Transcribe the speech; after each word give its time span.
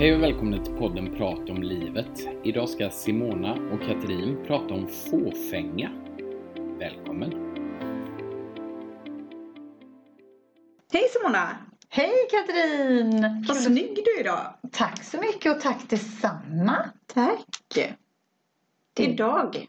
Hej 0.00 0.14
och 0.14 0.22
välkomna 0.22 0.64
till 0.64 0.74
podden 0.74 1.14
Prat 1.16 1.50
om 1.50 1.62
livet. 1.62 2.28
Idag 2.44 2.68
ska 2.68 2.90
Simona 2.90 3.52
och 3.52 3.80
Katrin 3.80 4.44
prata 4.46 4.74
om 4.74 4.88
fåfänga. 4.88 5.90
Välkommen! 6.78 7.30
Hej 10.92 11.02
Simona! 11.12 11.56
Hej 11.88 12.12
Katrin! 12.30 13.44
Vad 13.48 13.56
snygg 13.56 13.96
du 14.04 14.16
är 14.16 14.20
idag! 14.20 14.54
Tack 14.72 15.04
så 15.04 15.18
mycket 15.18 15.56
och 15.56 15.62
tack 15.62 15.90
detsamma. 15.90 16.76
Tack! 17.06 17.94
Idag 18.98 19.66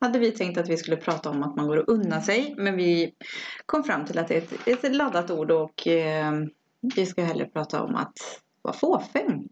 hade 0.00 0.18
vi 0.18 0.30
tänkt 0.30 0.58
att 0.58 0.68
vi 0.68 0.76
skulle 0.76 0.96
prata 0.96 1.30
om 1.30 1.42
att 1.42 1.56
man 1.56 1.66
går 1.66 1.76
och 1.76 1.88
unnar 1.88 2.20
sig 2.20 2.54
men 2.56 2.76
vi 2.76 3.14
kom 3.66 3.84
fram 3.84 4.04
till 4.04 4.18
att 4.18 4.28
det 4.28 4.36
är 4.36 4.72
ett, 4.72 4.84
ett 4.84 4.96
laddat 4.96 5.30
ord 5.30 5.50
och 5.50 5.86
eh, 5.86 6.32
vi 6.96 7.06
ska 7.06 7.22
hellre 7.24 7.44
prata 7.44 7.82
om 7.82 7.96
att 7.96 8.18
vara 8.62 8.74
fåfäng. 8.74 9.48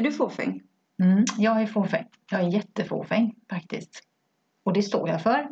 Är 0.00 0.04
du 0.04 0.12
fåfäng? 0.12 0.62
Mm, 1.02 1.24
jag 1.38 1.62
är 1.62 1.66
fåfäng. 1.66 2.06
Jag 2.30 2.40
är 2.40 2.48
jättefåfäng 2.48 3.34
faktiskt. 3.50 4.02
Och 4.64 4.72
det 4.72 4.82
står 4.82 5.08
jag 5.08 5.22
för. 5.22 5.48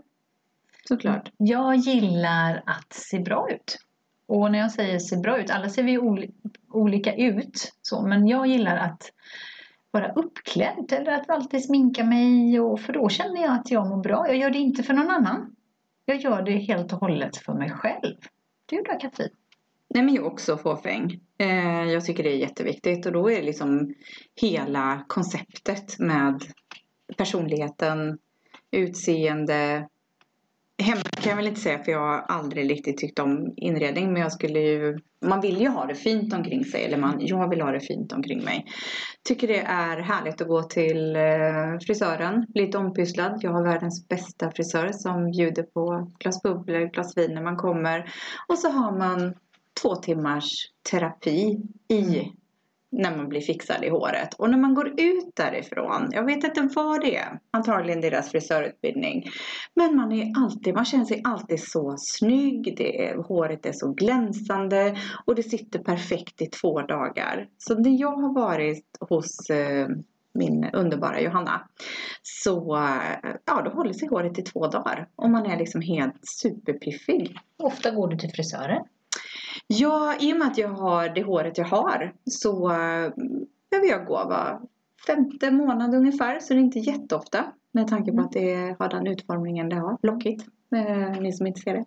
Såklart. 0.88 1.32
Jag 1.36 1.76
gillar 1.76 2.62
att 2.66 2.92
se 2.92 3.18
bra 3.18 3.50
ut. 3.50 3.78
Och 4.26 4.52
när 4.52 4.58
jag 4.58 4.70
säger 4.70 4.98
se 4.98 5.16
bra 5.16 5.40
ut, 5.40 5.50
alla 5.50 5.68
ser 5.68 5.82
vi 5.82 5.98
oli- 5.98 6.32
olika 6.68 7.14
ut. 7.14 7.72
Så, 7.82 8.06
men 8.06 8.26
jag 8.26 8.46
gillar 8.46 8.76
att 8.76 9.12
vara 9.90 10.12
uppklädd 10.12 10.92
eller 10.92 11.12
att 11.12 11.30
alltid 11.30 11.64
sminka 11.64 12.04
mig. 12.04 12.60
Och, 12.60 12.80
för 12.80 12.92
då 12.92 13.08
känner 13.08 13.42
jag 13.42 13.54
att 13.54 13.70
jag 13.70 13.88
mår 13.88 14.02
bra. 14.02 14.28
Jag 14.28 14.36
gör 14.36 14.50
det 14.50 14.58
inte 14.58 14.82
för 14.82 14.94
någon 14.94 15.10
annan. 15.10 15.56
Jag 16.04 16.16
gör 16.16 16.42
det 16.42 16.58
helt 16.58 16.92
och 16.92 17.00
hållet 17.00 17.36
för 17.36 17.54
mig 17.54 17.70
själv. 17.70 18.16
Du 18.66 18.76
då 18.76 18.98
Katrin? 19.00 19.30
Nej 19.94 20.02
men 20.02 20.14
jag 20.14 20.24
är 20.24 20.32
också 20.32 20.56
fåfäng. 20.56 21.20
Eh, 21.38 21.84
jag 21.84 22.04
tycker 22.04 22.22
det 22.22 22.32
är 22.32 22.36
jätteviktigt 22.36 23.06
och 23.06 23.12
då 23.12 23.30
är 23.30 23.42
liksom 23.42 23.94
hela 24.40 25.04
konceptet 25.08 25.98
med 25.98 26.42
personligheten, 27.16 28.18
utseende. 28.70 29.88
Hemma 30.82 31.02
kan 31.02 31.30
jag 31.30 31.36
väl 31.36 31.46
inte 31.46 31.60
säga 31.60 31.84
för 31.84 31.92
jag 31.92 32.00
har 32.00 32.18
aldrig 32.18 32.70
riktigt 32.70 32.98
tyckt 32.98 33.18
om 33.18 33.54
inredning 33.56 34.12
men 34.12 34.22
jag 34.22 34.32
skulle 34.32 34.60
ju 34.60 34.98
Man 35.20 35.40
vill 35.40 35.60
ju 35.60 35.68
ha 35.68 35.86
det 35.86 35.94
fint 35.94 36.32
omkring 36.34 36.64
sig 36.64 36.84
eller 36.84 36.98
man, 36.98 37.16
jag 37.20 37.50
vill 37.50 37.60
ha 37.60 37.70
det 37.70 37.80
fint 37.80 38.12
omkring 38.12 38.44
mig. 38.44 38.64
Tycker 39.28 39.48
det 39.48 39.60
är 39.60 39.96
härligt 39.96 40.40
att 40.40 40.48
gå 40.48 40.62
till 40.62 41.16
eh, 41.16 41.78
frisören, 41.86 42.46
lite 42.54 42.78
ompysslad. 42.78 43.38
Jag 43.42 43.50
har 43.50 43.64
världens 43.64 44.08
bästa 44.08 44.50
frisör 44.50 44.88
som 44.92 45.30
bjuder 45.30 45.62
på 45.62 46.10
glas 46.18 46.42
bubblor, 46.42 46.92
glas 46.92 47.16
vin 47.16 47.34
när 47.34 47.42
man 47.42 47.56
kommer. 47.56 48.12
Och 48.48 48.58
så 48.58 48.70
har 48.70 48.98
man 48.98 49.34
två 49.82 49.96
timmars 49.96 50.44
terapi 50.90 51.60
i 51.88 52.32
när 52.90 53.16
man 53.16 53.28
blir 53.28 53.40
fixad 53.40 53.84
i 53.84 53.88
håret. 53.88 54.34
Och 54.34 54.50
när 54.50 54.58
man 54.58 54.74
går 54.74 54.88
ut 54.88 55.36
därifrån, 55.36 56.08
jag 56.12 56.24
vet 56.24 56.44
inte 56.44 56.68
vad 56.74 57.00
det 57.00 57.16
är, 57.16 57.40
antagligen 57.50 58.00
deras 58.00 58.30
frisörutbildning. 58.30 59.24
Men 59.74 59.96
man 59.96 60.12
är 60.12 60.32
alltid, 60.36 60.74
man 60.74 60.84
känner 60.84 61.04
sig 61.04 61.20
alltid 61.24 61.68
så 61.68 61.94
snygg, 61.98 62.74
det 62.76 63.08
är, 63.08 63.16
håret 63.16 63.66
är 63.66 63.72
så 63.72 63.92
glänsande 63.92 64.96
och 65.24 65.34
det 65.34 65.42
sitter 65.42 65.78
perfekt 65.78 66.42
i 66.42 66.46
två 66.46 66.82
dagar. 66.82 67.48
Så 67.58 67.78
när 67.78 68.00
jag 68.00 68.16
har 68.16 68.34
varit 68.34 68.84
hos 69.00 69.50
eh, 69.50 69.88
min 70.32 70.70
underbara 70.72 71.20
Johanna 71.20 71.68
så 72.22 72.78
ja, 73.44 73.62
då 73.64 73.70
håller 73.70 73.92
sig 73.92 74.08
håret 74.08 74.38
i 74.38 74.42
två 74.42 74.66
dagar 74.66 75.08
och 75.16 75.30
man 75.30 75.46
är 75.46 75.58
liksom 75.58 75.80
helt 75.80 76.16
superpiffig. 76.22 77.38
Ofta 77.56 77.90
går 77.90 78.08
du 78.08 78.16
till 78.16 78.30
frisören. 78.30 78.84
Ja, 79.66 80.14
i 80.20 80.32
och 80.32 80.38
med 80.38 80.48
att 80.48 80.58
jag 80.58 80.68
har 80.68 81.08
det 81.08 81.22
håret 81.22 81.58
jag 81.58 81.64
har 81.64 82.12
så 82.30 82.70
äh, 82.70 83.12
behöver 83.70 83.88
jag 83.88 84.06
gå 84.06 84.14
var 84.14 84.60
femte 85.06 85.50
månad 85.50 85.94
ungefär. 85.94 86.40
Så 86.40 86.54
det 86.54 86.60
är 86.60 86.62
inte 86.62 86.78
jätteofta 86.78 87.44
med 87.72 87.88
tanke 87.88 88.12
på 88.12 88.20
att 88.20 88.32
det 88.32 88.76
har 88.78 88.88
den 88.88 89.06
utformningen 89.06 89.68
det 89.68 89.76
har. 89.76 89.98
Lockigt, 90.02 90.46
eh, 90.74 91.20
ni 91.20 91.32
som 91.32 91.46
inte 91.46 91.60
ser 91.60 91.74
det. 91.74 91.84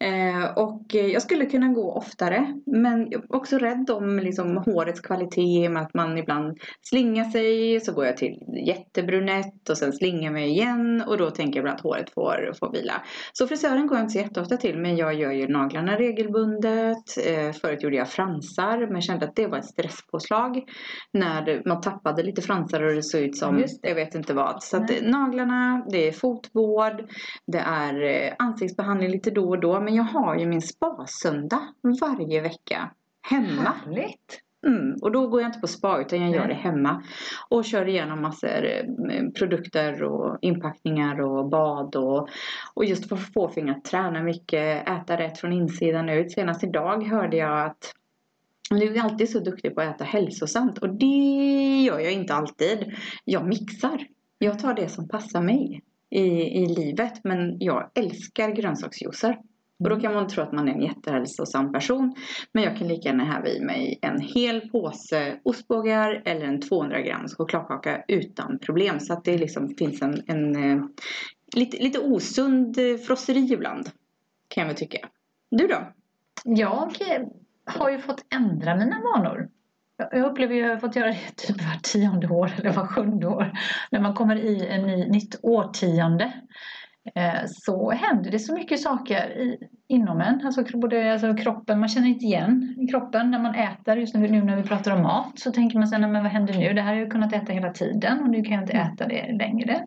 Eh, 0.00 0.44
och 0.56 0.94
eh, 0.94 1.06
jag 1.06 1.22
skulle 1.22 1.46
kunna 1.46 1.68
gå 1.68 1.92
oftare. 1.92 2.60
Men 2.66 3.10
jag 3.10 3.24
är 3.24 3.36
också 3.36 3.58
rädd 3.58 3.90
om 3.90 4.18
liksom, 4.18 4.56
hårets 4.56 5.00
kvalitet 5.00 5.68
med 5.68 5.82
att 5.82 5.94
man 5.94 6.18
ibland 6.18 6.58
slingar 6.82 7.24
sig. 7.24 7.80
Så 7.80 7.92
går 7.92 8.06
jag 8.06 8.16
till 8.16 8.38
jättebrunett 8.66 9.68
och 9.70 9.78
sen 9.78 9.92
slingar 9.92 10.32
mig 10.32 10.48
igen. 10.48 11.04
Och 11.06 11.18
då 11.18 11.30
tänker 11.30 11.58
jag 11.58 11.62
ibland 11.62 11.76
att 11.76 11.84
håret 11.84 12.10
får, 12.10 12.52
får 12.60 12.72
vila. 12.72 13.02
Så 13.32 13.46
frisören 13.48 13.86
går 13.86 13.96
jag 13.96 14.04
inte 14.04 14.12
så 14.12 14.18
jätteofta 14.18 14.56
till 14.56 14.78
men 14.78 14.96
jag 14.96 15.14
gör 15.14 15.32
ju 15.32 15.48
naglarna 15.48 15.96
regelbundet. 15.96 17.26
Eh, 17.26 17.52
förut 17.52 17.82
gjorde 17.82 17.96
jag 17.96 18.08
fransar 18.08 18.92
men 18.92 19.02
kände 19.02 19.26
att 19.26 19.36
det 19.36 19.46
var 19.46 19.58
ett 19.58 19.64
stresspåslag. 19.64 20.62
När 21.12 21.62
man 21.68 21.80
tappade 21.80 22.22
lite 22.22 22.42
fransar 22.42 22.82
och 22.82 22.94
det 22.94 23.02
såg 23.02 23.20
ut 23.20 23.36
som 23.36 23.56
det. 23.56 23.68
jag 23.82 23.94
vet 23.94 24.14
inte 24.14 24.34
vad. 24.34 24.62
Så 24.62 24.76
att 24.76 24.90
naglarna, 25.02 25.86
det 25.90 26.08
är 26.08 26.12
fotvård, 26.12 27.10
det 27.46 27.58
är 27.58 28.02
eh, 28.02 28.32
ansiktsbehandling 28.38 29.10
lite 29.10 29.30
då 29.30 29.48
och 29.48 29.60
då. 29.60 29.80
Men 29.84 29.94
jag 29.94 30.04
har 30.04 30.38
ju 30.38 30.46
min 30.46 30.62
spa-söndag 30.62 31.74
varje 32.00 32.40
vecka 32.40 32.90
hemma. 33.22 33.72
Härligt! 33.84 34.40
Mm, 34.66 34.94
och 35.02 35.12
då 35.12 35.26
går 35.28 35.40
jag 35.40 35.48
inte 35.48 35.60
på 35.60 35.66
spa 35.66 36.00
utan 36.00 36.20
jag 36.20 36.30
gör 36.30 36.48
det 36.48 36.54
hemma. 36.54 37.02
Och 37.48 37.64
kör 37.64 37.88
igenom 37.88 38.22
massor 38.22 38.66
eh, 38.66 39.30
produkter 39.38 40.02
och 40.02 40.38
inpackningar 40.40 41.20
och 41.20 41.48
bad 41.48 41.96
och, 41.96 42.28
och 42.74 42.84
just 42.84 43.08
för 43.08 43.16
att 43.16 43.32
få 43.32 43.46
att 43.46 43.84
träna 43.84 44.22
mycket, 44.22 44.88
äta 44.88 45.16
rätt 45.16 45.38
från 45.38 45.52
insidan 45.52 46.08
ut. 46.08 46.32
Senast 46.32 46.64
idag 46.64 47.04
hörde 47.06 47.36
jag 47.36 47.66
att 47.66 47.94
du 48.70 48.96
är 48.96 49.02
alltid 49.02 49.30
så 49.30 49.40
duktig 49.40 49.74
på 49.74 49.80
att 49.80 49.94
äta 49.94 50.04
hälsosamt 50.04 50.78
och 50.78 50.94
det 50.94 51.82
gör 51.84 51.98
jag 51.98 52.12
inte 52.12 52.34
alltid. 52.34 52.94
Jag 53.24 53.46
mixar. 53.46 54.06
Jag 54.38 54.58
tar 54.58 54.74
det 54.74 54.88
som 54.88 55.08
passar 55.08 55.42
mig 55.42 55.82
i, 56.10 56.24
i 56.62 56.66
livet 56.66 57.24
men 57.24 57.56
jag 57.60 57.90
älskar 57.94 58.50
grönsaksjuicer. 58.50 59.38
Och 59.78 59.90
då 59.90 60.00
kan 60.00 60.14
man 60.14 60.28
tro 60.28 60.42
att 60.42 60.52
man 60.52 60.68
är 60.68 60.72
en 60.72 60.82
jättehälsosam 60.82 61.72
person. 61.72 62.14
Men 62.52 62.64
jag 62.64 62.76
kan 62.76 62.88
lika 62.88 63.08
gärna 63.08 63.24
häva 63.24 63.48
i 63.48 63.60
mig 63.60 63.98
en 64.02 64.20
hel 64.20 64.70
påse 64.70 65.40
ostbågar 65.42 66.22
eller 66.24 66.46
en 66.46 66.60
200 66.60 67.00
grams 67.00 67.34
chokladkaka 67.34 68.04
utan 68.08 68.58
problem. 68.58 69.00
Så 69.00 69.12
att 69.12 69.24
det 69.24 69.38
liksom 69.38 69.74
finns 69.78 70.02
en, 70.02 70.22
en 70.26 70.56
eh, 70.56 70.84
lite, 71.56 71.76
lite 71.76 71.98
osund 71.98 72.78
eh, 72.78 72.96
frosseri 72.96 73.52
ibland. 73.52 73.90
Kan 74.48 74.60
jag 74.60 74.68
väl 74.68 74.76
tycka. 74.76 75.08
Du 75.50 75.66
då? 75.66 75.92
Jag 76.44 76.92
har 77.64 77.90
ju 77.90 77.98
fått 77.98 78.24
ändra 78.34 78.76
mina 78.76 79.00
vanor. 79.14 79.48
Jag 79.96 80.30
upplever 80.30 80.54
ju 80.54 80.62
att 80.62 80.66
jag 80.66 80.74
har 80.74 80.80
fått 80.80 80.96
göra 80.96 81.06
det 81.06 81.36
typ 81.36 81.62
var 81.62 81.78
tionde 81.82 82.28
år 82.28 82.52
eller 82.58 82.72
var 82.72 82.86
sjunde 82.86 83.26
år. 83.26 83.52
När 83.90 84.00
man 84.00 84.14
kommer 84.14 84.36
i 84.36 84.66
en 84.66 84.86
ny, 84.86 85.08
nytt 85.08 85.38
årtionde 85.42 86.32
så 87.46 87.90
händer 87.90 88.30
det 88.30 88.38
så 88.38 88.54
mycket 88.54 88.80
saker 88.80 89.30
i, 89.30 89.58
inom 89.88 90.20
en. 90.20 90.46
Alltså, 90.46 90.78
både, 90.78 91.12
alltså 91.12 91.34
kroppen, 91.34 91.80
man 91.80 91.88
känner 91.88 92.08
inte 92.08 92.24
igen 92.24 92.88
kroppen 92.90 93.30
när 93.30 93.38
man 93.38 93.54
äter. 93.54 93.96
Just 93.96 94.14
nu, 94.14 94.28
nu 94.28 94.42
när 94.42 94.56
vi 94.56 94.62
pratar 94.62 94.96
om 94.96 95.02
mat 95.02 95.38
så 95.38 95.52
tänker 95.52 95.78
man 95.78 95.88
sig, 95.88 96.00
"Nej, 96.00 96.10
men 96.10 96.22
vad 96.22 96.32
händer 96.32 96.54
nu? 96.54 96.72
Det 96.72 96.80
här 96.80 96.92
har 96.94 97.00
jag 97.00 97.10
kunnat 97.10 97.32
äta 97.32 97.52
hela 97.52 97.72
tiden 97.72 98.22
och 98.22 98.30
nu 98.30 98.42
kan 98.42 98.52
jag 98.52 98.62
inte 98.62 98.72
äta 98.72 99.06
det 99.08 99.32
längre. 99.32 99.86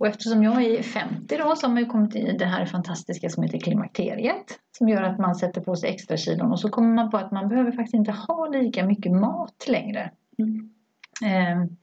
Och 0.00 0.06
eftersom 0.06 0.42
jag 0.42 0.62
är 0.64 0.82
50 0.82 1.36
då 1.36 1.56
så 1.56 1.66
har 1.66 1.72
man 1.72 1.82
ju 1.82 1.88
kommit 1.88 2.16
i 2.16 2.36
det 2.38 2.44
här 2.46 2.66
fantastiska 2.66 3.28
som 3.28 3.42
heter 3.42 3.58
klimakteriet. 3.58 4.58
Som 4.78 4.88
gör 4.88 5.02
att 5.02 5.18
man 5.18 5.34
sätter 5.34 5.60
på 5.60 5.76
sig 5.76 5.90
extra 5.90 6.16
kilon 6.16 6.52
och 6.52 6.60
så 6.60 6.68
kommer 6.68 6.94
man 6.94 7.10
på 7.10 7.16
att 7.16 7.30
man 7.30 7.48
behöver 7.48 7.72
faktiskt 7.72 7.94
inte 7.94 8.12
ha 8.12 8.48
lika 8.48 8.86
mycket 8.86 9.12
mat 9.12 9.64
längre. 9.68 10.10
Mm. 10.38 10.70
Ehm, 11.24 11.76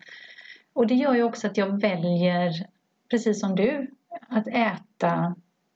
och 0.74 0.88
det 0.88 0.96
gör 0.96 1.16
ju 1.16 1.24
också 1.24 1.48
att 1.48 1.58
jag 1.58 1.82
väljer, 1.82 2.52
precis 3.10 3.40
som 3.40 3.56
du, 3.56 3.88
att 4.28 4.48
äta 4.48 5.36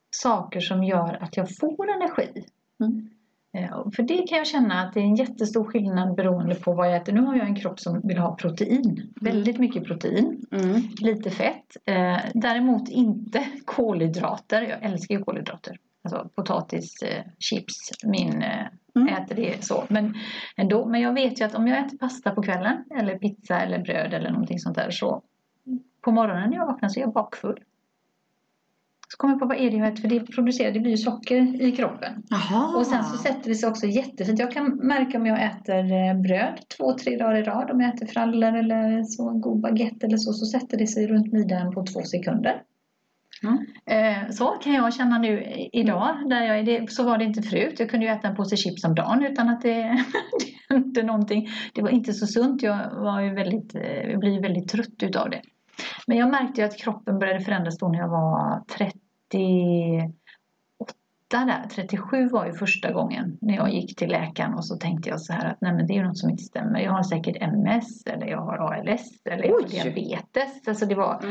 saker 0.09 0.59
som 0.59 0.83
gör 0.83 1.17
att 1.23 1.37
jag 1.37 1.57
får 1.57 1.89
energi. 1.91 2.45
Mm. 2.79 3.09
Eh, 3.53 3.91
För 3.95 4.03
det 4.03 4.27
kan 4.27 4.37
jag 4.37 4.47
känna 4.47 4.81
att 4.81 4.93
det 4.93 4.99
är 4.99 5.03
en 5.03 5.15
jättestor 5.15 5.63
skillnad 5.63 6.15
beroende 6.15 6.55
på 6.55 6.73
vad 6.73 6.87
jag 6.87 6.95
äter. 6.95 7.13
Nu 7.13 7.21
har 7.21 7.35
jag 7.35 7.47
en 7.47 7.55
kropp 7.55 7.79
som 7.79 8.01
vill 8.07 8.17
ha 8.17 8.35
protein. 8.35 9.13
Väldigt 9.21 9.57
mycket 9.59 9.83
protein. 9.83 10.45
Mm. 10.51 10.81
Lite 11.01 11.29
fett. 11.29 11.77
Eh, 11.85 12.17
däremot 12.33 12.89
inte 12.89 13.45
kolhydrater. 13.65 14.61
Jag 14.61 14.83
älskar 14.83 15.15
ju 15.15 15.23
kolhydrater. 15.23 15.77
Alltså 16.03 16.29
potatis, 16.35 17.01
eh, 17.01 17.23
chips, 17.39 17.91
min 18.03 18.41
eh, 18.43 18.65
Mm. 18.97 19.07
äter 19.13 19.35
det 19.35 19.63
så. 19.65 19.83
Men 19.89 20.13
ändå. 20.57 20.85
Men 20.85 21.01
jag 21.01 21.13
vet 21.13 21.41
ju 21.41 21.45
att 21.45 21.55
om 21.55 21.67
jag 21.67 21.85
äter 21.85 21.97
pasta 21.97 22.31
på 22.31 22.41
kvällen 22.43 22.83
eller 22.99 23.17
pizza 23.17 23.61
eller 23.61 23.79
bröd 23.79 24.13
eller 24.13 24.29
någonting 24.29 24.59
sånt 24.59 24.75
där 24.75 24.91
så 24.91 25.21
på 26.01 26.11
morgonen 26.11 26.49
när 26.49 26.57
jag 26.57 26.65
vaknar 26.65 26.89
så 26.89 26.99
är 26.99 27.01
jag 27.01 27.13
bakfull. 27.13 27.59
Så 29.07 29.17
kommer 29.17 29.33
jag 29.33 29.39
på 29.39 29.45
vad 29.45 29.57
är 29.57 29.71
det 29.71 29.77
jag 29.77 29.87
äter 29.87 30.01
för 30.01 30.07
det 30.07 30.19
producerar, 30.19 30.71
det 30.71 30.79
blir 30.79 30.91
ju 30.91 30.97
socker 30.97 31.61
i 31.61 31.71
kroppen. 31.71 32.23
Jaha. 32.29 32.77
Och 32.77 32.85
sen 32.85 33.03
så 33.03 33.17
sätter 33.17 33.49
det 33.49 33.55
sig 33.55 33.69
också 33.69 33.85
jättefint. 33.85 34.39
Jag 34.39 34.51
kan 34.51 34.65
märka 34.75 35.17
om 35.17 35.25
jag 35.25 35.43
äter 35.43 35.91
eh, 35.91 36.21
bröd 36.21 36.59
två, 36.77 36.97
tre 36.97 37.17
dagar 37.17 37.35
i 37.35 37.43
rad. 37.43 37.71
Om 37.71 37.81
jag 37.81 37.95
äter 37.95 38.05
frallor 38.05 38.55
eller 38.55 39.03
så, 39.03 39.29
en 39.29 39.41
god 39.41 39.61
baguette 39.61 40.05
eller 40.05 40.17
så, 40.17 40.33
så 40.33 40.45
sätter 40.45 40.77
det 40.77 40.87
sig 40.87 41.07
runt 41.07 41.33
midjan 41.33 41.73
på 41.73 41.85
två 41.85 42.01
sekunder. 42.01 42.61
Mm. 43.43 44.31
Så 44.31 44.47
kan 44.47 44.73
jag 44.73 44.93
känna 44.93 45.17
nu 45.17 45.43
idag. 45.73 46.29
Där 46.29 46.43
jag 46.43 46.65
det, 46.65 46.91
så 46.91 47.03
var 47.03 47.17
det 47.17 47.23
inte 47.23 47.41
förut. 47.41 47.79
Jag 47.79 47.89
kunde 47.89 48.05
ju 48.05 48.11
äta 48.11 48.27
en 48.27 48.35
påse 48.35 48.57
chips 48.57 48.83
om 48.83 48.95
dagen 48.95 49.25
utan 49.25 49.49
att 49.49 49.61
det, 49.61 50.03
inte 50.73 51.03
någonting. 51.03 51.49
Det 51.73 51.81
var 51.81 51.89
inte 51.89 52.13
så 52.13 52.27
sunt. 52.27 52.63
Jag 52.63 52.95
var 52.95 53.21
ju 53.21 53.33
väldigt, 53.33 53.75
eh, 53.75 54.09
jag 54.11 54.19
blev 54.19 54.41
väldigt 54.41 54.67
trött 54.67 55.03
utav 55.03 55.29
det. 55.29 55.41
Men 56.07 56.17
jag 56.17 56.31
märkte 56.31 56.65
att 56.65 56.77
kroppen 56.77 57.19
började 57.19 57.39
förändras 57.39 57.77
då 57.77 57.87
när 57.87 57.99
jag 57.99 58.09
var 58.09 58.63
38 58.77 60.13
där. 61.29 61.69
37 61.69 62.27
var 62.27 62.45
ju 62.45 62.53
första 62.53 62.91
gången 62.91 63.37
när 63.41 63.55
jag 63.55 63.73
gick 63.73 63.95
till 63.95 64.09
läkaren 64.09 64.53
och 64.53 64.65
så 64.65 64.75
tänkte 64.75 65.09
jag 65.09 65.21
så 65.21 65.33
här 65.33 65.45
att 65.45 65.61
nej 65.61 65.73
men 65.73 65.87
det 65.87 65.93
är 65.93 65.95
ju 65.95 66.03
något 66.03 66.17
som 66.17 66.29
inte 66.29 66.43
stämmer. 66.43 66.79
Jag 66.79 66.91
har 66.91 67.03
säkert 67.03 67.35
MS 67.41 68.05
eller 68.05 68.27
jag 68.27 68.41
har 68.41 68.57
ALS 68.57 69.21
eller 69.25 69.43
jag 69.43 69.53
har 69.53 69.67
diabetes. 69.67 70.67
Alltså 70.67 70.85
det 70.85 70.95
var 70.95 71.23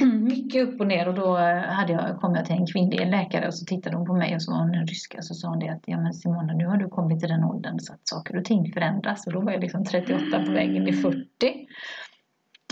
Mm. 0.00 0.24
mycket 0.24 0.68
upp 0.68 0.80
och 0.80 0.86
ner 0.86 1.08
och 1.08 1.14
då 1.14 1.36
hade 1.68 1.92
jag, 1.92 2.20
kom 2.20 2.34
jag 2.34 2.44
till 2.46 2.54
en 2.54 2.66
kvinnlig 2.66 3.10
läkare 3.10 3.46
och 3.46 3.54
så 3.54 3.64
tittade 3.64 3.96
hon 3.96 4.06
på 4.06 4.14
mig 4.14 4.34
och 4.34 4.42
så 4.42 4.52
var 4.52 4.58
hon 4.58 4.74
en 4.74 4.86
ryska 4.86 5.22
så 5.22 5.34
sa 5.34 5.48
hon 5.48 5.58
det 5.58 5.68
att 5.68 5.82
ja 5.86 6.00
men 6.00 6.14
Simona 6.14 6.52
nu 6.52 6.66
har 6.66 6.76
du 6.76 6.88
kommit 6.88 7.20
till 7.20 7.28
den 7.28 7.44
åldern 7.44 7.78
så 7.78 7.92
att 7.92 8.00
saker 8.02 8.36
och 8.36 8.44
ting 8.44 8.72
förändras 8.72 9.26
och 9.26 9.32
då 9.32 9.40
var 9.40 9.52
jag 9.52 9.60
liksom 9.60 9.84
38 9.84 10.44
på 10.46 10.52
väg 10.52 10.76
in 10.76 10.88
i 10.88 10.92
40. 10.92 11.26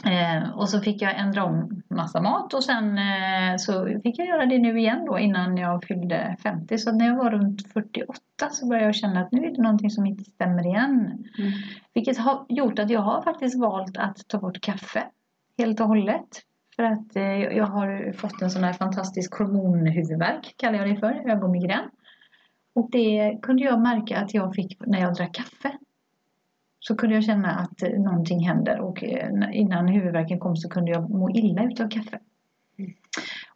Eh, 0.05 0.51
och 0.59 0.69
så 0.69 0.81
fick 0.81 1.03
jag 1.03 1.19
ändra 1.19 1.45
om 1.45 1.83
massa 1.89 2.21
mat 2.21 2.55
och 2.55 2.65
sen 2.65 2.99
eh, 2.99 3.57
så 3.57 4.01
fick 4.03 4.19
jag 4.19 4.27
göra 4.27 4.47
det 4.47 4.59
nu 4.59 4.79
igen 4.79 5.05
då 5.07 5.19
innan 5.19 5.57
jag 5.57 5.85
fyllde 5.85 6.37
50. 6.43 6.79
Så 6.79 6.93
när 6.93 7.07
jag 7.07 7.17
var 7.17 7.31
runt 7.31 7.73
48 7.73 8.21
så 8.51 8.67
började 8.67 8.87
jag 8.87 8.95
känna 8.95 9.21
att 9.21 9.33
nu 9.33 9.45
är 9.45 9.51
det 9.51 9.63
någonting 9.63 9.91
som 9.91 10.07
inte 10.07 10.25
stämmer 10.25 10.67
igen. 10.67 11.25
Mm. 11.39 11.53
Vilket 11.95 12.19
har 12.19 12.47
gjort 12.49 12.79
att 12.79 12.91
jag 12.91 13.01
har 13.01 13.23
faktiskt 13.23 13.61
valt 13.61 13.97
att 13.97 14.29
ta 14.29 14.39
bort 14.39 14.61
kaffe 14.61 15.05
helt 15.59 15.81
och 15.81 15.87
hållet. 15.87 16.43
För 16.77 16.83
att 16.83 17.17
eh, 17.17 17.43
jag 17.43 17.67
har 17.67 18.13
fått 18.13 18.43
en 18.43 18.51
sån 18.51 18.65
här 18.65 18.73
fantastisk 18.73 19.35
hormonhuvudvärk, 19.35 20.55
kallar 20.57 20.79
jag 20.79 20.89
det 20.89 20.97
för, 20.97 21.31
ögonmigrän. 21.31 21.91
Och 22.75 22.91
det 22.91 23.39
kunde 23.43 23.65
jag 23.65 23.81
märka 23.81 24.19
att 24.19 24.35
jag 24.35 24.55
fick 24.55 24.87
när 24.87 25.01
jag 25.01 25.15
drack 25.15 25.35
kaffe. 25.35 25.79
Så 26.81 26.97
kunde 26.97 27.15
jag 27.15 27.25
känna 27.25 27.49
att 27.51 27.83
eh, 27.83 27.89
någonting 27.91 28.49
händer 28.49 28.81
och 28.81 29.05
eh, 29.05 29.29
innan 29.53 29.89
huvudvärken 29.89 30.39
kom 30.39 30.57
så 30.57 30.69
kunde 30.69 30.91
jag 30.91 31.11
må 31.11 31.31
illa 31.31 31.65
utav 31.65 31.89
kaffe. 31.89 32.19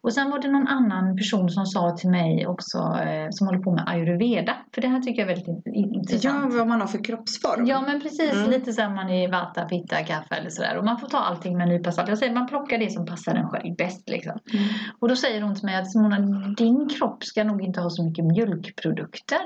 Och 0.01 0.13
sen 0.13 0.29
var 0.31 0.39
det 0.39 0.51
någon 0.51 0.67
annan 0.67 1.17
person 1.17 1.49
som 1.49 1.65
sa 1.65 1.91
till 1.97 2.09
mig 2.09 2.47
också 2.47 2.77
eh, 2.77 3.27
som 3.31 3.47
håller 3.47 3.59
på 3.59 3.71
med 3.71 3.83
ayurveda. 3.87 4.55
För 4.75 4.81
det 4.81 4.87
här 4.87 4.99
tycker 4.99 5.21
jag 5.21 5.31
är 5.31 5.35
väldigt 5.35 5.67
in- 5.67 5.91
Ja, 5.93 5.99
intressant. 5.99 6.53
vad 6.53 6.67
man 6.67 6.81
har 6.81 6.87
för 6.87 7.03
kroppsform. 7.03 7.65
Ja 7.65 7.81
men 7.81 8.01
precis, 8.01 8.33
Mm. 8.33 8.49
lite 8.49 8.73
som 8.73 8.95
man 8.95 9.09
i 9.09 9.27
vata, 9.27 9.65
pitta, 9.65 9.95
kaffe 10.03 10.35
eller 10.35 10.49
sådär. 10.49 10.77
Och 10.77 10.85
man 10.85 10.97
får 10.99 11.07
ta 11.07 11.17
allting 11.17 11.57
med 11.57 11.63
en 11.69 11.73
nypa 11.75 11.91
salt. 11.91 12.09
Jag 12.09 12.17
säger 12.17 12.33
man 12.33 12.47
plockar 12.47 12.77
det 12.77 12.91
som 12.91 13.05
passar 13.05 13.35
en 13.35 13.49
själv 13.49 13.75
bäst 13.75 14.09
liksom. 14.09 14.39
Mm. 14.53 14.65
Och 14.99 15.07
då 15.09 15.15
säger 15.15 15.41
hon 15.41 15.55
till 15.55 15.65
mig 15.65 15.75
att 15.75 15.91
Simona, 15.91 16.19
din 16.57 16.89
kropp 16.89 17.23
ska 17.23 17.43
nog 17.43 17.61
inte 17.61 17.81
ha 17.81 17.89
så 17.89 18.05
mycket 18.05 18.25
mjölkprodukter. 18.25 19.41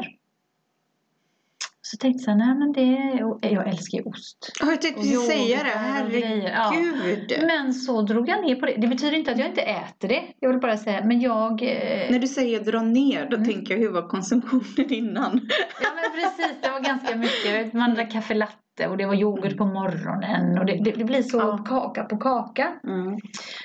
Så 1.92 1.98
tänkte 1.98 2.18
jag 2.18 2.24
så 2.26 2.32
här, 2.32 2.38
nej 2.38 2.56
men 2.58 2.72
det, 2.74 3.48
jag 3.50 3.68
älskar 3.68 3.98
ju 3.98 4.04
ost. 4.04 4.52
Ja, 4.60 4.66
jag 4.72 4.82
tänkte 4.82 5.02
precis 5.02 5.26
säga 5.28 5.60
det. 5.64 6.10
grejer, 6.20 6.50
ja. 6.56 6.74
Herregud. 6.76 7.44
Men 7.48 7.74
så 7.74 8.02
drog 8.02 8.30
jag 8.30 8.42
ner 8.46 8.56
på 8.56 8.66
det. 8.66 8.76
Det 8.78 8.88
betyder 8.88 9.18
inte 9.18 9.32
att 9.32 9.38
jag 9.38 9.48
inte 9.48 9.62
äter 9.62 10.08
det. 10.08 10.24
Jag 10.40 10.50
vill 10.50 10.60
bara 10.60 10.78
säga, 10.78 11.06
men 11.06 11.22
jag... 11.22 11.52
eh, 11.64 12.12
När 12.12 12.20
du 12.20 12.28
säger 12.28 12.60
dra 12.60 12.82
ner, 12.82 13.28
då 13.30 13.36
Mm. 13.38 13.48
tänker 13.50 13.74
jag 13.74 13.82
hur 13.82 13.92
var 13.92 14.08
konsumtionen 14.08 14.94
innan? 14.94 15.50
Ja 15.82 15.90
men 15.96 16.12
precis, 16.22 16.56
det 16.62 16.70
var 16.70 16.80
ganska 16.80 17.16
mycket. 17.16 17.74
Man 17.74 17.94
drack 17.96 18.12
kaffe 18.12 18.34
latte 18.34 18.54
och 18.86 18.98
det 18.98 19.06
var 19.06 19.16
yoghurt 19.16 19.58
på 19.58 19.66
morgonen 19.66 20.60
och 20.60 20.66
det, 20.66 20.74
det, 20.84 20.92
det 20.92 21.04
blir 21.04 21.22
så 21.22 21.38
Ja. 21.38 21.58
kaka 21.68 22.04
på 22.04 22.18
kaka. 22.18 22.74
Mm. 22.84 23.18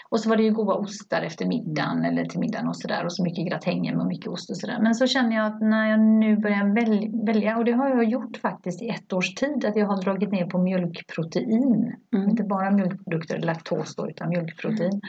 Och 0.08 0.20
så 0.20 0.28
var 0.28 0.36
det 0.36 0.42
ju 0.42 0.50
goda 0.52 0.72
ostar 0.74 1.22
efter 1.22 1.46
middagen 1.46 2.04
eller 2.04 2.24
till 2.24 2.40
middagen 2.40 2.68
och 2.68 2.76
sådär 2.76 3.04
och 3.04 3.12
så 3.12 3.24
mycket 3.24 3.46
gratänger 3.46 3.96
med 3.96 4.06
mycket 4.06 4.28
ost 4.28 4.50
och 4.50 4.56
sådär. 4.56 4.78
Men 4.82 4.94
så 4.94 5.06
känner 5.06 5.36
jag 5.36 5.46
att 5.46 5.60
när 5.60 5.90
jag 5.90 6.00
nu 6.00 6.36
börjar 6.36 6.74
väl, 6.74 7.24
välja 7.26 7.56
och 7.56 7.64
det 7.64 7.72
har 7.72 7.88
jag 7.88 8.04
gjort 8.04 8.36
faktiskt 8.36 8.82
i 8.82 8.88
ett 8.88 9.12
års 9.12 9.34
tid 9.34 9.64
att 9.64 9.76
jag 9.76 9.86
har 9.86 10.02
dragit 10.02 10.30
ner 10.32 10.46
på 10.46 10.58
mjölkprotein. 10.58 11.94
Mm. 12.14 12.30
Inte 12.30 12.42
bara 12.42 12.70
mjölkprodukter, 12.70 13.38
laktos 13.38 13.96
då, 13.96 14.08
utan 14.10 14.28
mjölkprotein. 14.28 15.00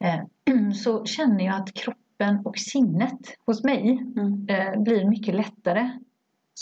Eh, 0.00 0.70
så 0.84 1.04
känner 1.04 1.44
jag 1.44 1.54
att 1.54 1.74
kroppen 1.74 2.42
och 2.44 2.58
sinnet 2.58 3.20
hos 3.46 3.64
mig 3.64 4.06
Mm. 4.16 4.46
eh, 4.48 4.82
blir 4.82 5.04
mycket 5.08 5.34
lättare. 5.34 5.90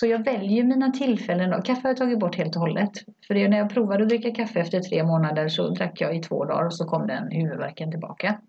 Så 0.00 0.06
jag 0.06 0.24
väljer 0.24 0.64
mina 0.64 0.90
tillfällen. 0.92 1.50
Då. 1.50 1.62
Kaffe 1.62 1.80
har 1.82 1.90
jag 1.90 1.96
tagit 1.96 2.18
bort 2.18 2.36
helt 2.36 2.56
och 2.56 2.60
hållet. 2.62 2.90
För 3.26 3.34
det, 3.34 3.48
när 3.48 3.58
jag 3.58 3.70
provade 3.70 4.02
att 4.02 4.08
dricka 4.08 4.30
kaffe 4.30 4.60
efter 4.60 4.80
tre 4.80 5.04
månader 5.04 5.48
så 5.48 5.68
drack 5.68 6.00
jag 6.00 6.16
i 6.16 6.20
två 6.20 6.44
dagar 6.44 6.66
och 6.66 6.74
så 6.74 6.84
kom 6.84 7.06
den 7.06 7.30
huvudvärken 7.30 7.90
tillbaka. 7.90 8.40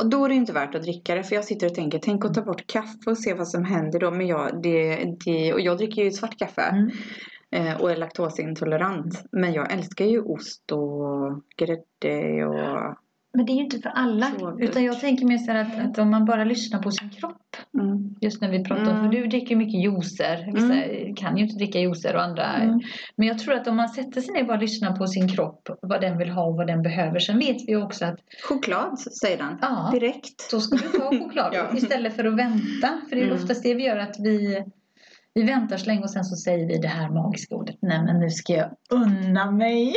Och 0.00 0.10
då 0.10 0.24
är 0.24 0.28
det 0.28 0.34
inte 0.34 0.52
värt 0.52 0.74
att 0.74 0.82
dricka 0.82 1.14
det 1.14 1.22
för 1.22 1.34
jag 1.34 1.44
sitter 1.44 1.66
och 1.66 1.74
tänker 1.74 1.98
tänk 1.98 2.24
att 2.24 2.34
ta 2.34 2.42
bort 2.42 2.66
kaffe 2.66 3.10
och 3.10 3.18
se 3.18 3.34
vad 3.34 3.48
som 3.48 3.64
händer 3.64 4.00
då. 4.00 4.10
Men 4.10 4.26
jag, 4.26 4.62
det, 4.62 5.04
det, 5.24 5.52
och 5.52 5.60
jag 5.60 5.78
dricker 5.78 6.04
ju 6.04 6.10
svart 6.10 6.38
kaffe 6.38 6.62
Mm. 6.62 7.66
eh, 7.66 7.80
och 7.80 7.90
är 7.90 7.96
laktosintolerant. 7.96 9.24
Men 9.32 9.52
jag 9.52 9.72
älskar 9.72 10.04
ju 10.04 10.20
ost 10.20 10.72
och 10.72 11.40
grädde 11.56 12.46
och... 12.46 12.96
Men 13.34 13.46
det 13.46 13.52
är 13.52 13.54
ju 13.54 13.62
inte 13.62 13.78
för 13.78 13.90
alla. 13.90 14.26
Så 14.38 14.58
Utan 14.60 14.84
jag 14.84 15.00
tänker 15.00 15.26
mer 15.26 15.38
så 15.38 15.52
här 15.52 15.60
att, 15.62 15.90
att 15.90 15.98
om 15.98 16.10
man 16.10 16.24
bara 16.24 16.44
lyssnar 16.44 16.82
på 16.82 16.90
sin 16.90 17.10
kropp. 17.10 17.56
Mm. 17.74 18.14
Just 18.20 18.40
när 18.40 18.48
vi 18.50 18.64
pratar 18.64 18.82
om, 18.82 18.88
Mm. 18.88 19.02
för 19.10 19.18
du 19.18 19.26
dricker 19.26 19.56
mycket 19.56 19.80
juicer. 19.82 20.52
Vissa 20.54 20.74
kan 21.22 21.36
ju 21.36 21.42
inte 21.44 21.56
dricka 21.56 21.78
juicer 21.80 22.14
och 22.16 22.22
andra. 22.22 22.54
Mm. 22.54 22.80
Men 23.16 23.28
jag 23.28 23.38
tror 23.38 23.54
att 23.54 23.66
om 23.66 23.76
man 23.76 23.88
sätter 23.88 24.20
sig 24.20 24.34
ner 24.34 24.40
och 24.40 24.46
bara 24.46 24.60
lyssnar 24.60 24.96
på 24.96 25.06
sin 25.06 25.28
kropp. 25.28 25.68
Vad 25.82 26.00
den 26.00 26.18
vill 26.18 26.28
ha 26.30 26.44
och 26.44 26.56
vad 26.56 26.66
den 26.66 26.82
behöver. 26.82 27.18
Sen 27.18 27.38
vet 27.38 27.56
vi 27.56 27.72
ju 27.72 27.82
också 27.82 28.04
att 28.04 28.18
Choklad 28.48 28.98
säger 28.98 29.38
den. 29.38 29.58
ja, 29.62 29.88
Direkt. 29.92 30.50
Då 30.50 30.60
ska 30.60 30.76
du 30.76 30.98
ta 30.98 31.10
choklad 31.10 31.50
Ja. 31.54 31.76
istället 31.76 32.16
för 32.16 32.24
att 32.24 32.36
vänta. 32.38 32.98
För 33.08 33.16
det 33.16 33.22
är 33.22 33.26
Mm. 33.26 33.34
oftast 33.36 33.62
det 33.62 33.74
vi 33.74 33.84
gör 33.84 33.96
att 33.96 34.16
vi, 34.18 34.64
vi 35.34 35.42
väntar 35.42 35.76
så 35.76 35.86
länge 35.86 36.00
och 36.02 36.10
sen 36.10 36.24
så 36.24 36.36
säger 36.36 36.66
vi 36.68 36.78
det 36.78 36.88
här 36.88 37.10
magiska 37.10 37.54
ordet. 37.54 37.76
Nej 37.82 38.02
men 38.02 38.20
nu 38.20 38.30
ska 38.30 38.52
jag 38.52 38.70
unna 38.90 39.50
mig. 39.50 39.94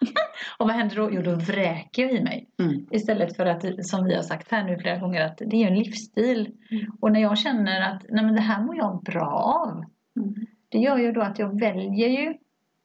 och 0.58 0.66
vad 0.66 0.76
händer 0.76 0.96
då? 0.96 1.10
Jo 1.12 1.22
då 1.22 1.34
vräker 1.34 2.02
jag 2.02 2.12
i 2.12 2.22
mig. 2.22 2.48
Mm. 2.58 2.86
Istället 2.90 3.36
för 3.36 3.46
att 3.46 3.86
som 3.86 4.04
vi 4.04 4.14
har 4.14 4.22
sagt 4.22 4.50
här 4.50 4.64
nu 4.64 4.78
flera 4.78 4.98
gånger 4.98 5.24
att 5.24 5.38
det 5.46 5.56
är 5.62 5.66
en 5.66 5.78
livsstil. 5.78 6.52
Mm. 6.70 6.92
Och 7.00 7.12
när 7.12 7.20
jag 7.20 7.38
känner 7.38 7.80
att 7.80 8.02
nej 8.08 8.24
men 8.24 8.34
det 8.34 8.40
här 8.40 8.62
mår 8.64 8.76
jag 8.76 9.02
bra 9.02 9.30
av. 9.66 9.84
Mm. 10.22 10.46
Det 10.68 10.78
gör 10.78 10.98
ju 10.98 11.12
då 11.12 11.20
att 11.20 11.38
jag 11.38 11.60
väljer 11.60 12.08
ju 12.08 12.34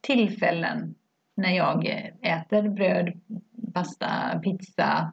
tillfällen 0.01 0.95
när 1.37 1.51
jag 1.55 1.85
äter 2.21 2.69
bröd, 2.69 3.13
pasta, 3.73 4.39
pizza 4.43 5.11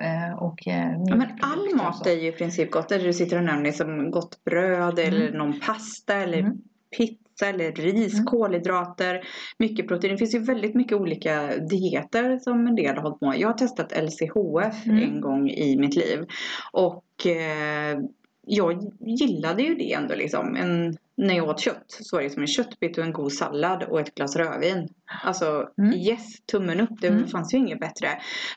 eh, 0.00 0.38
och 0.38 0.68
eh, 0.68 0.86
Mm. 0.88 1.02
Ja, 1.06 1.16
men 1.16 1.28
all 1.40 1.68
och 1.72 1.76
mat 1.76 2.06
är 2.06 2.12
ju 2.12 2.28
i 2.28 2.32
princip 2.32 2.70
gott. 2.70 2.92
Eller 2.92 3.04
du 3.04 3.12
sitter 3.12 3.36
och 3.38 3.44
nämner 3.44 3.72
som 3.72 4.10
gott 4.10 4.44
bröd 4.44 4.98
eller 4.98 5.32
någon 5.32 5.60
pasta 5.60 6.14
eller 6.14 6.38
Mm. 6.38 6.58
pizza 6.96 7.25
eller 7.42 7.72
ris, 7.72 8.14
Mm. 8.14 8.24
kolhydrater, 8.26 9.20
mycket 9.58 9.88
protein. 9.88 10.12
Det 10.12 10.18
finns 10.18 10.34
ju 10.34 10.38
väldigt 10.38 10.74
mycket 10.74 10.98
olika 10.98 11.56
dieter 11.56 12.38
som 12.38 12.66
en 12.66 12.76
del 12.76 12.94
har 12.96 13.02
hållit 13.02 13.20
på 13.20 13.26
med. 13.26 13.38
Jag 13.40 13.48
har 13.48 13.54
testat 13.54 13.92
LCHF 13.92 14.86
Mm. 14.86 15.02
en 15.02 15.20
gång 15.20 15.50
i 15.50 15.76
mitt 15.78 15.96
liv 15.96 16.24
och 16.72 17.26
eh, 17.26 17.98
jag 18.46 18.82
gillade 19.00 19.62
ju 19.62 19.74
det 19.74 19.92
ändå 19.92 20.14
liksom. 20.14 20.56
En, 20.56 20.96
när 21.16 21.34
jag 21.34 21.48
åt 21.48 21.60
kött 21.60 21.84
så 21.88 22.16
var 22.16 22.22
det 22.22 22.30
som 22.30 22.42
en 22.42 22.46
köttbit 22.46 22.98
och 22.98 23.04
en 23.04 23.12
god 23.12 23.32
sallad 23.32 23.82
och 23.82 24.00
ett 24.00 24.14
glas 24.14 24.36
rödvin. 24.36 24.88
Alltså 25.24 25.68
Mm. 25.78 25.92
yes, 25.94 26.46
tummen 26.52 26.80
upp. 26.80 27.00
Det 27.00 27.06
Mm. 27.08 27.26
fanns 27.26 27.54
ju 27.54 27.58
inget 27.58 27.80
bättre. 27.80 28.08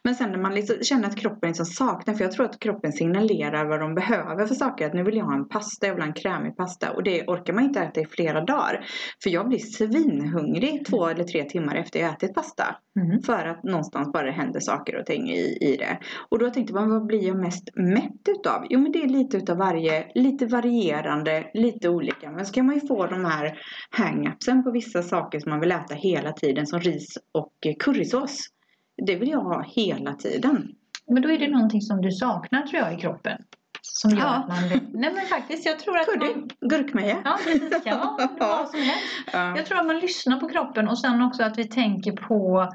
Men 0.03 0.15
sen 0.15 0.31
när 0.31 0.37
man 0.37 0.55
liksom 0.55 0.75
känner 0.81 1.07
att 1.07 1.15
kroppen 1.17 1.49
liksom 1.49 1.65
saknar, 1.65 2.13
för 2.13 2.23
jag 2.23 2.31
tror 2.31 2.45
att 2.45 2.59
kroppen 2.59 2.91
signalerar 2.93 3.65
vad 3.65 3.79
de 3.79 3.95
behöver 3.95 4.45
för 4.45 4.55
saker. 4.55 4.85
Att 4.87 4.93
nu 4.93 5.03
vill 5.03 5.17
jag 5.17 5.25
ha 5.25 5.33
en 5.35 5.47
pasta, 5.49 5.87
jag 5.87 5.93
vill 5.93 6.01
ha 6.03 6.07
en 6.07 6.13
krämig 6.13 6.57
pasta. 6.57 6.91
Och 6.91 7.03
det 7.03 7.27
orkar 7.27 7.53
man 7.53 7.63
inte 7.63 7.79
äta 7.79 8.01
i 8.01 8.05
flera 8.05 8.41
dagar. 8.45 8.85
För 9.23 9.29
jag 9.29 9.47
blir 9.47 9.59
svinhungrig 9.59 10.85
två 10.85 11.07
eller 11.07 11.23
tre 11.23 11.43
timmar 11.43 11.75
efter 11.75 11.99
jag 11.99 12.09
ätit 12.09 12.33
pasta. 12.33 12.75
Mm. 12.99 13.21
För 13.21 13.45
att 13.45 13.63
någonstans 13.63 14.11
bara 14.13 14.31
händer 14.31 14.59
saker 14.59 14.99
och 14.99 15.05
ting 15.05 15.29
i, 15.29 15.57
i 15.61 15.77
det. 15.79 15.97
Och 16.29 16.39
då 16.39 16.49
tänkte 16.49 16.73
man, 16.73 16.89
vad 16.89 17.05
blir 17.05 17.27
jag 17.27 17.37
mest 17.37 17.69
mätt 17.75 18.27
utav? 18.29 18.65
Jo 18.69 18.79
men 18.79 18.91
det 18.91 19.03
är 19.03 19.07
lite 19.07 19.37
utav 19.37 19.57
varje, 19.57 20.07
lite 20.15 20.45
varierande, 20.45 21.51
lite 21.53 21.89
olika. 21.89 22.31
Men 22.31 22.45
så 22.49 22.53
kan 22.53 22.65
man 22.65 22.75
ju 22.75 22.87
få 22.87 23.07
de 23.07 23.25
här 23.25 23.59
hang-upsen 23.89 24.63
på 24.63 24.71
vissa 24.71 25.03
saker 25.03 25.39
som 25.39 25.49
man 25.49 25.59
vill 25.59 25.71
äta 25.71 25.95
hela 25.95 26.31
tiden. 26.31 26.67
Som 26.67 26.79
ris 26.79 27.17
och 27.31 27.53
currysås. 27.79 28.47
Det 29.07 29.15
vill 29.15 29.29
jag 29.29 29.41
ha 29.41 29.63
hela 29.75 30.13
tiden. 30.13 30.67
Men 31.07 31.21
då 31.21 31.31
är 31.31 31.37
det 31.39 31.47
någonting 31.47 31.81
som 31.81 32.01
du 32.01 32.11
saknar 32.11 32.61
tror 32.61 32.81
jag 32.83 32.93
i 32.93 32.97
kroppen. 32.97 33.37
Som 33.81 34.11
gör 34.11 34.19
Ja. 34.19 34.25
att 34.35 34.47
man 34.47 34.69
vill... 34.69 34.79
Nej 34.93 35.13
men 35.13 35.25
faktiskt, 35.25 35.65
jag 35.65 35.79
tror 35.79 35.97
att 35.97 36.05
Curry, 36.05 36.35
man... 36.35 36.49
gurkmeja. 36.69 37.17
Ja, 37.25 37.37
precis. 37.43 37.85
Vara 37.85 38.29
vad 38.39 38.69
som 38.69 38.79
helst. 38.79 39.03
Ja. 39.33 39.57
Jag 39.57 39.65
tror 39.65 39.79
att 39.79 39.85
man 39.85 39.99
lyssnar 39.99 40.39
på 40.39 40.49
kroppen 40.49 40.87
och 40.87 40.99
sen 40.99 41.21
också 41.21 41.43
att 41.43 41.57
vi 41.57 41.67
tänker 41.67 42.11
på, 42.11 42.69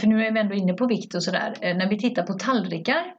för 0.00 0.06
nu 0.06 0.26
är 0.26 0.32
vi 0.32 0.40
ändå 0.40 0.54
inne 0.54 0.72
på 0.74 0.86
vikt 0.86 1.14
och 1.14 1.22
sådär, 1.22 1.54
eh, 1.60 1.76
när 1.76 1.88
vi 1.90 1.98
tittar 1.98 2.22
på 2.22 2.32
tallrikar. 2.32 3.14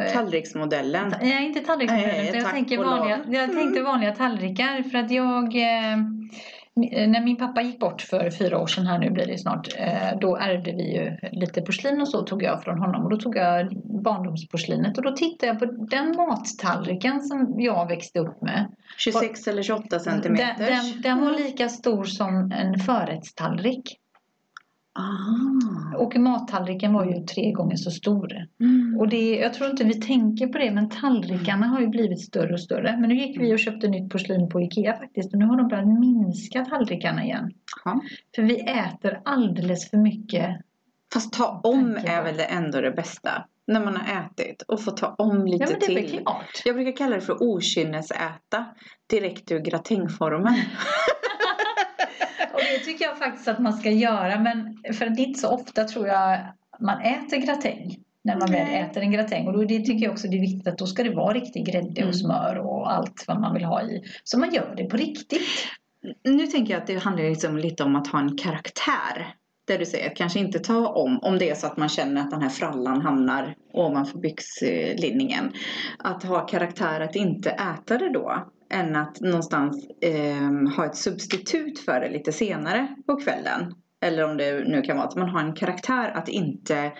Eh, 0.00 0.12
Tallriksmodellen. 0.12 1.14
Nej, 1.20 1.46
inte 1.46 1.60
tallriksmodellen. 1.60 2.16
Nej, 2.16 2.34
jag, 2.34 2.50
tänker 2.50 2.78
vanliga, 2.78 3.20
jag 3.28 3.52
tänkte 3.52 3.82
vanliga 3.82 4.14
tallrikar 4.14 4.82
för 4.82 4.98
att 4.98 5.10
jag 5.10 5.56
eh, 5.56 5.92
eh, 5.92 7.08
när 7.08 7.24
min 7.24 7.36
pappa 7.36 7.62
gick 7.62 7.78
bort 7.78 8.02
för 8.02 8.30
fyra 8.30 8.58
år 8.58 8.66
sedan 8.66 8.86
här 8.86 8.98
nu 8.98 9.10
blir 9.10 9.26
det 9.26 9.38
snart. 9.38 9.68
Då 10.20 10.36
ärvde 10.36 10.72
vi 10.72 10.96
ju 10.96 11.16
lite 11.32 11.62
porslin 11.62 12.00
och 12.00 12.08
så 12.08 12.22
tog 12.22 12.42
jag 12.42 12.62
från 12.62 12.78
honom. 12.78 13.04
Och 13.04 13.10
då 13.10 13.16
tog 13.16 13.36
jag 13.36 13.76
barndomsporslinet 14.04 14.98
och 14.98 15.04
då 15.04 15.12
tittade 15.12 15.52
jag 15.52 15.58
på 15.58 15.64
den 15.66 16.16
mattallriken 16.16 17.20
som 17.20 17.54
jag 17.58 17.88
växte 17.88 18.18
upp 18.18 18.42
med. 18.42 18.74
26 18.98 19.46
eller 19.46 19.62
28 19.62 19.98
centimeter. 19.98 20.54
Den, 20.58 20.66
den, 20.66 21.02
den 21.02 21.24
var 21.24 21.30
lika 21.32 21.68
stor 21.68 22.04
som 22.04 22.52
en 22.52 22.78
förrättstallrik. 22.78 24.00
Ah. 24.94 25.96
Och 25.96 26.16
mattallriken 26.16 26.92
var 26.92 27.04
ju 27.04 27.24
tre 27.26 27.52
gånger 27.52 27.76
så 27.76 27.90
stor. 27.90 28.32
Mm. 28.60 28.96
Och 29.00 29.08
det, 29.08 29.36
jag 29.36 29.54
tror 29.54 29.70
inte 29.70 29.84
vi 29.84 30.00
tänker 30.00 30.46
på 30.46 30.58
det 30.58 30.70
men 30.70 30.88
tallrikarna 30.88 31.66
har 31.66 31.80
ju 31.80 31.86
blivit 31.86 32.20
större 32.20 32.52
och 32.52 32.60
större. 32.60 32.96
Men 33.00 33.08
nu 33.08 33.16
gick 33.16 33.40
vi 33.40 33.54
och 33.54 33.58
köpte 33.58 33.88
nytt 33.88 34.10
porslin 34.10 34.48
på 34.48 34.60
Ikea 34.60 34.96
faktiskt 34.96 35.32
och 35.32 35.38
nu 35.38 35.46
har 35.46 35.56
de 35.56 35.68
börjat 35.68 35.86
minska 36.00 36.64
tallrikarna 36.64 37.24
igen. 37.24 37.50
Ja. 37.84 38.00
För 38.34 38.42
vi 38.42 38.60
äter 38.60 39.20
alldeles 39.24 39.90
för 39.90 39.96
mycket. 39.96 40.56
Fast 41.12 41.32
ta 41.32 41.60
om 41.64 41.96
är 42.04 42.22
väl 42.22 42.36
det 42.36 42.44
ändå 42.44 42.80
det 42.80 42.90
bästa. 42.90 43.30
När 43.66 43.84
man 43.84 43.96
har 43.96 44.24
ätit 44.24 44.62
och 44.62 44.80
få 44.80 44.90
ta 44.90 45.14
om 45.18 45.46
lite 45.46 45.64
Ja 45.64 45.70
men 45.70 45.80
det 45.80 45.86
är 45.86 45.94
väl 46.02 46.10
till. 46.10 46.18
klart. 46.18 46.62
Jag 46.64 46.74
brukar 46.74 46.96
kalla 46.96 47.14
det 47.14 47.20
för 47.22 47.42
okynnesäta. 47.42 48.64
Direkt 49.10 49.52
ur 49.52 49.58
gratängformen. 49.58 50.54
Det 52.74 52.84
tycker 52.84 53.04
jag 53.04 53.18
faktiskt 53.18 53.48
att 53.48 53.58
man 53.58 53.72
ska 53.72 53.90
göra 53.90 54.38
men 54.40 54.78
för 54.94 55.06
det 55.06 55.22
är 55.22 55.26
inte 55.26 55.40
så 55.40 55.48
ofta 55.48 55.84
tror 55.84 56.06
jag 56.06 56.40
man 56.80 57.00
äter 57.00 57.36
gratäng. 57.36 57.96
När 58.22 58.38
man 58.38 58.50
väl 58.50 58.84
äter 58.84 59.02
en 59.02 59.12
gratäng. 59.12 59.46
Och 59.46 59.52
då 59.52 59.64
det 59.64 59.80
tycker 59.80 60.04
jag 60.04 60.12
också 60.12 60.28
det 60.28 60.36
är 60.36 60.40
viktigt 60.40 60.66
att 60.66 60.78
då 60.78 60.86
ska 60.86 61.02
det 61.02 61.10
vara 61.10 61.34
riktig 61.34 61.66
grädde 61.66 62.00
Mm. 62.00 62.08
och 62.08 62.16
smör 62.16 62.58
och 62.58 62.92
allt 62.92 63.24
vad 63.28 63.40
man 63.40 63.54
vill 63.54 63.64
ha 63.64 63.82
i. 63.82 64.02
Så 64.24 64.38
man 64.38 64.54
gör 64.54 64.74
det 64.76 64.84
på 64.84 64.96
riktigt. 64.96 65.42
Nu 66.24 66.46
tänker 66.46 66.72
jag 66.72 66.80
att 66.80 66.86
det 66.86 66.98
handlar 66.98 67.24
liksom 67.24 67.58
lite 67.58 67.84
om 67.84 67.96
att 67.96 68.06
ha 68.06 68.20
en 68.20 68.36
karaktär. 68.36 69.34
Där 69.66 69.78
du 69.78 69.86
säger 69.86 70.10
att 70.10 70.16
kanske 70.16 70.38
inte 70.38 70.58
ta 70.58 70.88
om, 70.88 71.18
om 71.22 71.38
det 71.38 71.50
är 71.50 71.54
så 71.54 71.66
att 71.66 71.76
man 71.76 71.88
känner 71.88 72.20
att 72.20 72.30
den 72.30 72.42
här 72.42 72.48
frallan 72.48 73.00
hamnar 73.00 73.54
ovanför 73.72 74.18
byxlinningen. 74.18 75.52
Att 75.98 76.22
ha 76.22 76.46
karaktär 76.46 77.00
att 77.00 77.16
inte 77.16 77.50
äta 77.50 77.98
det 77.98 78.12
då. 78.12 78.44
Än 78.70 78.96
att 78.96 79.20
någonstans 79.20 79.86
eh, 80.00 80.76
ha 80.76 80.86
ett 80.86 80.96
substitut 80.96 81.78
för 81.78 82.00
det 82.00 82.10
lite 82.10 82.32
senare 82.32 82.96
på 83.06 83.16
kvällen. 83.16 83.74
Eller 84.04 84.24
om 84.24 84.36
det 84.36 84.64
nu 84.68 84.82
kan 84.82 84.96
vara 84.96 85.06
att 85.06 85.16
man 85.16 85.28
har 85.28 85.40
en 85.40 85.54
karaktär 85.54 86.10
att 86.10 86.28
inte 86.28 86.92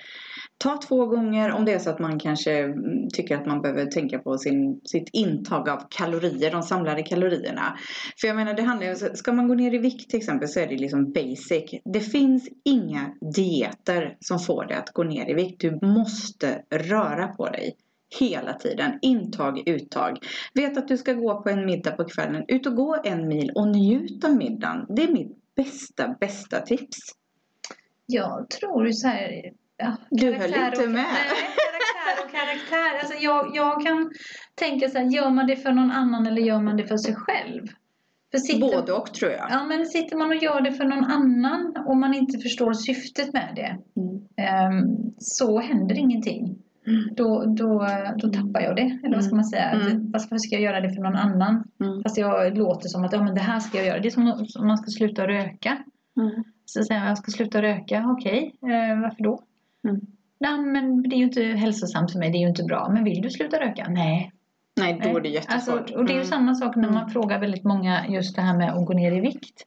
ta 0.58 0.80
två 0.88 1.06
gånger 1.06 1.50
om 1.50 1.64
det 1.64 1.72
är 1.72 1.78
så 1.78 1.90
att 1.90 1.98
man 1.98 2.18
kanske 2.18 2.52
mm, 2.52 3.08
tycker 3.14 3.36
att 3.36 3.46
man 3.46 3.62
behöver 3.62 3.86
tänka 3.86 4.18
på 4.18 4.38
sin, 4.38 4.80
sitt 4.84 5.08
intag 5.12 5.68
av 5.68 5.82
kalorier, 5.90 6.50
de 6.50 6.62
samlade 6.62 7.02
kalorierna. 7.02 7.78
För 8.20 8.28
jag 8.28 8.36
menar 8.36 8.54
det 8.54 8.62
handlar 8.62 8.86
ju, 8.86 8.94
ska 8.94 9.32
man 9.32 9.48
gå 9.48 9.54
ner 9.54 9.74
i 9.74 9.78
vikt 9.78 10.10
till 10.10 10.18
exempel 10.18 10.48
så 10.48 10.60
är 10.60 10.66
det 10.66 10.76
liksom 10.76 11.12
basic. 11.12 11.80
Det 11.84 12.00
finns 12.00 12.48
inga 12.64 13.14
dieter 13.34 14.16
som 14.20 14.38
får 14.38 14.64
dig 14.64 14.76
att 14.76 14.92
gå 14.92 15.02
ner 15.02 15.30
i 15.30 15.34
vikt. 15.34 15.60
Du 15.60 15.78
måste 15.82 16.62
röra 16.70 17.28
på 17.28 17.48
dig. 17.48 17.76
Hela 18.20 18.52
tiden. 18.54 18.98
Intag, 19.02 19.68
uttag. 19.68 20.18
Vet 20.54 20.76
att 20.78 20.88
du 20.88 20.96
ska 20.96 21.12
gå 21.12 21.42
på 21.42 21.48
en 21.50 21.66
middag 21.66 21.90
på 21.90 22.04
kvällen. 22.04 22.44
Ut 22.48 22.66
och 22.66 22.76
gå 22.76 22.96
en 23.04 23.28
mil 23.28 23.50
och 23.54 23.68
njut 23.68 24.24
av 24.24 24.36
middagen. 24.36 24.86
Det 24.88 25.02
är 25.02 25.12
mitt 25.12 25.54
bästa, 25.56 26.16
bästa 26.20 26.60
tips. 26.60 26.98
Jag 28.06 28.50
tror 28.50 28.90
så 28.92 29.08
här. 29.08 29.30
Ja, 29.76 29.96
Du 30.10 30.32
höll 30.32 30.48
inte 30.48 30.86
med. 30.86 30.94
Nej, 30.94 31.04
karaktär 31.64 32.24
och 32.24 32.30
karaktär. 32.30 32.98
Alltså 32.98 33.14
jag, 33.24 33.50
jag 33.56 33.86
kan 33.86 34.10
tänka 34.54 34.88
så 34.88 34.98
här, 34.98 35.04
gör 35.04 35.30
man 35.30 35.46
det 35.46 35.56
för 35.56 35.72
någon 35.72 35.90
annan 35.90 36.26
eller 36.26 36.42
gör 36.42 36.60
man 36.60 36.76
det 36.76 36.86
för 36.86 36.96
sig 36.96 37.14
själv? 37.14 37.66
För 38.30 38.38
sitter, 38.38 38.60
Både 38.60 38.92
och 38.92 39.14
tror 39.14 39.30
jag. 39.32 39.46
Ja, 39.50 39.64
men 39.64 39.86
sitter 39.86 40.16
man 40.16 40.28
och 40.28 40.36
gör 40.36 40.60
det 40.60 40.72
för 40.72 40.84
någon 40.84 41.04
annan 41.04 41.74
och 41.86 41.96
man 41.96 42.14
inte 42.14 42.38
förstår 42.38 42.72
syftet 42.72 43.32
med 43.32 43.52
det 43.56 43.78
Mm. 44.00 44.20
ehm, 44.36 45.14
så 45.18 45.60
händer 45.60 45.98
ingenting. 45.98 46.56
Mm. 46.86 47.14
Då, 47.14 47.44
då, 47.44 47.86
då 48.16 48.28
tappar 48.28 48.60
jag 48.60 48.76
det. 48.76 48.98
Eller 49.04 49.14
vad 49.14 49.24
ska 49.24 49.34
man 49.34 49.44
säga? 49.44 49.70
Mm. 49.70 50.10
Varför 50.10 50.38
ska 50.38 50.54
jag 50.54 50.62
göra 50.62 50.80
det 50.80 50.90
för 50.90 51.02
någon 51.02 51.16
annan? 51.16 51.64
Mm. 51.80 52.02
Fast 52.02 52.18
jag 52.18 52.58
låter 52.58 52.88
som 52.88 53.04
att 53.04 53.12
ja, 53.12 53.22
men 53.22 53.34
det 53.34 53.40
här 53.40 53.60
ska 53.60 53.78
jag 53.78 53.86
göra. 53.86 53.98
Det 54.00 54.08
är 54.08 54.10
som 54.10 54.46
om 54.58 54.66
man 54.66 54.78
ska 54.78 54.90
sluta 54.90 55.26
röka. 55.28 55.78
Mm. 56.16 56.44
Så 56.64 56.84
säger 56.84 57.00
jag 57.00 57.10
jag 57.10 57.18
ska 57.18 57.30
sluta 57.30 57.62
röka. 57.62 58.04
Okej, 58.08 58.54
eh, 58.62 59.00
varför 59.00 59.22
då? 59.22 59.40
Mm. 59.88 60.00
Nej, 60.40 60.58
men 60.58 61.02
det 61.02 61.16
är 61.16 61.18
ju 61.18 61.24
inte 61.24 61.42
hälsosamt 61.42 62.12
för 62.12 62.18
mig. 62.18 62.30
Det 62.30 62.38
är 62.38 62.40
ju 62.40 62.48
inte 62.48 62.64
bra. 62.64 62.88
Men 62.92 63.04
vill 63.04 63.22
du 63.22 63.30
sluta 63.30 63.60
röka? 63.60 63.86
Nej. 63.88 64.32
Nej, 64.80 65.00
då 65.04 65.16
är 65.16 65.20
det 65.20 65.28
jättesvårt. 65.28 65.78
Alltså, 65.78 65.94
och 65.96 66.04
det 66.04 66.12
är 66.12 66.14
ju 66.14 66.20
Mm. 66.20 66.30
samma 66.30 66.54
sak 66.54 66.76
när 66.76 66.88
man 66.88 66.96
Mm. 66.96 67.08
frågar 67.10 67.40
väldigt 67.40 67.64
många 67.64 68.06
just 68.08 68.36
det 68.36 68.42
här 68.42 68.56
med 68.56 68.72
att 68.74 68.86
gå 68.86 68.92
ner 68.92 69.12
i 69.12 69.20
vikt. 69.20 69.66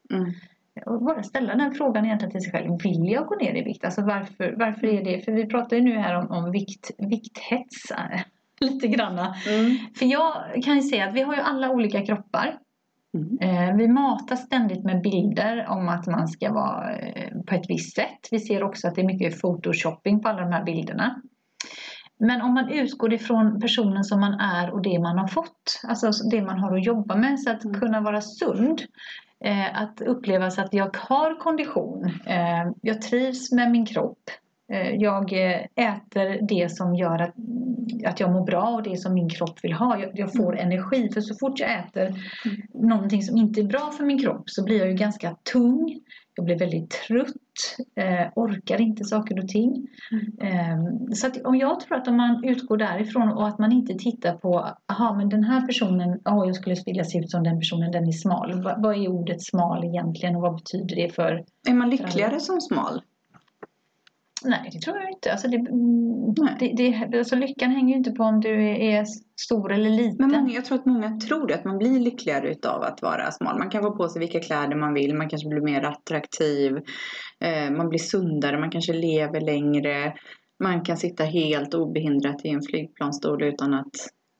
Mm. 0.77 0.96
Och 0.96 1.05
bara 1.05 1.24
ställa 1.24 1.55
den 1.55 1.72
frågan 1.72 2.05
egentligen 2.05 2.31
till 2.31 2.41
sig 2.41 2.51
själv. 2.51 2.77
Vill 2.84 3.12
jag 3.12 3.25
gå 3.27 3.36
ner 3.36 3.55
i 3.55 3.62
vikt? 3.63 3.86
Alltså 3.86 4.01
varför, 4.01 4.55
varför 4.57 4.88
är 4.88 5.03
det? 5.03 5.22
För 5.25 5.31
vi 5.31 5.46
pratar 5.46 5.75
ju 5.77 5.81
nu 5.84 5.98
här 5.98 6.15
om, 6.15 6.31
om 6.31 6.51
vikt, 6.51 6.91
vikthets. 6.98 7.91
Lite 8.60 8.88
granna. 8.88 9.36
Mm. 9.48 9.77
För 9.96 10.05
jag 10.05 10.34
kan 10.63 10.75
ju 10.75 10.81
säga 10.81 11.07
att 11.07 11.15
vi 11.15 11.22
har 11.22 11.36
ju 11.36 11.41
alla 11.41 11.69
olika 11.72 12.05
kroppar. 12.05 12.57
Mm. 13.13 13.38
Eh, 13.69 13.75
Vi 13.75 13.88
matas 13.88 14.41
ständigt 14.41 14.84
med 14.84 15.01
bilder 15.01 15.65
om 15.69 15.89
att 15.89 16.07
man 16.07 16.27
ska 16.27 16.53
vara 16.53 16.96
eh, 16.98 17.41
på 17.48 17.55
ett 17.55 17.69
visst 17.69 17.96
sätt. 17.96 18.27
Vi 18.31 18.39
ser 18.39 18.63
också 18.63 18.88
att 18.88 18.96
det 18.96 19.01
är 19.01 19.05
mycket 19.05 19.41
photoshopping 19.41 20.19
på 20.22 20.29
alla 20.29 20.41
de 20.41 20.51
här 20.51 20.63
bilderna. 20.63 21.22
Men 22.19 22.41
om 22.41 22.53
man 22.53 22.69
utgår 22.69 23.13
ifrån 23.13 23.62
personen 23.62 24.03
som 24.03 24.19
man 24.19 24.34
är 24.34 24.69
och 24.74 24.81
det 24.81 25.00
man 25.00 25.17
har 25.17 25.27
fått, 25.27 25.81
alltså 25.88 26.12
det 26.31 26.41
man 26.41 26.60
har 26.60 26.77
att 26.77 26.86
jobba 26.86 27.15
med, 27.15 27.39
så 27.39 27.50
att 27.51 27.65
Mm. 27.65 27.79
kunna 27.79 28.01
vara 28.01 28.22
sund, 28.22 28.81
eh, 29.44 29.82
att 29.82 30.01
uppleva 30.01 30.51
så 30.51 30.62
att 30.62 30.74
jag 30.74 30.98
har 30.98 31.39
kondition, 31.39 32.06
eh, 32.25 32.72
jag 32.82 33.01
trivs 33.01 33.51
med 33.51 33.72
min 33.72 33.86
kropp, 33.86 34.29
eh, 34.72 34.96
jag 34.96 35.34
eh, 35.34 35.62
äter 35.75 36.48
det 36.48 36.72
som 36.72 36.96
gör 36.96 37.20
att, 37.22 37.36
att 38.06 38.20
jag 38.20 38.32
mår 38.32 38.46
bra 38.46 38.70
och 38.70 38.84
det 38.84 38.98
som 38.98 39.13
min 39.13 39.29
kropp 39.29 39.63
vill 39.63 39.74
ha. 39.74 40.00
Jag, 40.00 40.20
jag 40.20 40.34
får 40.34 40.58
energi, 40.58 41.10
för 41.13 41.22
så 41.22 41.36
fort 41.36 41.60
jag 41.60 41.79
äter 41.79 42.13
någonting 42.74 43.24
som 43.24 43.38
inte 43.38 43.62
är 43.62 43.65
bra 43.65 43.91
för 43.91 44.03
min 44.03 44.20
kropp 44.20 44.50
så 44.50 44.63
blir 44.63 44.79
jag 44.79 44.88
ju 44.88 44.94
ganska 44.94 45.36
tung. 45.53 46.00
Jag 46.38 46.46
blir 46.46 46.60
väldigt 46.60 46.89
trött, 46.89 47.77
eh, 47.96 48.27
orkar 48.36 48.82
inte 48.82 49.03
saker 49.03 49.39
och 49.39 49.48
ting. 49.48 49.88
Eh, 50.41 51.13
så 51.13 51.27
att 51.27 51.46
om 51.46 51.56
jag 51.56 51.79
tror 51.79 51.98
att 51.98 52.08
om 52.08 52.17
man 52.17 52.44
utgår 52.44 52.77
därifrån 52.77 53.32
och 53.32 53.48
att 53.48 53.60
man 53.60 53.72
inte 53.72 53.94
tittar 53.94 54.34
på, 54.34 54.67
aha 54.88 55.13
men 55.13 55.29
den 55.29 55.44
här 55.44 55.67
personen, 55.67 56.22
ja 56.24 56.46
jag 56.46 56.56
skulle 56.56 56.75
vilja 56.86 57.03
se 57.03 57.20
ut 57.20 57.32
som 57.32 57.44
den 57.44 57.60
personen, 57.60 57.91
den 57.91 58.08
är 58.08 58.12
smal. 58.12 58.63
Va, 58.63 58.75
vad 58.77 58.96
är 58.96 59.08
ordet 59.08 59.44
smal 59.44 59.84
egentligen 59.84 60.36
och 60.36 60.41
vad 60.41 60.56
betyder 60.56 60.96
det 60.96 61.15
för? 61.15 61.46
Är 61.70 61.74
man 61.74 61.89
lyckligare 61.89 62.39
som 62.39 62.62
smal? 62.62 63.01
Nej 64.44 64.70
det 64.74 64.79
tror 64.79 64.98
jag 64.98 65.10
inte. 65.10 65.32
Alltså, 65.32 65.48
det, 65.48 65.58
mm, 65.58 66.36
det, 66.60 66.74
det, 66.77 67.17
alltså 67.17 67.36
lyckan 67.36 67.72
hänger 67.72 67.89
ju 67.89 67.98
inte 67.98 68.12
på 68.12 68.24
om 68.24 68.39
du 68.39 68.67
är, 68.67 69.06
stor 69.41 69.74
eller 69.74 69.89
liten. 69.89 70.15
Men 70.17 70.32
många, 70.32 70.53
jag 70.53 70.65
tror 70.65 70.77
att 70.77 70.86
många 70.86 71.20
tror 71.20 71.51
att 71.51 71.65
man 71.65 71.77
blir 71.77 72.00
lyckligare 72.00 72.51
utav 72.51 72.84
att 72.84 73.01
vara 73.01 73.32
smal. 73.32 73.58
Man 73.58 73.70
kan 73.70 73.84
få 73.84 73.91
på 73.91 74.10
sig 74.10 74.20
vilka 74.20 74.39
kläder 74.39 74.75
man 74.75 74.94
vill, 74.94 75.15
man 75.15 75.29
kanske 75.29 75.50
blir 75.50 75.62
mer 75.62 75.84
attraktiv, 75.84 76.77
eh, 77.39 77.72
man 77.72 77.89
blir 77.89 78.00
sundare, 78.00 78.60
man 78.60 78.72
kanske 78.72 78.94
lever 78.94 79.41
längre. 79.41 80.13
Man 80.63 80.82
kan 80.82 80.98
sitta 80.98 81.24
helt 81.24 81.74
obehindrat 81.74 82.46
i 82.46 82.50
en 82.50 82.62
flygplansstol 82.62 83.44
utan 83.44 83.74
att 83.74 83.96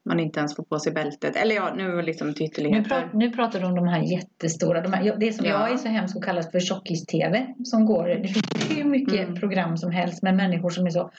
man 0.08 0.20
inte 0.20 0.38
ens 0.40 0.56
får 0.56 0.62
på 0.62 0.78
sig 0.78 0.92
bältet. 0.92 1.36
Eller 1.36 1.54
ja, 1.54 1.74
nu 1.76 2.02
liksom 2.02 2.34
till 2.34 2.42
Nu, 2.42 2.46
ytterligheter. 2.48 2.88
pra, 2.88 3.08
nu 3.14 3.30
pratar 3.30 3.60
du 3.60 3.66
om 3.66 3.74
de 3.74 3.88
här 3.88 4.02
jättestora, 4.02 4.80
de 4.80 4.92
här, 4.92 5.16
det 5.20 5.32
som 5.32 5.46
Ja. 5.46 5.50
jag 5.52 5.72
är 5.72 5.76
så 5.76 5.88
hemskt 5.88 6.16
att 6.16 6.24
kallas 6.24 6.50
för 6.50 6.60
tjockis-tv 6.60 7.46
som 7.64 7.86
går, 7.86 8.08
det 8.08 8.28
finns 8.28 8.78
hur 8.78 8.84
mycket 8.84 9.20
Mm. 9.28 9.34
program 9.34 9.76
som 9.76 9.90
helst 9.90 10.22
med 10.22 10.34
människor 10.36 10.70
som 10.70 10.86
är 10.86 10.90
så 10.90 11.10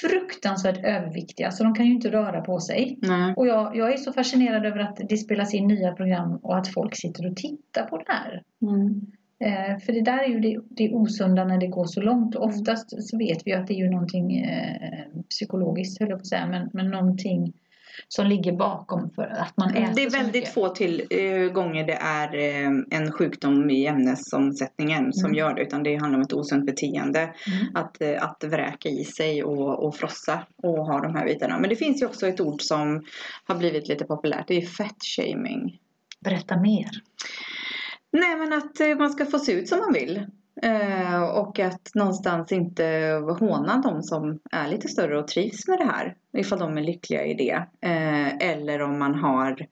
fruktansvärt 0.00 0.78
överviktiga 0.84 1.50
så 1.50 1.64
de 1.64 1.74
kan 1.74 1.86
ju 1.86 1.92
inte 1.92 2.10
röra 2.10 2.40
på 2.40 2.60
sig. 2.60 2.98
Nej. 3.02 3.34
Och 3.36 3.46
jag, 3.46 3.76
jag 3.76 3.92
är 3.92 3.96
så 3.96 4.12
fascinerad 4.12 4.66
över 4.66 4.78
att 4.78 5.00
det 5.08 5.16
spelas 5.16 5.54
in 5.54 5.66
nya 5.66 5.92
program 5.92 6.36
och 6.42 6.56
att 6.58 6.68
folk 6.68 6.96
sitter 6.96 7.30
och 7.30 7.36
tittar 7.36 7.82
på 7.86 7.96
det 7.98 8.04
här. 8.08 8.42
Mm. 8.62 9.00
Eh, 9.44 9.78
för 9.78 9.92
det 9.92 10.00
där 10.00 10.18
är 10.24 10.28
ju 10.28 10.40
det, 10.40 10.58
det 10.68 10.90
osunda 10.94 11.44
när 11.44 11.58
det 11.58 11.66
går 11.66 11.84
så 11.86 12.00
långt 12.00 12.34
och 12.34 12.44
oftast 12.44 13.02
så 13.10 13.18
vet 13.18 13.38
vi 13.46 13.52
att 13.52 13.66
det 13.66 13.74
är 13.74 13.78
ju 13.78 13.90
någonting 13.90 14.36
eh, 14.38 15.06
psykologiskt 15.30 16.00
höll 16.00 16.08
jag 16.08 16.18
på 16.18 16.22
att 16.22 16.26
säga 16.26 16.46
men, 16.46 16.70
men 16.72 16.90
någonting 16.90 17.52
som 18.08 18.26
ligger 18.26 18.52
bakom 18.52 19.10
för 19.10 19.22
att 19.22 19.56
man 19.56 19.74
äter 19.74 19.94
Det 19.94 20.02
är 20.02 20.10
väldigt 20.10 20.48
få 20.48 20.68
till 20.68 21.06
eh, 21.10 21.52
gånger 21.52 21.86
det 21.86 21.98
är 22.00 22.36
eh, 22.36 22.70
en 22.90 23.12
sjukdom 23.12 23.70
i 23.70 23.86
ämnesomsättningen 23.86 25.12
som 25.12 25.26
Mm. 25.30 25.38
gör 25.38 25.54
det. 25.54 25.62
Utan 25.62 25.82
det 25.82 25.96
handlar 25.96 26.18
om 26.18 26.22
ett 26.22 26.32
osunt 26.32 26.66
beteende. 26.66 27.20
Mm. 27.20 27.74
Att, 27.74 28.00
eh, 28.02 28.22
att 28.22 28.44
vräka 28.44 28.88
i 28.88 29.04
sig 29.04 29.44
och, 29.44 29.86
och 29.86 29.96
frossa 29.96 30.46
och 30.62 30.86
ha 30.86 31.00
de 31.00 31.14
här 31.14 31.24
bitarna. 31.26 31.58
Men 31.58 31.70
det 31.70 31.76
finns 31.76 32.02
ju 32.02 32.06
också 32.06 32.26
ett 32.26 32.40
ord 32.40 32.62
som 32.62 33.04
har 33.44 33.54
blivit 33.54 33.88
lite 33.88 34.04
populärt. 34.04 34.48
Det 34.48 34.56
är 34.56 34.66
fat 34.66 34.96
shaming. 35.16 35.78
Berätta 36.24 36.60
mer. 36.60 36.88
Nej 38.12 38.36
men 38.36 38.52
att 38.52 38.80
eh, 38.80 38.96
man 38.96 39.10
ska 39.10 39.26
få 39.26 39.38
se 39.38 39.52
ut 39.52 39.68
som 39.68 39.78
man 39.78 39.92
vill. 39.92 40.26
Eh, 40.62 41.22
och 41.22 41.58
att 41.58 41.90
någonstans 41.94 42.52
inte 42.52 42.84
håna 43.38 43.80
de 43.84 44.02
som 44.02 44.38
är 44.52 44.68
lite 44.68 44.88
större 44.88 45.18
och 45.18 45.28
trivs 45.28 45.68
med 45.68 45.78
det 45.78 45.84
här. 45.84 46.16
Ifall 46.32 46.58
de 46.58 46.78
är 46.78 46.82
lyckliga 46.82 47.24
i 47.26 47.34
det. 47.34 47.66
Eh, 47.88 48.50
eller 48.50 48.82
om 48.82 48.98
man 48.98 49.14
har 49.14 49.66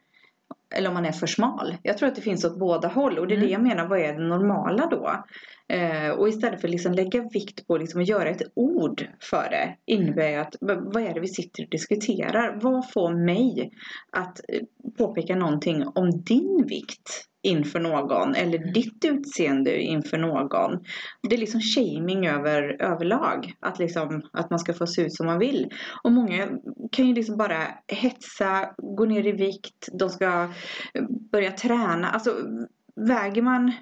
eller 0.74 0.88
om 0.88 0.94
man 0.94 1.04
är 1.04 1.12
för 1.12 1.26
smal. 1.26 1.76
Jag 1.82 1.98
tror 1.98 2.08
att 2.08 2.14
det 2.14 2.20
finns 2.20 2.44
åt 2.44 2.58
båda 2.58 2.88
håll 2.88 3.18
och 3.18 3.26
det 3.26 3.34
är 3.34 3.36
Mm. 3.36 3.46
det 3.46 3.52
jag 3.52 3.62
menar, 3.62 3.88
vad 3.88 3.98
är 4.00 4.12
det 4.12 4.28
normala 4.28 4.86
då? 4.86 5.24
Eh, 5.74 6.10
och 6.10 6.28
istället 6.28 6.60
för 6.60 6.68
att 6.68 6.72
liksom 6.72 6.92
lägga 6.92 7.28
vikt 7.32 7.66
på 7.66 7.76
liksom 7.76 8.00
att 8.00 8.08
göra 8.08 8.28
ett 8.28 8.42
ord 8.54 9.08
för 9.20 9.50
det 9.50 9.76
innebär 9.86 10.28
ju 10.28 10.36
att 10.36 10.56
vad 10.60 11.02
är 11.02 11.14
det 11.14 11.20
vi 11.20 11.28
sitter 11.28 11.62
och 11.64 11.70
diskuterar? 11.70 12.58
Vad 12.62 12.90
får 12.90 13.24
mig 13.24 13.70
att 14.12 14.40
påpeka 14.98 15.34
någonting 15.36 15.84
om 15.94 16.10
din 16.10 16.64
vikt 16.68 17.28
inför 17.48 17.80
någon 17.80 18.34
eller 18.34 18.72
ditt 18.72 19.04
utseende 19.04 19.80
inför 19.80 20.18
någon? 20.18 20.84
Det 21.28 21.36
är 21.36 21.38
liksom 21.38 21.60
shaming 21.60 22.26
över, 22.26 22.82
överlag. 22.82 23.52
Att, 23.60 23.78
liksom, 23.78 24.22
att 24.32 24.50
man 24.50 24.58
ska 24.58 24.74
få 24.74 24.86
se 24.86 25.02
ut 25.02 25.14
som 25.14 25.26
man 25.26 25.38
vill. 25.38 25.68
Och 26.02 26.12
många 26.12 26.48
kan 26.92 27.06
ju 27.08 27.14
liksom 27.14 27.36
bara 27.36 27.58
hetsa, 27.88 28.74
gå 28.76 29.04
ner 29.04 29.26
i 29.26 29.32
vikt, 29.32 29.88
de 29.92 30.10
ska 30.10 30.42
eh, 30.94 31.04
börja 31.32 31.52
träna. 31.52 32.10
Alltså 32.10 32.34
väger 32.96 33.42
man 33.42 33.72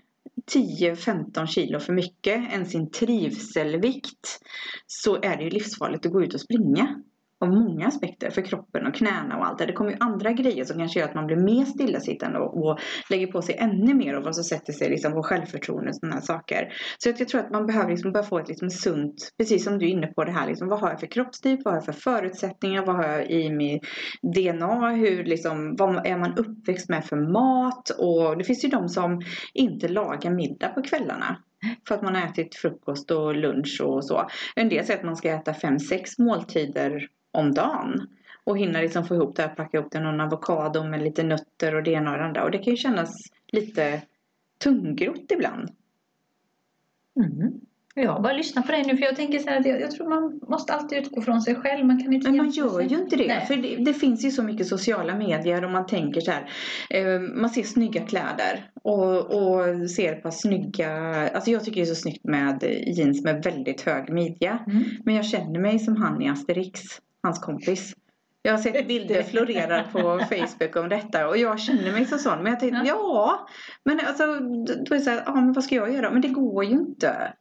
10-15 0.53 1.47
kilo 1.47 1.81
för 1.81 1.93
mycket 1.93 2.53
än 2.53 2.67
sin 2.67 2.91
trivselvikt 2.91 4.39
så 4.87 5.17
är 5.17 5.37
det 5.37 5.45
ju 5.45 5.51
livsfarligt 5.51 6.07
att 6.07 6.13
gå 6.13 6.23
ut 6.23 6.35
och 6.35 6.41
springa. 6.41 7.03
Av 7.41 7.49
många 7.49 7.87
aspekter 7.87 8.31
för 8.31 8.43
kroppen 8.43 8.87
och 8.87 8.95
knäna 8.95 9.37
och 9.37 9.47
allt 9.47 9.59
det. 9.59 9.67
Det 9.67 9.73
kommer 9.73 9.91
ju 9.91 9.97
andra 10.01 10.33
grejer 10.33 10.65
som 10.65 10.79
kanske 10.79 11.01
gör 11.01 11.09
att 11.09 11.15
man 11.15 11.27
blir 11.27 11.37
mer 11.37 11.65
stillasittande 11.65 12.39
och, 12.39 12.67
och 12.67 12.79
lägger 13.11 13.27
på 13.27 13.43
sig 13.43 13.57
ännu 13.59 13.95
mer 13.95 14.17
och 14.17 14.25
vad 14.25 14.35
som 14.35 14.45
sätter 14.45 14.73
sig 14.73 14.91
liksom 14.91 15.13
på 15.13 15.23
självförtroende 15.23 15.89
och 15.89 15.97
sådana 15.97 16.21
saker. 16.21 16.73
Så 16.99 17.11
att 17.11 17.21
jag 17.21 17.29
tror 17.29 17.41
att 17.41 17.51
man 17.51 17.67
behöver 17.67 17.91
liksom 17.91 18.13
börja 18.13 18.27
få 18.27 18.39
ett 18.39 18.49
liksom 18.49 18.71
sunt, 18.71 19.31
precis 19.39 19.65
som 19.65 19.79
du 19.79 19.87
är 19.87 19.91
inne 19.91 20.07
på 20.07 20.25
det 20.25 20.33
här, 20.33 20.47
liksom, 20.47 20.69
vad 20.69 20.81
har 20.81 20.91
jag 20.91 21.01
för 21.01 21.07
kroppstyp, 21.07 21.61
vad 21.65 21.75
har 21.75 21.79
jag 21.79 21.85
för 21.85 21.93
förutsättningar, 21.93 22.87
vad 22.87 22.97
har 22.97 23.05
jag 23.05 23.31
i 23.31 23.51
min 23.51 23.81
DNA, 24.23 24.91
hur 24.91 25.25
liksom, 25.25 25.77
vad 25.79 26.07
är 26.07 26.19
man 26.19 26.39
uppväxt 26.39 26.89
med 26.89 27.05
för 27.05 27.17
mat 27.33 27.91
och 27.91 28.39
det 28.39 28.45
finns 28.45 28.65
ju 28.65 28.69
de 28.69 28.89
som 28.89 29.21
inte 29.55 29.89
lagar 29.89 30.31
middag 30.31 30.69
på 30.69 30.83
kvällarna. 30.83 31.37
För 31.89 31.95
att 31.95 32.03
man 32.03 32.15
har 32.15 32.23
ätit 32.23 32.55
frukost 32.55 33.11
och 33.11 33.37
lunch 33.37 33.81
och 33.85 34.05
så. 34.05 34.27
En 34.57 34.69
del 34.69 34.85
säger 34.85 34.99
att 34.99 35.07
man 35.07 35.17
ska 35.17 35.31
äta 35.31 35.55
fem 35.55 35.79
sex 35.79 36.19
måltider 36.19 37.09
om 37.37 37.55
dagen. 37.55 38.07
Och 38.45 38.59
hinna 38.59 38.81
liksom 38.81 39.05
få 39.05 39.15
ihop 39.15 39.37
det 39.37 39.43
här, 39.43 39.49
packa 39.49 39.79
ihop 39.79 39.93
det 39.93 40.01
någon 40.01 40.21
avokado 40.21 40.85
med 40.85 41.03
lite 41.03 41.23
nötter 41.23 41.75
och 41.75 41.83
det 41.83 41.91
ena 41.91 42.13
och 42.13 42.19
det 42.19 42.25
andra. 42.25 42.45
Och 42.45 42.51
det 42.51 42.59
kan 42.59 42.71
ju 42.71 42.77
kännas 42.77 43.17
lite 43.53 44.03
tungrott 44.59 45.33
ibland. 45.33 45.71
Mm. 47.17 47.61
Jag 47.99 48.23
bara 48.23 48.33
lyssnar 48.33 48.63
på 48.63 48.73
dig 48.73 48.85
nu 48.87 48.97
för 48.97 49.05
jag 49.05 49.17
tänker 49.17 49.39
så 49.39 49.51
här 49.51 49.61
att 49.61 49.67
jag, 49.67 49.81
jag 49.81 49.91
tror 49.91 50.09
man 50.09 50.41
måste 50.49 50.73
alltid 50.73 50.99
utgå 50.99 51.23
från 51.23 51.43
sig 51.43 51.55
själv. 51.55 51.87
Man 51.87 52.03
kan 52.03 52.13
inte 52.13 52.29
Men 52.29 52.37
man 52.37 52.51
gör 52.51 52.79
sig. 52.79 52.87
ju 52.87 52.99
inte 52.99 53.17
det. 53.17 53.27
Nej. 53.27 53.47
För 53.47 53.57
det, 53.57 53.77
det 53.77 53.95
finns 53.95 54.25
ju 54.25 54.31
så 54.31 54.43
mycket 54.43 54.67
sociala 54.67 55.15
medier 55.15 55.65
och 55.65 55.71
man 55.71 55.87
tänker 55.87 56.21
så 56.21 56.31
här. 56.31 56.51
Eh, 56.91 57.21
man 57.21 57.51
ser 57.51 57.63
snygga 57.63 58.07
kläder 58.07 58.71
och, 58.83 59.17
och 59.19 59.91
ser 59.91 60.15
par 60.15 60.31
snygga. 60.31 60.91
Alltså 61.35 61.51
jag 61.51 61.65
tycker 61.65 61.81
det 61.81 61.85
är 61.91 61.95
så 61.95 62.01
snyggt 62.01 62.25
med 62.25 62.83
jeans 62.87 63.25
med 63.25 63.43
väldigt 63.43 63.81
hög 63.81 64.13
midja. 64.13 64.59
Mm. 64.67 64.85
Men 65.05 65.15
jag 65.15 65.25
känner 65.25 65.61
mig 65.61 65.79
som 65.79 65.97
han 65.97 66.23
i 66.23 66.29
Asterix, 66.29 66.81
hans 67.27 67.39
kompis. 67.39 67.95
Jag 68.43 68.53
har 68.53 68.59
sett 68.59 68.89
bilder 68.89 69.23
florera 69.31 69.83
på 69.83 70.21
Facebook 70.29 70.77
om 70.77 70.89
detta 70.89 71.29
och 71.29 71.37
jag 71.37 71.61
känner 71.61 71.93
mig 71.93 72.05
som 72.05 72.19
sån. 72.19 72.43
Men 72.43 72.53
jag 72.53 72.61
tänkte, 72.61 72.79
Ja. 72.79 72.85
ja. 72.85 73.49
Men 73.85 74.01
alltså, 74.07 74.25
då 74.87 74.95
är 74.95 74.99
det 74.99 75.01
så 75.01 75.11
här, 75.11 75.23
ja 75.27 75.35
men 75.35 75.53
vad 75.53 75.65
ska 75.65 75.75
jag 75.75 75.93
göra? 75.93 76.11
Men 76.11 76.23
det 76.23 76.29
går 76.29 76.65
ju 76.65 76.71
inte. 76.71 77.33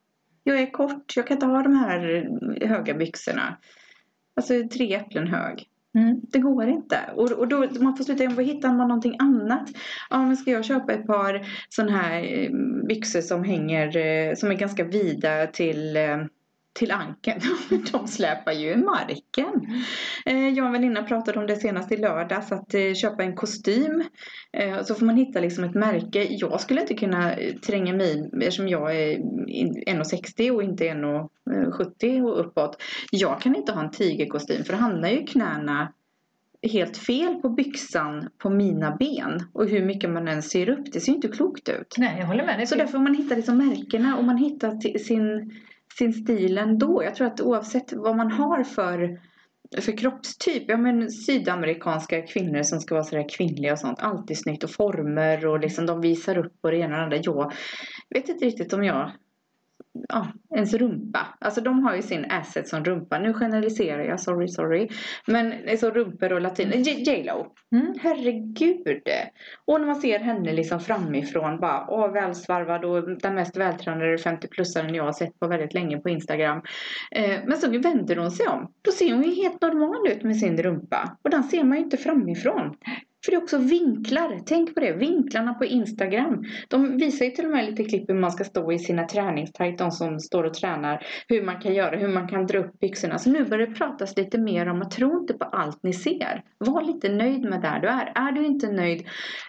Jag 0.44 0.60
är 0.60 0.72
kort, 0.72 1.13
jag 1.15 1.27
kan 1.27 1.38
inte 1.38 1.46
ha 1.46 1.63
de 1.63 1.75
här 1.75 2.30
höga 2.68 2.94
byxorna. 2.94 3.58
Alltså 4.36 4.54
tre 4.74 4.96
äpplen 4.96 5.27
hög. 5.27 5.68
Mm. 5.96 6.22
Det 6.24 6.39
går 6.39 6.68
inte. 6.68 7.00
Och, 7.15 7.32
och 7.32 7.48
då 7.48 7.68
man 7.80 7.98
får 7.98 8.04
sluta, 8.04 8.30
vad 8.30 8.46
hittar 8.46 8.70
man 8.70 8.88
någonting 8.88 9.15
annat? 9.20 9.70
Ja 10.10 10.18
men 10.18 10.38
ska 10.38 10.51
jag 10.51 10.65
köpa 10.65 10.94
ett 10.94 11.08
par 11.08 11.46
sådana 11.70 11.92
här 11.92 12.24
eh, 12.24 12.50
byxor 12.88 13.22
som 13.22 13.44
hänger, 13.44 13.98
eh, 13.98 14.36
som 14.36 14.51
är 14.51 14.56
ganska 14.56 14.84
vida 14.84 15.48
till 15.48 15.98
eh, 15.98 16.18
till 16.75 16.91
ankeln. 16.91 17.39
De 17.91 18.08
släpar 18.08 18.51
ju 18.51 18.70
i 18.72 18.75
marken. 18.77 19.67
Eh, 20.25 20.50
Jag 20.50 20.60
och 20.60 20.65
en 20.65 20.72
väninna 20.74 21.03
pratade 21.03 21.39
om 21.39 21.48
det 21.48 21.55
senast 21.55 21.91
i 21.91 21.98
lördags. 21.98 22.51
Att 22.51 22.74
eh, 22.74 22.94
köpa 22.94 23.24
en 23.24 23.36
kostym. 23.36 24.03
Eh, 24.53 24.84
Så 24.84 24.96
får 24.96 25.05
man 25.05 25.15
hitta 25.17 25.39
liksom 25.39 25.63
ett 25.63 25.74
märke. 25.74 26.24
Jag 26.29 26.62
skulle 26.62 26.82
inte 26.82 26.94
kunna 26.94 27.36
tränga 27.67 27.94
mig 27.94 28.29
eftersom 28.41 28.67
jag 28.67 28.96
är 28.96 29.12
in- 29.50 29.84
1,60 29.88 30.51
och 30.51 30.63
inte 30.63 30.84
1,70 30.84 32.22
och 32.22 32.39
uppåt. 32.39 32.82
Jag 33.12 33.41
kan 33.41 33.56
inte 33.56 33.71
ha 33.71 33.84
en 33.84 33.91
tigerkostym 33.91 34.63
för 34.63 34.73
det 34.73 34.80
hamnar 34.80 35.10
ju 35.10 35.23
knäna 35.23 35.93
helt 36.71 36.97
fel 36.97 37.36
på 37.36 37.49
byxan 37.49 38.30
på 38.38 38.49
mina 38.49 38.95
ben. 38.95 39.43
Och 39.54 39.67
hur 39.69 39.86
mycket 39.86 40.10
man 40.10 40.28
än 40.28 40.41
ser 40.43 40.69
upp, 40.69 40.91
det 40.93 40.99
ser 40.99 41.12
ju 41.12 41.15
inte 41.15 41.28
klokt 41.28 41.69
ut. 41.69 41.95
Nej, 41.97 42.15
jag 42.19 42.28
håller 42.28 42.45
med. 42.45 42.69
Så 42.69 42.76
därför 42.76 42.99
man 42.99 43.15
hitta 43.15 43.36
liksom 43.36 43.58
märkena 43.58 44.17
och 44.17 44.23
man 44.23 44.38
hittar 44.38 44.97
sin, 44.97 45.52
sin 45.97 46.13
stil 46.13 46.58
ändå. 46.58 47.03
Jag 47.03 47.15
tror 47.15 47.27
att 47.27 47.41
oavsett 47.41 47.93
vad 47.93 48.17
man 48.17 48.31
har 48.31 48.63
för, 48.63 49.19
för 49.81 49.97
kroppstyp. 49.97 50.63
Ja 50.67 50.77
men 50.77 51.12
sydamerikanska 51.12 52.21
kvinnor 52.21 52.63
som 52.63 52.79
ska 52.79 52.95
vara 52.95 53.03
sådär 53.03 53.29
kvinnliga 53.29 53.71
och 53.71 53.79
sånt. 53.79 53.99
Alltid 53.99 54.39
snyggt 54.39 54.63
och 54.63 54.71
former 54.71 55.45
och 55.45 55.60
liksom 55.60 55.86
de 55.86 56.01
visar 56.01 56.38
upp 56.38 56.53
och 56.62 56.71
det 56.71 56.77
ena 56.77 57.03
och 57.03 57.10
det 57.10 57.17
andra. 57.17 57.51
Jag 58.10 58.21
vet 58.21 58.29
inte 58.29 58.45
riktigt 58.45 58.73
om 58.73 58.84
jag 58.84 59.12
Ja, 60.10 60.27
ens 60.55 60.73
rumpa. 60.73 61.27
Alltså 61.39 61.62
de 61.62 61.84
har 61.84 61.95
ju 61.95 62.01
sin 62.01 62.25
asset 62.31 62.67
som 62.67 62.84
rumpa. 62.86 63.19
Nu 63.19 63.34
generaliserar 63.34 64.03
jag, 64.03 64.19
sorry, 64.19 64.47
sorry. 64.47 64.89
Men 65.27 65.53
så 65.77 65.91
rumpor 65.91 66.34
och 66.34 66.41
latin. 66.41 66.71
J- 66.71 67.03
J-Lo. 67.03 67.47
Mm. 67.75 67.93
Herregud. 68.01 69.03
Och 69.65 69.79
när 69.79 69.88
man 69.88 69.95
ser 69.95 70.19
henne 70.19 70.53
liksom 70.53 70.79
framifrån 70.79 71.60
bara 71.60 71.86
åh 71.89 72.12
välsvarvad 72.12 72.86
och 72.86 73.17
den 73.19 73.36
mest 73.36 73.58
vältränade 73.58 74.17
50-plussaren 74.17 74.95
jag 74.95 75.03
har 75.03 75.13
sett 75.13 75.39
på 75.39 75.47
väldigt 75.47 75.73
länge 75.73 75.97
på 75.97 76.10
Instagram. 76.10 76.62
Eh, 77.12 77.39
men 77.45 77.58
så 77.58 77.69
vänder 77.69 78.15
hon 78.15 78.31
sig 78.31 78.47
om. 78.47 78.71
Då 78.81 78.91
ser 78.91 79.13
hon 79.13 79.23
ju 79.23 79.36
helt 79.43 79.62
normal 79.62 80.12
ut 80.12 80.23
med 80.23 80.38
sin 80.38 80.58
rumpa. 80.63 81.17
Och 81.23 81.29
den 81.29 81.43
ser 81.43 81.63
man 81.63 81.77
ju 81.77 81.84
inte 81.84 81.97
framifrån. 81.97 82.75
För 83.25 83.31
det 83.31 83.38
är 83.38 83.41
också 83.41 83.57
vinklar. 83.57 84.39
Tänk 84.45 84.73
på 84.73 84.79
det. 84.79 84.93
Vinklarna 84.93 85.53
på 85.53 85.65
Instagram. 85.65 86.43
De 86.67 86.97
visar 86.97 87.25
ju 87.25 87.31
till 87.31 87.45
och 87.45 87.51
med 87.51 87.65
lite 87.65 87.83
klipp 87.83 88.09
hur 88.09 88.15
man 88.15 88.31
ska 88.31 88.43
stå 88.43 88.71
i 88.71 88.79
sina 88.79 89.07
träningstajt. 89.07 89.77
De 89.77 89.91
som 89.91 90.19
står 90.19 90.43
och 90.43 90.53
tränar. 90.53 91.05
Hur 91.27 91.43
man 91.43 91.61
kan 91.61 91.73
göra. 91.73 91.95
Hur 91.95 92.07
man 92.07 92.27
kan 92.27 92.47
dra 92.47 92.59
upp 92.59 92.79
byxorna. 92.79 93.17
Så 93.17 93.29
nu 93.29 93.45
börjar 93.45 93.67
det 93.67 93.73
pratas 93.73 94.17
lite 94.17 94.38
mer 94.38 94.69
om 94.69 94.81
att 94.81 94.91
tro 94.91 95.19
inte 95.19 95.33
på 95.33 95.45
allt 95.45 95.83
ni 95.83 95.93
ser. 95.93 96.43
Var 96.57 96.81
lite 96.81 97.09
nöjd 97.09 97.41
med 97.41 97.61
där 97.61 97.79
du 97.79 97.88
är. 97.88 98.11
Är 98.15 98.31
du 98.31 98.45
inte 98.45 98.71
nöjd. 98.71 99.07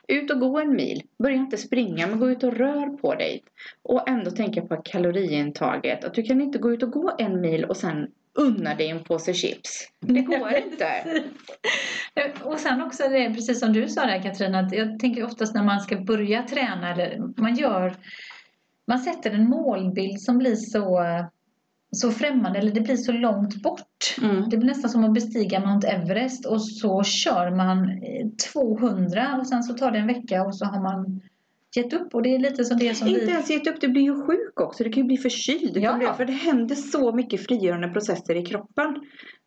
Ut 0.08 0.30
och 0.30 0.40
gå 0.40 0.58
en 0.58 0.76
mil. 0.76 1.02
Börja 1.22 1.36
inte 1.36 1.56
springa. 1.56 2.06
Men 2.06 2.20
gå 2.20 2.30
ut 2.30 2.44
och 2.44 2.56
rör 2.56 2.96
på 2.96 3.14
dig. 3.14 3.42
Och 3.82 4.08
ändå 4.08 4.30
tänka 4.30 4.62
på 4.62 4.76
kaloriintaget. 4.76 6.04
Att 6.04 6.14
du 6.14 6.22
kan 6.22 6.40
inte 6.40 6.58
gå 6.58 6.72
ut 6.72 6.82
och 6.82 6.90
gå 6.90 7.12
en 7.18 7.40
mil 7.40 7.64
och 7.64 7.76
sen 7.76 8.06
unna 8.36 8.74
dig 8.74 8.90
en 8.90 9.04
påse 9.04 9.34
chips. 9.34 9.88
Det 10.00 10.20
går 10.20 10.52
inte. 10.54 11.22
Och 12.42 12.60
sen 12.60 12.82
också 12.82 13.02
det, 13.08 13.34
precis 13.34 13.60
som 13.60 13.72
du 13.72 13.88
sa 13.88 14.06
där 14.06 14.22
Katrin, 14.22 14.54
att 14.54 14.72
jag 14.72 14.98
tänker 14.98 15.24
oftast 15.24 15.54
när 15.54 15.64
man 15.64 15.80
ska 15.80 15.96
börja 15.96 16.42
träna 16.42 16.92
eller 16.92 17.40
man 17.40 17.54
gör 17.54 17.96
man 18.86 18.98
sätter 18.98 19.30
en 19.30 19.48
målbild 19.48 20.20
som 20.20 20.38
blir 20.38 20.54
så, 20.54 21.02
så 21.92 22.10
främmande 22.10 22.58
eller 22.58 22.72
det 22.72 22.80
blir 22.80 22.96
så 22.96 23.12
långt 23.12 23.62
bort. 23.62 24.16
Mm. 24.22 24.48
Det 24.48 24.56
blir 24.56 24.68
nästan 24.68 24.90
som 24.90 25.04
att 25.04 25.14
bestiga 25.14 25.60
Mount 25.60 25.88
Everest 25.88 26.46
och 26.46 26.62
så 26.62 27.02
kör 27.02 27.50
man 27.50 27.88
eh, 27.88 28.28
200 28.52 29.36
och 29.40 29.46
sen 29.46 29.62
så 29.62 29.74
tar 29.74 29.90
det 29.90 29.98
en 29.98 30.06
vecka 30.06 30.42
och 30.42 30.56
så 30.56 30.64
har 30.64 30.82
man 30.82 31.20
gett 31.76 31.92
upp 31.92 32.14
och 32.14 32.22
det 32.22 32.34
är 32.34 32.38
lite 32.38 32.64
som 32.64 32.78
det 32.78 32.94
som 32.94 33.08
Inte 33.08 33.20
vi... 33.24 33.30
ens 33.30 33.50
gett 33.50 33.66
upp, 33.66 33.80
du 33.80 33.88
blir 33.88 34.02
ju 34.02 34.14
sjuk 34.26 34.60
också. 34.60 34.84
Du 34.84 34.90
kan 34.90 35.02
ju 35.02 35.06
bli 35.06 35.16
förkyld. 35.16 35.76
Ja. 35.76 35.94
bli, 35.96 36.06
för 36.16 36.24
det 36.24 36.32
händer 36.32 36.74
så 36.74 37.12
mycket 37.12 37.46
frigörande 37.46 37.88
processer 37.88 38.34
i 38.34 38.42
kroppen. 38.46 38.96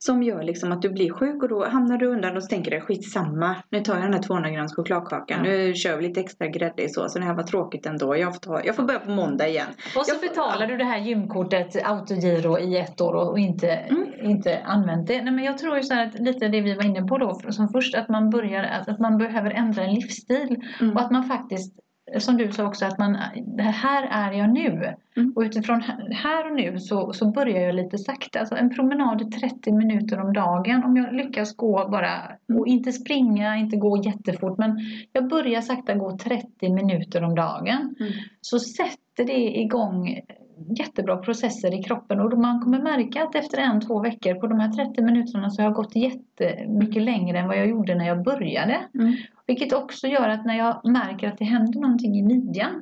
Som 0.02 0.24
gör 0.24 0.44
liksom 0.44 0.72
att 0.72 0.82
du 0.82 0.90
blir 0.90 1.12
sjuk 1.14 1.44
och 1.44 1.50
då 1.50 1.66
hamnar 1.66 1.98
du 1.98 2.06
undan 2.08 2.38
och 2.38 2.44
tänker 2.50 2.72
du 2.72 2.82
skitsamma. 2.82 3.56
Nu 3.70 3.80
tar 3.80 3.94
jag 3.94 4.04
den 4.04 4.14
här 4.14 4.22
200 4.22 4.50
grams 4.50 4.76
chokladkakan. 4.76 5.46
Ja. 5.46 5.52
Nu 5.52 5.74
kör 5.74 5.98
vi 5.98 6.08
lite 6.08 6.20
extra 6.20 6.48
grädde 6.48 6.84
i 6.84 6.90
såsen. 6.90 7.22
Det 7.22 7.28
här 7.28 7.36
var 7.36 7.44
tråkigt 7.44 7.86
ändå. 7.86 8.18
Jag 8.18 8.34
får, 8.34 8.40
ta, 8.40 8.62
jag 8.66 8.76
får 8.76 8.84
börja 8.84 9.00
på 9.00 9.12
måndag 9.12 9.48
igen. 9.48 9.68
Och 9.98 10.06
så 10.06 10.14
Jag 10.16 10.22
betalar 10.22 10.68
du 10.68 10.78
det 10.78 10.84
här 10.84 10.98
gymkortet 11.00 11.86
autogiro 11.86 12.60
i 12.60 12.78
ett 12.78 13.02
år 13.02 13.14
och 13.14 13.40
inte, 13.40 13.68
Mm. 13.72 14.06
inte 14.24 14.60
använt 14.66 15.08
det. 15.08 15.22
Nej, 15.22 15.34
men 15.34 15.44
jag 15.46 15.58
tror 15.58 15.78
ju 15.78 15.84
så 15.84 15.94
att 16.00 16.20
lite 16.20 16.48
det 16.48 16.62
vi 16.62 16.76
var 16.76 16.86
inne 16.86 17.02
på 17.04 17.18
då 17.18 17.40
som 17.50 17.70
först 17.70 17.96
att 17.96 18.10
man 18.10 18.30
börjar 18.30 18.64
att, 18.64 18.90
att 18.90 19.00
man 19.00 19.18
behöver 19.18 19.52
ändra 19.52 19.84
en 19.84 19.94
livsstil 19.94 20.62
Mm. 20.82 20.96
och 20.96 21.02
att 21.02 21.12
man 21.12 21.24
faktiskt 21.24 21.74
som 22.18 22.38
du 22.38 22.52
sa 22.52 22.66
också 22.68 22.86
att 22.86 22.98
man 22.98 23.18
det 23.58 23.64
här 23.64 24.08
är 24.12 24.38
jag 24.38 24.54
nu 24.54 24.94
Mm. 25.18 25.34
och 25.36 25.42
utifrån 25.42 25.82
här 26.12 26.50
och 26.52 26.56
nu 26.56 26.80
så, 26.80 27.14
så 27.14 27.32
börjar 27.32 27.62
jag 27.62 27.76
lite 27.76 27.98
sakta. 27.98 28.40
Alltså 28.40 28.56
en 28.56 28.76
promenad 28.76 29.22
i 29.22 29.26
30 29.26 29.72
minuter 29.72 30.20
om 30.20 30.34
dagen 30.34 30.84
om 30.84 30.98
jag 30.98 31.14
lyckas 31.14 31.56
gå 31.56 31.88
bara 31.92 32.22
och 32.60 32.68
inte 32.68 32.92
springa, 32.92 33.58
inte 33.58 33.78
gå 33.78 33.98
jättefort 34.04 34.58
men 34.58 34.80
jag 35.14 35.30
börjar 35.30 35.62
sakta 35.62 35.96
gå 35.96 36.18
30 36.18 36.70
minuter 36.70 37.24
om 37.24 37.36
dagen 37.36 37.96
Mm. 38.00 38.12
så 38.42 38.60
sätter 38.60 39.26
det 39.26 39.60
igång 39.60 40.20
jättebra 40.68 41.18
processer 41.18 41.80
i 41.80 41.84
kroppen 41.84 42.20
och 42.20 42.38
man 42.38 42.62
kommer 42.62 42.82
märka 42.82 43.24
att 43.24 43.36
efter 43.36 43.58
en, 43.58 43.82
två 43.82 44.00
veckor 44.00 44.34
på 44.34 44.48
de 44.48 44.60
här 44.60 44.72
30 44.72 45.02
minuterna 45.02 45.50
så 45.50 45.62
har 45.62 45.70
jag 45.70 45.76
gått 45.76 45.96
jättemycket 45.96 47.04
längre 47.04 47.40
än 47.40 47.48
vad 47.48 47.58
jag 47.58 47.68
gjorde 47.68 47.96
när 47.96 48.08
jag 48.08 48.24
började. 48.24 48.80
Mm. 48.94 49.16
Vilket 49.48 49.74
också 49.74 50.08
gör 50.08 50.30
att 50.30 50.46
när 50.46 50.58
jag 50.58 50.82
märker 50.84 51.28
att 51.28 51.38
det 51.38 51.46
händer 51.46 51.80
någonting 51.80 52.16
i 52.16 52.24
midjan, 52.24 52.82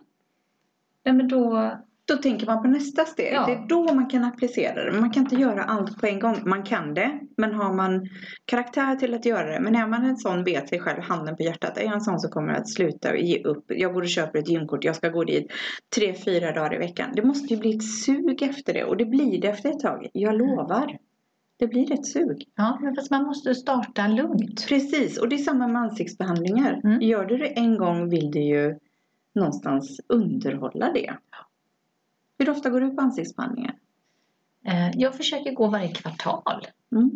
ja, 1.04 1.14
men 1.14 1.28
då, 1.28 1.72
Då 2.08 2.16
tänker 2.16 2.46
man 2.46 2.62
på 2.62 2.68
nästa 2.68 3.06
steg. 3.06 3.34
Ja. 3.34 3.46
Det 3.46 3.52
är 3.52 3.68
då 3.68 3.94
man 3.94 4.08
kan 4.08 4.24
applicera 4.24 4.86
det. 4.86 5.00
Man 5.00 5.12
kan 5.12 5.24
inte 5.24 5.36
göra 5.36 5.64
allt 5.64 6.00
på 6.00 6.06
en 6.06 6.20
gång. 6.20 6.36
Man 6.46 6.64
kan 6.64 6.94
det, 6.94 7.20
men 7.38 7.54
har 7.54 7.74
man 7.74 8.10
karaktär 8.46 8.96
till 8.96 9.14
att 9.14 9.26
göra 9.26 9.52
det. 9.52 9.60
Men 9.60 9.76
är 9.76 9.88
man 9.88 10.04
en 10.04 10.18
sån, 10.18 10.44
vet 10.44 10.70
sig 10.70 10.80
själv, 10.80 11.02
handen 11.02 11.36
på 11.36 11.44
hjärtat, 11.44 11.78
är 11.78 11.84
jag 11.84 11.94
en 11.94 12.02
sån 12.02 12.20
som 12.20 12.32
kommer 12.32 12.54
att 12.54 12.70
sluta 12.70 13.12
och 13.12 13.18
ge 13.18 13.44
upp. 13.44 13.66
Jag 13.68 13.94
går 13.94 14.02
och 14.02 14.08
köper 14.08 14.40
ett 14.40 14.50
gymkort, 14.50 14.84
jag 14.84 14.96
ska 14.96 15.10
gå 15.10 15.24
dit 15.24 15.52
tre, 15.96 16.14
fyra 16.14 16.52
dagar 16.52 16.76
i 16.76 16.78
veckan. 16.78 17.10
Det 17.16 17.24
måste 17.24 17.54
ju 17.54 17.60
bli 17.60 17.76
ett 17.76 17.84
sug 17.84 18.42
efter 18.42 18.74
det 18.74 18.84
och 18.84 18.98
det 18.98 19.06
blir 19.06 19.42
det 19.42 19.48
efter 19.48 19.70
ett 19.70 19.80
tag. 19.80 20.08
Jag 20.14 20.38
lovar. 20.38 20.98
Det 21.60 21.68
blir 21.68 21.94
ett 21.94 22.06
sug. 22.06 22.44
ja, 22.56 22.80
men 22.82 22.96
fast 22.96 23.12
man 23.12 23.24
måste 23.24 23.56
starta 23.56 24.08
lugnt. 24.08 24.68
Precis, 24.68 25.18
och 25.18 25.30
det 25.30 25.36
är 25.36 25.38
samma 25.38 25.68
med 25.68 25.82
ansiktsbehandlingar. 25.82 26.82
Mm. 26.84 27.02
Gör 27.02 27.26
du 27.26 27.38
det 27.38 27.48
en 27.48 27.78
gång 27.78 28.10
vill 28.10 28.32
du 28.32 28.40
ju 28.40 28.80
någonstans 29.36 30.02
underhålla 30.08 30.92
det. 30.94 31.14
Hur 32.38 32.50
ofta 32.50 32.70
går 32.70 32.82
du 32.82 32.90
på 32.90 33.02
ansiktsbehandlingar? 33.02 33.76
Eh, 34.66 34.92
Jag 34.94 35.16
försöker 35.16 35.52
gå 35.52 35.68
varje 35.68 35.88
kvartal. 35.88 36.68
Mm. 36.92 37.12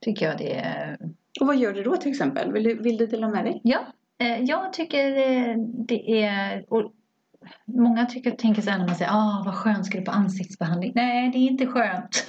Tycker 0.00 0.26
jag 0.26 0.38
det 0.38 0.54
är 0.54 0.98
Och 1.40 1.46
vad 1.46 1.56
gör 1.56 1.72
du 1.72 1.82
då 1.82 1.96
till 1.96 2.10
exempel? 2.10 2.52
Vill 2.52 2.64
du, 2.64 2.82
vill 2.82 2.96
du 2.96 3.06
dela 3.06 3.28
med 3.28 3.44
dig? 3.44 3.60
Ja, 3.64 3.80
eh, 4.18 4.40
jag 4.40 4.72
tycker 4.72 5.16
eh, 5.16 5.56
det 5.58 6.22
är... 6.22 6.72
Och 6.72 6.92
många 7.66 8.06
tycker, 8.06 8.30
tänker 8.30 8.62
så 8.62 8.70
här 8.70 8.78
när 8.78 8.86
man 8.86 8.94
säger 8.94 9.10
ah, 9.10 9.42
vad 9.44 9.54
skönt 9.54 9.86
ska 9.86 9.98
du 9.98 10.04
på 10.04 10.10
ansiktsbehandling? 10.10 10.92
Nej, 10.94 11.30
det 11.30 11.38
är 11.38 11.50
inte 11.50 11.66
skönt. 11.66 12.14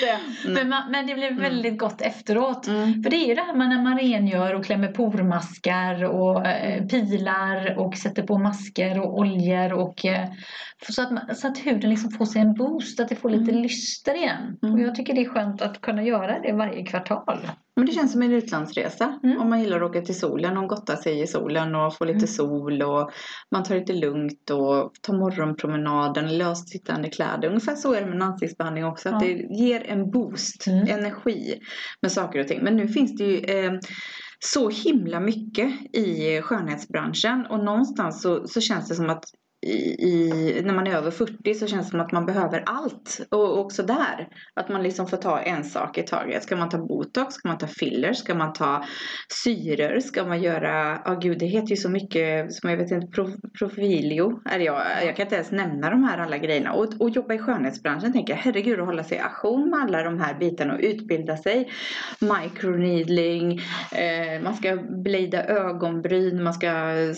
Säga. 0.00 0.18
men, 0.46 0.68
man, 0.68 0.90
men 0.90 1.06
det 1.06 1.14
blir 1.14 1.30
väldigt 1.40 1.78
gott 1.78 2.00
efteråt. 2.00 2.66
Mm. 2.66 3.02
För 3.02 3.10
det 3.10 3.16
är 3.16 3.28
ju 3.28 3.34
det 3.34 3.42
här 3.42 3.54
med 3.54 3.68
när 3.68 3.82
man 3.82 3.98
rengör 3.98 4.54
och 4.54 4.64
klämmer 4.64 4.88
pormaskar 4.88 6.04
och 6.04 6.46
eh, 6.46 6.86
pilar 6.86 7.78
och 7.78 7.96
sätter 7.96 8.22
på 8.22 8.38
masker 8.38 9.00
och 9.00 9.18
oljor 9.18 9.72
och 9.72 10.04
eh, 10.04 10.28
så, 10.88 11.02
att 11.02 11.10
man, 11.10 11.36
så 11.36 11.48
att 11.48 11.58
huden 11.58 11.90
liksom 11.90 12.10
får 12.10 12.26
sig 12.26 12.42
en 12.42 12.54
boost, 12.54 13.00
att 13.00 13.08
det 13.08 13.16
får 13.16 13.30
lite 13.30 13.50
Mm. 13.50 13.62
lyster 13.62 14.14
igen. 14.14 14.58
Mm. 14.62 14.74
Och 14.74 14.80
jag 14.80 14.94
tycker 14.94 15.14
det 15.14 15.20
är 15.20 15.28
skönt 15.28 15.62
att 15.62 15.80
kunna 15.80 16.02
göra 16.02 16.40
det 16.40 16.52
varje 16.52 16.84
kvartal. 16.84 17.38
Men 17.78 17.86
det 17.86 17.92
känns 17.92 18.12
som 18.12 18.22
en 18.22 18.32
utlandsresa. 18.32 19.20
Mm. 19.22 19.40
Om 19.40 19.48
man 19.48 19.60
gillar 19.60 19.76
att 19.80 19.90
åka 19.90 20.00
till 20.00 20.18
solen 20.18 20.56
och 20.58 20.68
gotta 20.68 20.96
sig 20.96 21.20
i 21.22 21.26
solen 21.26 21.74
och 21.74 21.94
få 21.96 22.04
lite 22.04 22.16
Mm. 22.16 22.26
sol 22.28 22.82
och 22.82 23.10
man 23.50 23.62
tar 23.64 23.74
lite 23.74 23.92
lugnt 23.92 24.50
och 24.50 24.92
tar 25.02 25.18
morgonpromenaden, 25.18 26.38
löst 26.38 26.68
sittande 26.68 27.08
kläder. 27.10 27.48
Ungefär 27.48 27.74
så 27.74 27.92
är 27.94 28.00
det 28.00 28.06
med 28.06 28.14
en 28.14 28.22
ansiktsbehandling 28.22 28.84
också. 28.84 29.08
Att 29.08 29.20
det 29.20 29.32
ger 29.58 29.84
en 29.86 30.10
boost, 30.10 30.66
Mm. 30.66 30.88
energi 30.88 31.58
med 32.02 32.12
saker 32.12 32.40
och 32.40 32.48
ting. 32.48 32.60
Men 32.62 32.76
nu 32.76 32.88
finns 32.88 33.16
det 33.16 33.24
ju 33.24 33.36
eh, 33.38 33.72
så 34.40 34.68
himla 34.70 35.20
mycket 35.20 35.94
i 35.94 36.40
skönhetsbranschen 36.42 37.46
och 37.50 37.64
någonstans 37.64 38.22
så, 38.22 38.46
så 38.46 38.60
känns 38.60 38.88
det 38.88 38.94
som 38.94 39.10
att 39.10 39.24
i, 39.60 40.04
i, 40.08 40.62
när 40.64 40.74
man 40.74 40.86
är 40.86 40.96
över 40.96 41.10
40 41.10 41.54
så 41.54 41.66
känns 41.66 41.86
det 41.86 41.90
som 41.90 42.00
att 42.00 42.12
man 42.12 42.26
behöver 42.26 42.62
allt. 42.66 43.20
Och 43.30 43.58
också 43.58 43.82
där, 43.82 44.28
att 44.54 44.68
man 44.68 44.82
liksom 44.82 45.06
får 45.06 45.16
ta 45.16 45.40
en 45.40 45.64
sak 45.64 45.98
i 45.98 46.02
taget. 46.02 46.42
Ska 46.42 46.56
man 46.56 46.68
ta 46.68 46.78
botox? 46.78 47.34
Ska 47.34 47.48
man 47.48 47.58
ta 47.58 47.66
fillers? 47.66 48.16
Ska 48.16 48.34
man 48.34 48.52
ta 48.52 48.84
syror? 49.44 50.00
Ska 50.00 50.24
man 50.24 50.42
göra, 50.42 51.02
ja 51.04 51.14
gud 51.14 51.38
det 51.38 51.46
heter 51.46 51.70
ju 51.70 51.76
så 51.76 51.88
mycket 51.88 52.52
som 52.52 52.70
jag 52.70 52.76
vet 52.76 52.90
inte, 52.90 53.06
prof, 53.06 53.30
profilio. 53.58 54.40
Är 54.44 54.58
jag, 54.58 54.82
jag 55.06 55.16
kan 55.16 55.26
inte 55.26 55.34
ens 55.34 55.50
nämna 55.50 55.90
de 55.90 56.04
här 56.04 56.18
alla 56.18 56.38
grejerna. 56.38 56.72
Och, 56.72 57.00
och 57.00 57.10
jobba 57.10 57.34
i 57.34 57.38
skönhetsbranschen 57.38 58.12
tänker 58.12 58.32
jag, 58.32 58.40
herregud 58.40 58.80
att 58.80 58.86
hålla 58.86 59.04
sig 59.04 59.18
ajour 59.18 59.70
med 59.70 59.80
alla 59.80 60.02
de 60.02 60.20
här 60.20 60.38
bitarna 60.38 60.74
och 60.74 60.80
utbilda 60.80 61.36
sig. 61.36 61.70
Microneedling, 62.20 63.60
eh, 63.92 64.42
man 64.42 64.54
ska 64.54 64.76
blida 65.04 65.44
ögonbryn, 65.44 66.42
man 66.42 66.54
ska 66.54 66.68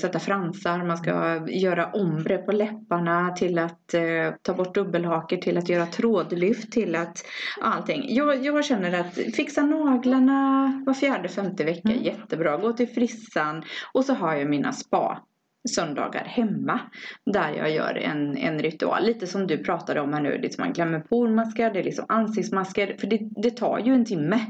sätta 0.00 0.18
fransar, 0.18 0.84
man 0.84 0.96
ska 0.96 1.46
göra 1.48 1.90
ombre 2.30 2.46
på 2.46 2.52
läpparna 2.52 3.30
till 3.30 3.58
att 3.58 3.94
eh, 3.94 4.34
ta 4.42 4.54
bort 4.54 4.74
dubbelhaker, 4.74 5.36
till 5.36 5.58
att 5.58 5.68
göra 5.68 5.86
trådlyft, 5.86 6.72
till 6.72 6.96
att 6.96 7.24
allting. 7.60 8.14
Jag, 8.14 8.44
jag 8.44 8.64
känner 8.64 9.00
att 9.00 9.14
fixa 9.14 9.62
naglarna 9.62 10.82
var 10.86 10.94
fjärde, 10.94 11.28
femte 11.28 11.64
vecka, 11.64 11.90
Mm. 11.90 12.02
jättebra. 12.02 12.56
Gå 12.56 12.72
till 12.72 12.88
frissan 12.88 13.62
och 13.92 14.04
så 14.04 14.14
har 14.14 14.34
jag 14.34 14.48
mina 14.48 14.72
spa 14.72 15.22
söndagar 15.68 16.24
hemma 16.24 16.80
där 17.26 17.52
jag 17.56 17.70
gör 17.70 17.94
en, 17.94 18.36
en 18.36 18.58
ritual. 18.58 19.04
Lite 19.04 19.26
som 19.26 19.46
du 19.46 19.58
pratade 19.58 20.00
om 20.00 20.12
här 20.12 20.20
nu, 20.20 20.38
liksom 20.38 20.64
man 20.64 20.72
glömmer 20.72 21.00
pormaskar, 21.00 21.70
det 21.70 21.78
är 21.78 21.84
liksom 21.84 22.04
ansiktsmasker. 22.08 22.96
För 23.00 23.06
det, 23.06 23.20
det 23.42 23.50
tar 23.50 23.78
ju 23.78 23.94
en 23.94 24.04
timme 24.04 24.40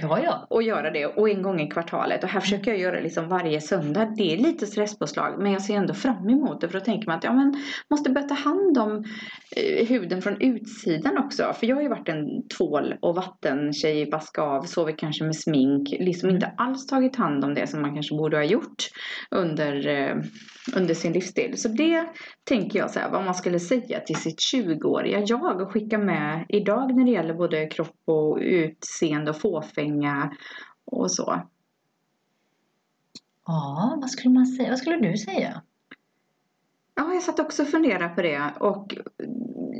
Ja, 0.00 0.20
ja. 0.24 0.46
och 0.50 0.62
göra 0.62 0.90
det 0.90 1.06
och 1.06 1.28
en 1.28 1.42
gång 1.42 1.60
i 1.60 1.70
kvartalet 1.70 2.24
och 2.24 2.30
här 2.30 2.40
försöker 2.40 2.70
jag 2.70 2.80
göra 2.80 3.00
liksom 3.00 3.28
varje 3.28 3.60
söndag. 3.60 4.14
Det 4.16 4.34
är 4.34 4.36
lite 4.36 4.66
stresspåslag 4.66 5.42
men 5.42 5.52
jag 5.52 5.62
ser 5.62 5.74
ändå 5.74 5.94
fram 5.94 6.28
emot 6.28 6.60
det 6.60 6.68
för 6.68 6.78
då 6.78 6.84
tänker 6.84 7.06
man 7.06 7.18
att 7.18 7.24
ja 7.24 7.32
men 7.32 7.62
måste 7.90 8.10
börja 8.10 8.28
ta 8.28 8.34
hand 8.34 8.78
om 8.78 9.04
eh, 9.56 9.86
huden 9.86 10.22
från 10.22 10.40
utsidan 10.40 11.18
också. 11.18 11.52
För 11.60 11.66
jag 11.66 11.76
har 11.76 11.82
ju 11.82 11.88
varit 11.88 12.08
en 12.08 12.48
tvål 12.48 12.94
och 13.02 13.14
vattentjej, 13.14 14.10
vaska 14.10 14.42
av, 14.42 14.62
sovit 14.62 14.98
kanske 14.98 15.24
med 15.24 15.36
smink, 15.36 15.88
liksom 15.90 16.30
inte 16.30 16.52
alls 16.56 16.86
tagit 16.86 17.16
hand 17.16 17.44
om 17.44 17.54
det 17.54 17.66
som 17.66 17.82
man 17.82 17.94
kanske 17.94 18.14
borde 18.14 18.36
ha 18.36 18.44
gjort 18.44 18.88
under, 19.30 19.86
eh, 19.86 20.16
under 20.76 20.94
sin 20.94 21.12
livsstil. 21.12 21.52
Så 21.56 21.68
det 21.68 22.04
tänker 22.44 22.78
jag 22.78 22.90
så 22.90 22.98
här, 22.98 23.10
vad 23.10 23.24
man 23.24 23.34
skulle 23.34 23.60
säga 23.60 24.00
till 24.00 24.16
sitt 24.16 24.38
20-åriga 24.54 25.22
jag 25.26 25.60
och 25.60 25.72
skicka 25.72 25.98
med 25.98 26.46
idag 26.48 26.96
när 26.96 27.04
det 27.04 27.10
gäller 27.10 27.34
både 27.34 27.66
kropp 27.66 28.02
och 28.06 28.38
utseende 28.40 29.30
och 29.30 29.40
fåfänga 29.40 29.87
och 30.84 31.10
så. 31.10 31.42
Ja, 33.46 33.98
vad 34.00 34.10
skulle 34.10 34.34
man 34.34 34.46
säga? 34.46 34.68
Vad 34.68 34.78
skulle 34.78 35.10
du 35.10 35.16
säga? 35.16 35.62
Ja, 36.94 37.14
jag 37.14 37.22
satt 37.22 37.40
också 37.40 37.62
och 37.62 37.68
funderade 37.68 38.14
på 38.14 38.22
det 38.22 38.52
och 38.60 38.94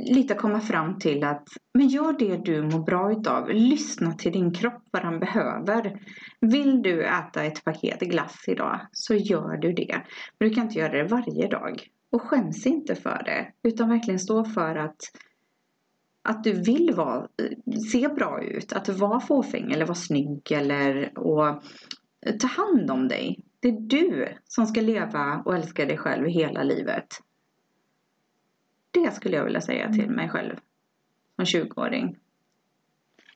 lite 0.05 0.33
komma 0.33 0.59
fram 0.59 0.99
till 0.99 1.23
att 1.23 1.47
men 1.73 1.87
gör 1.87 2.13
det 2.13 2.37
du 2.37 2.61
mår 2.61 2.79
bra 2.79 3.11
utav. 3.11 3.49
Lyssna 3.49 4.13
till 4.13 4.31
din 4.31 4.53
kropp 4.53 4.83
vad 4.91 5.03
den 5.03 5.19
behöver. 5.19 6.01
Vill 6.41 6.81
du 6.81 7.05
äta 7.05 7.43
ett 7.43 7.63
paket 7.63 7.99
glass 7.99 8.43
idag 8.47 8.79
så 8.91 9.15
gör 9.15 9.57
du 9.57 9.73
det. 9.73 10.01
Men 10.39 10.49
du 10.49 10.55
kan 10.55 10.63
inte 10.63 10.79
göra 10.79 11.03
det 11.03 11.07
varje 11.07 11.47
dag. 11.47 11.87
Och 12.11 12.21
skäms 12.21 12.65
inte 12.65 12.95
för 12.95 13.23
det 13.25 13.69
utan 13.69 13.89
verkligen 13.89 14.19
stå 14.19 14.45
för 14.45 14.75
att 14.75 15.01
att 16.29 16.43
du 16.43 16.53
vill 16.53 16.93
vara, 16.95 17.27
se 17.91 18.07
bra 18.07 18.43
ut, 18.43 18.73
att 18.73 18.89
vara 18.89 19.19
fåfäng 19.19 19.71
eller 19.71 19.85
vara 19.85 19.95
snygg 19.95 20.51
eller 20.51 21.19
och 21.19 21.63
ta 22.39 22.47
hand 22.47 22.91
om 22.91 23.07
dig. 23.07 23.39
Det 23.59 23.67
är 23.67 23.79
du 23.79 24.27
som 24.45 24.65
ska 24.65 24.81
leva 24.81 25.41
och 25.45 25.55
älska 25.55 25.85
dig 25.85 25.97
själv 25.97 26.27
hela 26.27 26.63
livet. 26.63 27.07
Det 28.91 29.13
skulle 29.15 29.35
jag 29.35 29.45
vilja 29.45 29.61
säga 29.61 29.93
till 29.93 30.09
mig 30.09 30.29
själv 30.29 30.55
som 31.35 31.45
20-åring. 31.45 32.17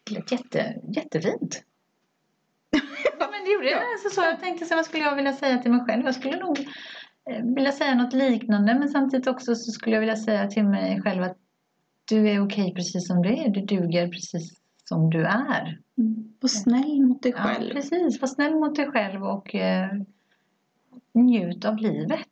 Det 0.03 0.13
lät 0.13 0.31
jätte, 0.31 0.81
jättefint. 0.95 1.63
ja, 3.19 3.29
men 3.31 3.45
det 3.45 3.51
gjorde 3.51 3.65
det. 3.65 3.81
Alltså, 3.93 4.09
så 4.09 4.21
jag 4.21 4.39
tänkte 4.39 4.65
så 4.65 4.75
vad 4.75 4.85
skulle 4.85 5.03
jag 5.03 5.15
vilja 5.15 5.33
säga 5.33 5.57
till 5.57 5.71
mig 5.71 5.85
själv? 5.85 6.05
Jag 6.05 6.15
skulle 6.15 6.39
nog 6.39 6.59
eh, 7.29 7.45
vilja 7.55 7.71
säga 7.71 7.95
något 7.95 8.13
liknande 8.13 8.79
men 8.79 8.89
samtidigt 8.89 9.27
också 9.27 9.55
så 9.55 9.71
skulle 9.71 9.95
jag 9.95 9.99
vilja 9.99 10.15
säga 10.15 10.47
till 10.47 10.63
mig 10.63 11.01
själv 11.01 11.23
att 11.23 11.42
du 12.05 12.29
är 12.29 12.45
okej 12.45 12.73
precis 12.73 13.07
som 13.07 13.21
du 13.21 13.29
är. 13.29 13.49
Du 13.49 13.61
duger 13.61 14.07
precis 14.07 14.53
som 14.83 15.09
du 15.09 15.25
är. 15.25 15.79
Var 16.41 16.47
snäll 16.49 17.01
mot 17.01 17.23
dig 17.23 17.33
Ja, 17.35 17.43
själv. 17.43 17.71
precis. 17.71 18.21
Var 18.21 18.27
snäll 18.27 18.55
mot 18.55 18.75
dig 18.75 18.87
själv 18.87 19.23
och 19.23 19.55
eh, 19.55 19.89
njut 21.13 21.65
av 21.65 21.77
livet. 21.77 22.27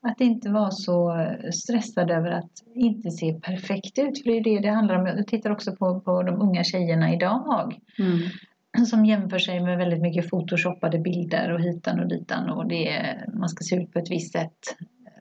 Att 0.00 0.20
inte 0.20 0.50
vara 0.50 0.70
så 0.70 1.26
stressad 1.52 2.10
över 2.10 2.30
att 2.30 2.50
inte 2.74 3.10
se 3.10 3.32
perfekt 3.34 3.98
ut. 3.98 4.22
För 4.22 4.30
det 4.30 4.38
är 4.38 4.44
det 4.44 4.60
det 4.60 4.68
handlar 4.74 4.94
om. 4.94 5.06
Jag 5.06 5.26
tittar 5.26 5.50
också 5.50 5.76
på, 5.76 6.00
på 6.00 6.22
de 6.22 6.40
unga 6.42 6.64
tjejerna 6.64 7.14
idag. 7.14 7.78
Mm. 7.98 8.86
Som 8.86 9.04
jämför 9.04 9.38
sig 9.38 9.60
med 9.60 9.78
väldigt 9.78 10.00
mycket 10.00 10.30
photoshoppade 10.30 10.98
bilder 10.98 11.52
och 11.52 11.60
hitan 11.60 12.00
och 12.00 12.08
ditan. 12.08 12.50
Och 12.50 12.66
det 12.66 13.16
man 13.34 13.48
ska 13.48 13.62
se 13.64 13.76
ut 13.76 13.92
på 13.92 13.98
ett 13.98 14.10
visst 14.10 14.32
sätt. 14.32 14.58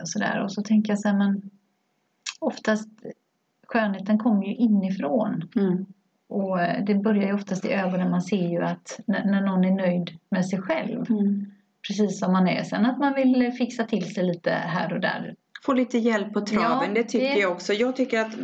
Och 0.02 0.10
så, 0.10 0.20
där. 0.20 0.44
och 0.44 0.52
så 0.54 0.62
tänker 0.62 0.92
jag 0.92 1.00
så 1.00 1.08
här, 1.08 1.18
men 1.18 1.42
oftast 2.40 2.90
skönheten 3.74 4.18
kommer 4.18 4.44
ju 4.46 4.56
inifrån. 4.56 5.50
Mm. 5.56 5.86
Och 6.30 6.62
eh, 6.62 6.86
det 6.86 6.96
börjar 6.96 7.24
ju 7.28 7.34
oftast 7.34 7.66
i 7.66 7.72
ögonen. 7.72 8.12
Man 8.12 8.22
ser 8.22 8.50
ju 8.50 8.62
att 8.64 9.00
när, 9.08 9.26
när 9.26 9.42
någon 9.42 9.66
är 9.66 9.72
nöjd 9.72 10.12
med 10.32 10.46
sig 10.46 10.62
själv 10.62 11.06
Mm. 11.10 11.46
precis 11.88 12.20
som 12.20 12.32
man 12.34 12.48
är. 12.48 12.64
Sen 12.64 12.86
att 12.86 13.00
man 13.00 13.14
vill 13.14 13.52
fixa 13.58 13.84
till 13.84 14.14
sig 14.14 14.24
lite 14.24 14.52
här 14.52 14.94
och 14.94 15.00
där. 15.00 15.36
Få 15.66 15.74
lite 15.74 15.98
hjälp 15.98 16.34
på 16.34 16.42
traven, 16.42 16.88
Ja, 16.88 16.94
det 16.94 17.04
tycker 17.04 17.34
det- 17.34 17.40
jag 17.40 17.52
också. 17.52 17.74
Jag 17.74 17.96
tycker 17.96 18.22
att 18.22 18.36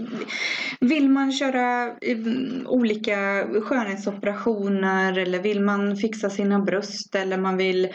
vill 0.79 1.09
man 1.09 1.31
köra 1.31 1.83
eh, 1.87 2.17
olika 2.65 3.15
skönhetsoperationer 3.63 5.17
eller 5.17 5.39
vill 5.39 5.61
man 5.61 5.95
fixa 5.95 6.29
sina 6.29 6.59
bröst 6.59 7.15
eller 7.15 7.37
man 7.37 7.57
vill 7.57 7.87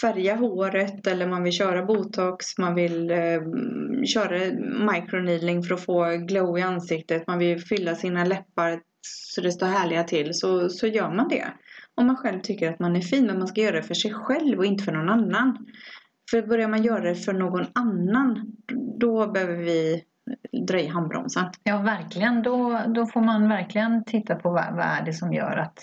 färga 0.00 0.36
håret 0.36 1.06
eller 1.06 1.26
man 1.26 1.42
vill 1.42 1.52
köra 1.52 1.84
botox, 1.84 2.58
man 2.58 2.74
vill 2.74 3.10
eh, 3.10 3.40
köra 4.06 4.38
microneedling 4.92 5.62
för 5.62 5.74
att 5.74 5.84
få 5.84 6.16
glow 6.16 6.58
i 6.58 6.62
ansiktet, 6.62 7.26
man 7.26 7.38
vill 7.38 7.60
fylla 7.60 7.94
sina 7.94 8.24
läppar 8.24 8.80
så 9.06 9.40
det 9.40 9.52
står 9.52 9.66
härliga 9.66 10.04
till 10.04 10.34
så, 10.34 10.68
så 10.68 10.86
gör 10.86 11.10
man 11.10 11.28
det. 11.28 11.46
Om 11.94 12.06
man 12.06 12.16
själv 12.16 12.40
tycker 12.40 12.72
att 12.72 12.78
man 12.78 12.96
är 12.96 13.00
fin 13.00 13.26
men 13.26 13.38
man 13.38 13.48
ska 13.48 13.60
göra 13.60 13.76
det 13.76 13.82
för 13.82 13.94
sig 13.94 14.12
själv 14.12 14.58
och 14.58 14.64
inte 14.64 14.84
för 14.84 14.92
någon 14.92 15.08
annan. 15.08 15.66
För 16.30 16.42
börjar 16.42 16.68
man 16.68 16.82
göra 16.82 17.04
det 17.04 17.14
för 17.14 17.32
någon 17.32 17.66
annan 17.72 18.56
då 18.98 19.26
behöver 19.26 19.56
vi 19.56 20.04
dra 20.66 20.80
i 20.80 20.86
handbromsen. 20.86 21.44
Ja, 21.62 21.78
verkligen. 21.78 22.42
Då, 22.42 22.80
då 22.94 23.06
får 23.06 23.20
man 23.20 23.48
verkligen 23.48 24.04
titta 24.04 24.34
på 24.34 24.50
vad, 24.50 24.74
vad 24.74 24.86
är 24.86 25.04
det 25.04 25.12
som 25.12 25.32
gör 25.32 25.56
att, 25.56 25.78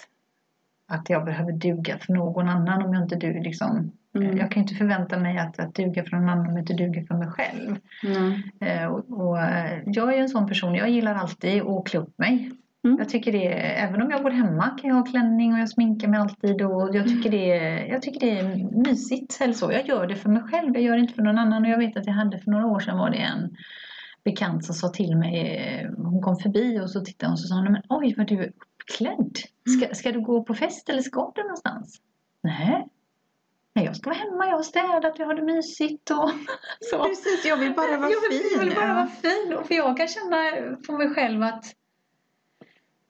att 0.87 1.09
jag 1.09 1.25
behöver 1.25 1.51
duga 1.51 1.97
för 1.97 2.13
någon 2.13 2.49
annan 2.49 2.81
om 2.81 2.93
jag 2.93 3.03
inte 3.03 3.15
duger. 3.15 3.43
Liksom. 3.43 3.91
Mm. 4.23 4.37
Jag 4.37 4.51
kan 4.51 4.61
inte 4.61 4.75
förvänta 4.75 5.19
mig 5.19 5.37
att, 5.37 5.59
att 5.59 5.75
duga 5.75 6.03
för 6.03 6.17
någon 6.17 6.29
annan 6.29 6.47
om 6.47 6.51
jag 6.51 6.59
inte 6.59 6.73
duger 6.73 7.03
för 7.03 7.15
mig 7.15 7.27
själv. 7.27 7.77
Nej. 8.03 8.51
Eh, 8.59 8.85
och, 8.85 9.19
och, 9.19 9.39
eh, 9.39 9.79
jag 9.85 10.13
är 10.13 10.19
en 10.19 10.29
sån 10.29 10.47
person, 10.47 10.75
jag 10.75 10.89
gillar 10.89 11.15
alltid 11.15 11.61
att 11.61 11.87
klä 11.87 11.99
upp 11.99 12.17
mig. 12.17 12.51
Mm. 12.83 12.97
Jag 12.97 13.09
tycker 13.09 13.31
det 13.31 13.47
även 13.53 14.01
om 14.01 14.11
jag 14.11 14.23
bor 14.23 14.31
hemma 14.31 14.69
kan 14.81 14.89
jag 14.89 14.95
ha 14.95 15.05
klänning 15.05 15.53
och 15.53 15.59
jag 15.59 15.69
sminkar 15.69 16.07
mig 16.07 16.19
alltid 16.19 16.61
och 16.61 16.95
jag 16.95 17.07
tycker 17.07 17.31
det 17.31 17.51
är, 17.51 17.85
jag 17.85 18.01
tycker 18.01 18.19
det 18.19 18.39
är 18.39 18.69
mysigt 18.85 19.37
eller 19.41 19.53
så. 19.53 19.71
Jag 19.71 19.87
gör 19.87 20.07
det 20.07 20.15
för 20.15 20.29
mig 20.29 20.41
själv, 20.41 20.73
jag 20.73 20.83
gör 20.83 20.93
det 20.93 21.01
inte 21.01 21.13
för 21.13 21.21
någon 21.21 21.37
annan 21.37 21.63
och 21.63 21.69
jag 21.69 21.77
vet 21.77 21.97
att 21.97 22.05
jag 22.05 22.13
hade 22.13 22.39
för 22.39 22.51
några 22.51 22.65
år 22.65 22.79
sedan 22.79 22.97
var 22.97 23.09
det 23.09 23.17
en 23.17 23.55
bekant 24.23 24.65
som 24.65 24.75
sa 24.75 24.89
till 24.89 25.17
mig, 25.17 25.57
eh, 25.57 25.89
hon 25.97 26.21
kom 26.21 26.35
förbi 26.35 26.79
och 26.79 26.89
så 26.89 27.01
tittade 27.01 27.27
hon 27.27 27.33
och 27.33 27.39
så 27.39 27.47
sa 27.47 27.55
hon, 27.55 27.71
men 27.71 27.81
oj 27.89 28.15
vad 28.17 28.27
du 28.27 28.43
är 28.43 28.47
uppklädd. 28.47 29.37
Ska, 29.77 29.95
ska 29.95 30.11
du 30.11 30.21
gå 30.21 30.43
på 30.43 30.53
fest 30.53 30.89
eller 30.89 31.01
ska 31.01 31.31
du 31.35 31.41
någonstans? 31.41 32.01
Nej. 32.43 32.87
Nej, 33.79 33.85
jag 33.85 33.95
ska 33.95 34.09
vara 34.09 34.19
hemma, 34.19 34.45
jag 34.45 34.55
har 34.55 34.63
städat, 34.63 35.19
jag 35.19 35.25
har 35.25 35.33
det 35.33 35.41
mysigt 35.41 36.11
och 36.11 36.29
så. 36.91 37.03
Precis, 37.03 37.45
jag 37.45 37.57
vill 37.57 37.73
bara 37.73 37.97
vara 37.97 38.09
jag 38.11 38.21
vill, 38.29 38.39
fin. 38.39 38.49
Jag 38.53 38.65
vill 38.65 38.75
bara 38.75 38.87
Ja. 38.87 38.93
vara 38.93 39.07
fin. 39.07 39.53
Och 39.57 39.67
För 39.67 39.75
jag 39.75 39.97
kan 39.97 40.07
känna 40.07 40.37
på 40.87 40.93
mig 40.93 41.09
själv 41.09 41.43
att, 41.43 41.65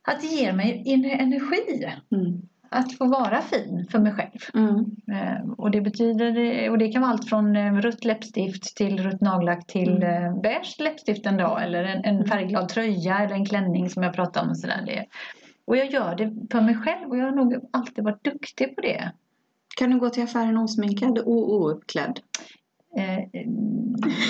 att 0.07 0.21
det 0.21 0.27
ger 0.27 0.53
mig 0.53 0.83
en- 0.85 1.05
energi. 1.19 1.91
Mm. 2.11 2.41
Att 2.71 2.97
få 2.97 3.05
vara 3.05 3.41
fin 3.41 3.87
för 3.91 3.99
mig 3.99 4.13
själv. 4.13 4.39
Mm. 4.53 4.85
Eh, 5.11 5.51
och 5.57 5.71
det 5.71 5.81
betyder, 5.81 6.69
och 6.69 6.77
det 6.77 6.91
kan 6.91 7.01
vara 7.01 7.11
allt 7.11 7.29
från 7.29 7.55
eh, 7.55 7.73
rött 7.73 8.05
läppstift 8.05 8.75
till 8.77 9.03
rött 9.03 9.21
nagellack 9.21 9.67
till 9.67 10.03
Mm. 10.03 10.23
eh, 10.25 10.41
beige 10.41 10.75
läppstift 10.79 11.25
en 11.25 11.37
dag. 11.37 11.63
Eller 11.63 11.83
en, 11.83 12.03
en 12.05 12.25
färgglad 12.25 12.69
tröja 12.69 13.19
eller 13.19 13.35
en 13.35 13.45
klänning 13.45 13.89
som 13.89 14.03
jag 14.03 14.13
pratade 14.13 14.45
om. 14.45 14.49
Och, 14.51 14.57
sådär. 14.57 14.83
Det, 14.85 15.05
och 15.65 15.77
jag 15.77 15.91
gör 15.91 16.15
det 16.15 16.47
för 16.51 16.61
mig 16.61 16.75
själv 16.75 17.09
och 17.09 17.17
jag 17.17 17.23
har 17.25 17.31
nog 17.31 17.69
alltid 17.73 18.03
varit 18.03 18.23
duktig 18.23 18.75
på 18.75 18.81
det. 18.81 19.11
Kan 19.79 19.89
du 19.89 19.99
gå 19.99 20.09
till 20.09 20.23
affären 20.23 20.57
osminkad 20.57 21.19
och 21.19 21.53
ouppklädd? 21.53 22.19
Eh, 22.97 23.17
eh, 23.17 23.23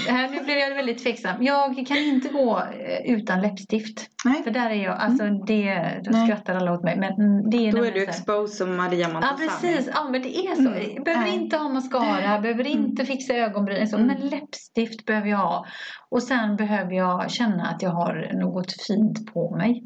här, 0.07 0.29
nu 0.29 0.43
blev 0.43 0.57
jag 0.57 0.75
väldigt 0.75 1.03
tveksam. 1.03 1.43
Jag 1.43 1.88
kan 1.88 1.97
inte 1.97 2.29
gå 2.29 2.59
eh, 2.59 3.12
utan 3.15 3.41
läppstift. 3.41 4.09
Nej, 4.25 4.43
För 4.43 4.51
där 4.51 4.69
är 4.69 4.83
jag, 4.83 4.97
alltså 4.97 5.23
det, 5.23 6.01
då 6.03 6.12
Nej. 6.12 6.27
skrattar 6.27 6.55
alla 6.55 6.73
åt 6.73 6.83
mig. 6.83 6.97
Men 6.97 7.13
mm, 7.13 7.49
det 7.49 7.67
är 7.67 7.71
då 7.71 7.83
är 7.85 7.91
du 7.91 8.03
exposed 8.03 8.57
som 8.57 8.75
Maria 8.77 8.99
Ja 9.07 9.13
Montazami. 9.13 9.47
precis, 9.49 9.89
ja 9.93 10.09
men 10.09 10.21
det 10.21 10.38
är 10.38 10.55
så. 10.55 10.69
Mm, 10.69 11.03
Behöver 11.03 11.25
nej. 11.25 11.35
inte 11.35 11.57
ha 11.57 11.69
mascara, 11.69 12.39
behöver 12.39 12.67
inte 12.67 13.05
fixa 13.05 13.33
ögonbryn. 13.33 13.88
Så, 13.88 13.95
Mm. 13.97 14.07
Men 14.07 14.27
läppstift 14.27 15.05
behöver 15.05 15.27
jag 15.29 15.38
ha. 15.38 15.65
Och 16.09 16.23
sen 16.23 16.55
behöver 16.55 16.93
jag 16.93 17.31
känna 17.31 17.67
att 17.67 17.81
jag 17.81 17.89
har 17.91 18.31
något 18.33 18.71
fint 18.88 19.33
på 19.33 19.55
mig. 19.55 19.83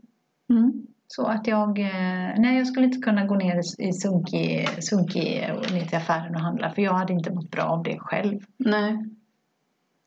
Mm. 0.49 0.71
Så 1.07 1.25
att 1.25 1.47
jag, 1.47 1.79
eh, 1.79 2.33
nej 2.37 2.57
jag 2.57 2.67
skulle 2.67 2.85
inte 2.85 2.97
kunna 2.97 3.25
gå 3.25 3.35
ner 3.35 3.55
i- 3.55 3.87
i 3.87 3.93
sunkig, 3.93 4.67
sunkig 4.83 5.23
ner 5.71 5.85
till 5.85 5.97
affären 5.97 6.35
och 6.35 6.41
handla. 6.41 6.69
För 6.69 6.81
jag 6.81 6.93
hade 6.93 7.13
inte 7.13 7.33
mått 7.33 7.51
bra 7.51 7.63
av 7.63 7.83
det 7.83 7.99
själv. 7.99 8.39
Nej. 8.57 8.97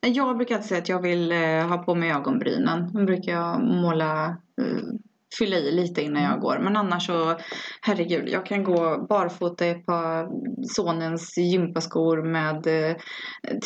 Jag 0.01 0.37
brukar 0.37 0.55
alltid 0.55 0.69
säga 0.69 0.81
att 0.81 0.89
jag 0.89 1.01
vill 1.01 1.31
eh, 1.31 1.67
ha 1.69 1.77
på 1.77 1.95
mig 1.95 2.11
ögonbrynen. 2.11 2.89
Då 2.93 3.05
brukar 3.05 3.31
jag 3.31 3.61
måla, 3.63 4.25
eh, 4.61 4.83
fylla 5.39 5.55
i 5.55 5.71
lite 5.71 6.01
innan 6.01 6.23
jag 6.23 6.39
går. 6.39 6.59
Men 6.63 6.77
annars 6.77 7.05
så, 7.05 7.35
herregud, 7.81 8.29
jag 8.29 8.45
kan 8.45 8.63
gå 8.63 9.05
barfota 9.09 9.65
i 9.65 9.69
ett 9.69 9.85
par 9.85 10.29
sonens 10.75 11.37
gympaskor 11.37 12.23
med 12.23 12.67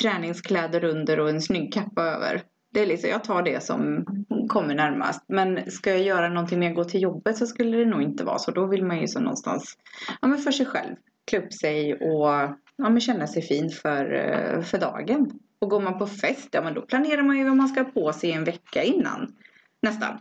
träningskläder 0.02 0.84
under 0.84 1.20
och 1.20 1.30
en 1.30 1.42
snygg 1.42 1.74
kappa 1.74 2.02
över. 2.04 2.42
Det 2.74 2.80
är 2.80 2.86
liksom, 2.86 3.10
jag 3.10 3.24
tar 3.24 3.42
det 3.44 3.64
som 3.64 4.06
kommer 4.50 4.76
närmast. 4.76 5.24
Men 5.28 5.72
ska 5.72 5.90
jag 5.90 6.02
göra 6.02 6.30
någonting 6.30 6.60
mer, 6.60 6.74
gå 6.74 6.84
till 6.84 7.02
jobbet 7.02 7.38
så 7.38 7.46
skulle 7.48 7.78
det 7.78 7.86
nog 7.86 8.02
inte 8.02 8.24
vara 8.24 8.40
så. 8.40 8.52
Då 8.52 8.66
vill 8.66 8.84
man 8.86 9.02
ju 9.02 9.08
så 9.08 9.20
någonstans, 9.20 9.78
ja 10.22 10.28
men 10.28 10.38
för 10.38 10.52
sig 10.52 10.66
själv, 10.66 10.96
klä 11.32 11.40
upp 11.40 11.54
sig 11.54 11.94
och 11.94 12.28
ja, 12.76 12.90
men 12.90 13.00
känna 13.00 13.28
sig 13.28 13.42
fin 13.42 13.70
för, 13.70 14.14
eh, 14.14 14.62
för 14.62 14.78
dagen. 14.78 15.32
Och 15.60 15.70
går 15.70 15.80
man 15.80 16.00
på 16.00 16.08
fest, 16.08 16.50
ja 16.52 16.62
men 16.62 16.74
då 16.74 16.82
planerar 16.82 17.24
man 17.24 17.38
ju 17.38 17.44
vad 17.44 17.58
man 17.58 17.68
ska 17.68 17.82
ha 17.84 17.90
på 17.92 18.14
sig 18.14 18.32
en 18.32 18.44
vecka 18.44 18.84
innan. 18.84 19.34
Nästan. 19.82 20.18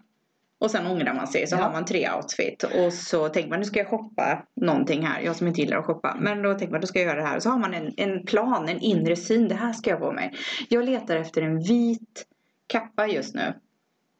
Och 0.58 0.70
sen 0.70 0.86
ångrar 0.86 1.14
man 1.14 1.26
sig 1.26 1.46
så 1.46 1.56
Ja. 1.56 1.62
har 1.62 1.72
man 1.72 1.84
tre 1.84 2.10
outfit. 2.16 2.62
Och 2.62 2.92
så 2.92 3.28
tänker 3.28 3.50
man 3.50 3.58
nu 3.58 3.64
ska 3.64 3.78
jag 3.78 3.88
shoppa 3.88 4.44
någonting 4.56 5.06
här. 5.06 5.20
Jag 5.20 5.36
som 5.36 5.46
inte 5.46 5.60
gillar 5.60 5.78
att 5.78 5.84
shoppa. 5.84 6.16
Men 6.20 6.42
då 6.42 6.54
tänker 6.54 6.72
man 6.72 6.80
då 6.80 6.86
ska 6.86 6.98
jag 6.98 7.06
göra 7.08 7.20
det 7.20 7.26
här. 7.28 7.36
Och 7.36 7.42
så 7.42 7.50
har 7.50 7.58
man 7.58 7.74
en, 7.74 7.92
en 7.96 8.26
plan, 8.26 8.68
en 8.68 8.80
inre 8.80 9.16
syn. 9.16 9.48
Det 9.48 9.54
här 9.54 9.72
ska 9.72 9.90
jag 9.90 9.98
på 10.00 10.12
mig. 10.12 10.32
Jag 10.68 10.84
letar 10.84 11.16
efter 11.16 11.42
en 11.42 11.58
vit 11.60 12.26
kappa 12.70 13.06
just 13.06 13.34
nu. 13.34 13.54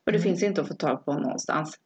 Och 0.07 0.13
det 0.13 0.19
Mm. 0.19 0.23
finns 0.23 0.43
inte 0.43 0.61
att 0.61 0.69
få 0.69 0.75
tag 0.75 1.05
på 1.05 1.13
någonstans. 1.13 1.79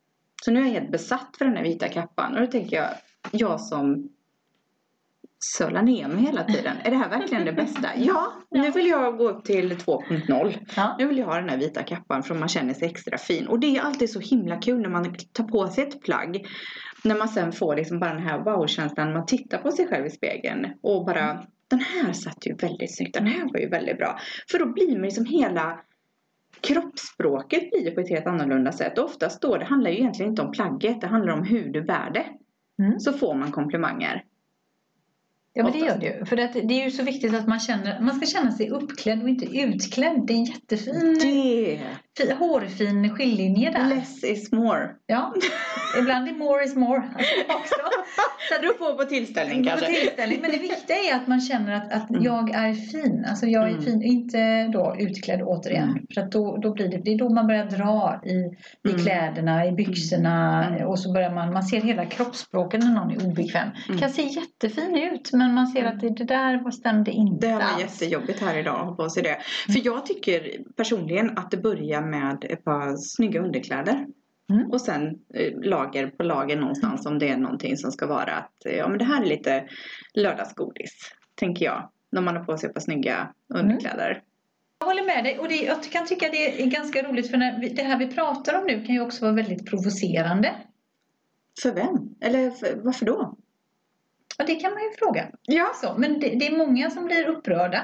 Så 0.44 0.50
nu 0.50 0.60
är 0.60 0.64
jag 0.64 0.72
helt 0.72 0.90
besatt 0.92 1.34
för 1.38 1.44
den 1.44 1.56
här 1.56 1.64
vita 1.64 1.88
kappan. 1.88 2.34
Och 2.34 2.40
då 2.40 2.46
tänker 2.46 2.76
jag, 2.76 2.88
jag 3.32 3.60
som 3.60 4.08
sölar 5.58 5.82
ner 5.82 6.08
mig 6.08 6.24
hela 6.24 6.44
tiden. 6.44 6.76
Är 6.84 6.90
det 6.90 6.96
här 6.96 7.08
verkligen 7.08 7.44
det 7.44 7.52
bästa? 7.52 7.88
Ja, 7.96 8.32
nu 8.50 8.70
vill 8.70 8.86
jag 8.86 9.16
gå 9.18 9.28
upp 9.28 9.44
till 9.44 9.72
2.0. 9.72 10.58
Ja. 10.76 10.96
Nu 10.98 11.06
vill 11.06 11.18
jag 11.18 11.26
ha 11.26 11.36
den 11.36 11.48
här 11.48 11.58
vita 11.58 11.82
kappan 11.82 12.22
för 12.22 12.34
man 12.34 12.48
känner 12.48 12.74
sig 12.74 12.88
extra 12.88 13.18
fin. 13.18 13.46
Och 13.46 13.60
det 13.60 13.76
är 13.76 13.80
alltid 13.82 14.10
så 14.10 14.20
himla 14.20 14.56
kul 14.56 14.80
när 14.80 14.88
man 14.88 15.14
tar 15.32 15.44
på 15.44 15.66
sig 15.68 15.84
ett 15.84 16.02
plagg. 16.02 16.46
När 17.04 17.14
man 17.14 17.28
sen 17.28 17.52
får 17.52 17.76
liksom 17.76 17.98
bara 18.00 18.14
den 18.14 18.22
här 18.22 18.38
wow-känslan. 18.38 19.12
Man 19.12 19.26
tittar 19.26 19.58
på 19.58 19.70
sig 19.72 19.86
själv 19.88 20.06
i 20.06 20.10
spegeln 20.10 20.66
och 20.82 21.04
bara 21.06 21.44
den 21.68 21.80
här 21.80 22.12
satt 22.12 22.46
ju 22.46 22.54
väldigt 22.54 22.96
snyggt. 22.96 23.14
Den 23.14 23.26
här 23.26 23.52
var 23.52 23.60
ju 23.60 23.68
väldigt 23.68 23.98
bra. 23.98 24.18
För 24.50 24.58
då 24.58 24.72
blir 24.72 24.92
man 24.92 25.02
liksom 25.02 25.24
hela 25.24 25.80
kroppsspråket 26.60 27.70
blir 27.70 27.90
på 27.90 28.00
ett 28.00 28.08
helt 28.08 28.26
annorlunda 28.26 28.72
sätt. 28.72 28.98
Och 28.98 29.04
oftast 29.04 29.40
då, 29.42 29.56
det 29.56 29.64
handlar 29.64 29.90
ju 29.90 29.96
egentligen 29.96 30.30
inte 30.30 30.42
om 30.42 30.52
plagget. 30.52 31.00
Det 31.00 31.06
handlar 31.06 31.32
om 31.32 31.44
hur 31.44 31.68
du 31.68 31.82
bär 31.82 32.10
det. 32.10 32.26
Mm. 32.82 33.00
Så 33.00 33.12
får 33.12 33.34
man 33.34 33.52
komplimanger. 33.52 34.24
Ja 35.52 35.62
men 35.62 35.72
det 35.72 35.78
gör 35.78 35.98
det 35.98 36.06
ju. 36.06 36.24
För 36.24 36.36
att 36.36 36.52
det 36.52 36.80
är 36.80 36.84
ju 36.84 36.90
så 36.90 37.02
viktigt 37.02 37.34
att 37.34 37.48
man 37.48 37.60
känner, 37.60 38.00
man 38.00 38.14
ska 38.14 38.26
känna 38.26 38.52
sig 38.52 38.70
uppklädd 38.70 39.22
och 39.22 39.28
inte 39.28 39.58
utklädd. 39.58 40.24
Det 40.26 40.32
är 40.32 40.36
en 40.36 40.44
jättefin, 40.44 41.18
Det! 41.22 41.80
Fi, 42.18 42.32
hårfin 42.32 43.10
skiljelinje 43.16 43.70
där. 43.70 43.88
Less 43.88 44.24
is 44.24 44.52
more. 44.52 44.88
Ja, 45.06 45.34
ibland 45.98 46.28
är 46.28 46.32
more 46.32 46.64
is 46.64 46.76
more. 46.76 47.02
Också. 47.48 47.74
Så 48.48 48.62
du 48.62 48.74
får 48.78 48.92
på 48.94 49.04
tillställning 49.04 49.62
På 49.64 49.68
kanske. 49.68 49.86
tillställning. 49.86 50.38
Men 50.42 50.50
det 50.50 50.58
viktiga 50.58 50.96
är 50.96 51.14
att 51.16 51.26
man 51.26 51.40
känner 51.40 51.72
att, 51.76 51.92
att 51.92 52.10
Mm. 52.10 52.22
jag 52.22 52.50
är 52.50 52.74
fin. 52.74 53.24
Alltså 53.30 53.46
jag 53.46 53.64
är 53.64 53.68
Mm. 53.68 53.82
fin, 53.82 54.02
inte 54.02 54.66
då 54.72 54.96
utklädd 54.98 55.42
återigen. 55.42 55.88
Mm. 55.88 56.06
För 56.14 56.20
att 56.20 56.32
då, 56.32 56.56
då 56.56 56.72
blir 56.74 56.88
det, 56.88 56.98
det 57.04 57.12
är 57.14 57.18
då 57.18 57.28
man 57.28 57.46
börjar 57.46 57.64
dra 57.64 58.20
i, 58.24 58.30
i 58.88 58.90
Mm. 58.92 59.00
kläderna, 59.02 59.66
i 59.66 59.72
byxorna 59.72 60.66
Mm. 60.68 60.88
och 60.88 60.98
så 60.98 61.12
börjar 61.12 61.30
man, 61.30 61.52
man 61.52 61.62
ser 61.62 61.80
hela 61.80 62.04
kroppsspråket 62.06 62.80
när 62.80 62.90
någon 62.94 63.10
är 63.10 63.26
obekväm. 63.26 63.68
Mm. 63.88 64.00
Kan 64.00 64.10
se 64.10 64.22
jättefin 64.22 64.96
ut 65.12 65.32
men 65.32 65.54
man 65.54 65.66
ser 65.66 65.84
att 65.84 66.00
det, 66.00 66.08
det 66.10 66.24
där 66.24 66.70
stämde 66.70 67.10
inte 67.10 67.46
Det 67.46 67.52
var 67.54 67.60
alls. 67.60 67.80
jättejobbigt 68.02 68.40
här 68.40 68.58
idag 68.58 68.74
att 68.80 68.86
ha 68.86 68.94
på 68.96 69.08
sig 69.10 69.22
det. 69.22 69.36
För 69.72 69.86
jag 69.86 70.06
tycker 70.06 70.50
personligen 70.76 71.38
att 71.38 71.50
det 71.50 71.56
börjar 71.56 72.03
med 72.04 72.44
ett 72.50 72.64
par 72.64 72.96
snygga 72.96 73.40
underkläder. 73.40 74.06
Mm. 74.50 74.70
Och 74.70 74.80
sen 74.80 75.18
eh, 75.34 75.60
lager 75.62 76.06
på 76.06 76.22
lager 76.22 76.56
någonstans 76.56 77.06
om 77.06 77.18
det 77.18 77.28
är 77.28 77.36
någonting 77.36 77.76
som 77.76 77.92
ska 77.92 78.06
vara 78.06 78.34
att 78.34 78.66
eh, 78.66 78.76
ja 78.76 78.88
men 78.88 78.98
det 78.98 79.04
här 79.04 79.22
är 79.22 79.26
lite 79.26 79.64
lördagsgodis. 80.14 81.10
Tänker 81.34 81.64
jag. 81.64 81.90
När 82.12 82.20
man 82.20 82.36
har 82.36 82.44
på 82.44 82.58
sig 82.58 82.68
ett 82.68 82.74
par 82.74 82.80
snygga 82.80 83.32
underkläder. 83.54 84.22
Jag 84.78 84.86
håller 84.86 85.04
med 85.04 85.24
dig 85.24 85.38
och 85.38 85.48
det, 85.48 85.54
jag 85.54 85.82
kan 85.82 86.06
tycka 86.06 86.28
det 86.28 86.62
är 86.62 86.66
ganska 86.66 87.02
roligt 87.02 87.30
för 87.30 87.36
när 87.36 87.60
vi, 87.60 87.68
det 87.68 87.82
här 87.82 87.98
vi 87.98 88.06
pratar 88.06 88.58
om 88.58 88.66
nu 88.66 88.84
kan 88.84 88.94
ju 88.94 89.00
också 89.00 89.24
vara 89.24 89.34
väldigt 89.34 89.70
provocerande. 89.70 90.54
För 91.62 91.72
vem? 91.72 92.14
Eller 92.20 92.50
för, 92.50 92.80
varför 92.82 93.06
då? 93.06 93.36
Och 94.38 94.46
det 94.46 94.54
kan 94.54 94.70
man 94.70 94.82
ju 94.82 94.90
fråga. 94.98 95.30
Ja. 95.42 95.72
Så, 95.74 95.94
men 95.98 96.20
det, 96.20 96.28
det 96.28 96.46
är 96.46 96.56
många 96.56 96.90
som 96.90 97.04
blir 97.04 97.28
upprörda. 97.28 97.82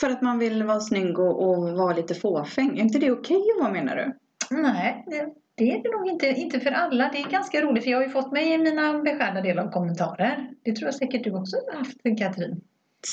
För 0.00 0.10
att 0.10 0.22
man 0.22 0.38
vill 0.38 0.62
vara 0.62 0.80
snygg 0.80 1.18
och, 1.18 1.48
och 1.48 1.72
vara 1.72 1.94
lite 1.96 2.14
fåfäng. 2.14 2.78
Är 2.78 2.82
inte 2.82 2.98
det 2.98 3.10
okej 3.10 3.42
vad 3.60 3.72
menar 3.72 3.96
du? 3.96 4.16
Nej, 4.56 5.04
det, 5.06 5.28
det 5.54 5.70
är 5.70 5.82
det 5.82 5.96
nog 5.98 6.08
inte, 6.08 6.26
inte 6.28 6.60
för 6.60 6.70
alla. 6.70 7.10
Det 7.12 7.18
är 7.18 7.30
ganska 7.30 7.62
roligt 7.62 7.84
för 7.84 7.90
jag 7.90 7.98
har 7.98 8.04
ju 8.04 8.10
fått 8.10 8.32
mig 8.32 8.52
i 8.54 8.58
mina 8.58 8.98
beskärda 9.02 9.40
del 9.40 9.58
av 9.58 9.70
kommentarer. 9.70 10.50
Det 10.64 10.72
tror 10.72 10.86
jag 10.86 10.94
säkert 10.94 11.24
du 11.24 11.32
också 11.32 11.56
har 11.56 11.78
haft 11.78 12.18
Katrin. 12.18 12.60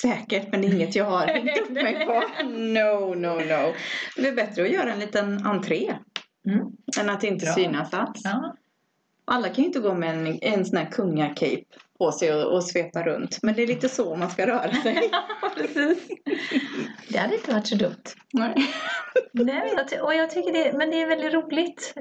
Säkert, 0.02 0.52
men 0.52 0.62
det 0.62 0.68
är 0.68 0.74
inget 0.74 0.96
jag 0.96 1.06
har 1.06 1.28
hängt 1.28 1.60
upp 1.62 1.70
mig 1.70 2.06
på. 2.06 2.24
No, 2.44 3.14
no, 3.16 3.34
no. 3.36 3.74
Det 4.18 4.28
är 4.28 4.36
bättre 4.36 4.64
att 4.64 4.72
göra 4.72 4.94
en 4.94 5.00
liten 5.00 5.46
entré 5.46 5.94
Mm. 6.48 6.68
än 7.02 7.10
att 7.10 7.24
inte 7.24 7.46
Bra. 7.46 7.54
synas 7.54 7.94
alls. 7.94 8.22
Ja. 8.24 8.56
Alla 9.26 9.48
kan 9.48 9.56
ju 9.56 9.64
inte 9.64 9.80
gå 9.80 9.94
med 9.94 10.10
en, 10.10 10.40
en 10.42 10.66
sån 10.66 10.78
här 10.78 10.86
kungacape 10.86 11.64
på 11.98 12.12
sig 12.12 12.34
och, 12.34 12.54
och 12.54 12.64
svepa 12.64 13.04
runt. 13.04 13.40
Men 13.42 13.56
det 13.56 13.64
är 13.64 13.68
lite 13.68 13.90
så 13.90 14.16
man 14.16 14.30
ska 14.30 14.48
röra 14.48 14.72
sig. 14.72 15.12
Precis. 15.58 16.08
Det 17.10 17.18
hade 17.18 17.36
inte 17.36 17.52
varit 17.52 17.68
så 17.68 17.76
dumt. 17.76 18.04
Nej. 18.34 18.54
Nej, 19.32 19.74
men 19.76 19.86
jag 19.92 20.04
och 20.04 20.16
jag 20.16 20.30
tycker 20.30 20.54
det, 20.54 20.78
men 20.78 20.90
det 20.90 21.02
är 21.02 21.08
väldigt 21.08 21.34
roligt 21.34 21.94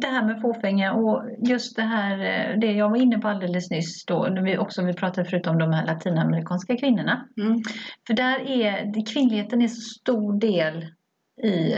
det 0.00 0.06
här 0.06 0.24
med 0.24 0.40
fåfänga 0.40 0.92
och 0.92 1.24
just 1.38 1.76
det 1.76 1.82
här, 1.82 2.18
eh, 2.18 2.58
det 2.58 2.72
jag 2.72 2.90
var 2.90 2.96
inne 2.96 3.18
på 3.18 3.28
alldeles 3.28 3.70
nyss 3.70 4.04
då, 4.04 4.28
när 4.30 4.42
vi 4.42 4.58
också 4.58 4.82
vi 4.82 4.94
pratade 4.94 5.30
förut 5.30 5.46
om 5.46 5.58
de 5.58 5.72
här 5.72 5.86
latinamerikanska 5.86 6.76
kvinnorna. 6.76 7.28
Mm. 7.38 7.62
För 8.06 8.14
där 8.14 8.50
är, 8.50 9.06
kvinnligheten 9.12 9.62
är 9.62 9.68
så 9.68 9.80
stor 9.80 10.40
del 10.40 10.86
i, 11.42 11.76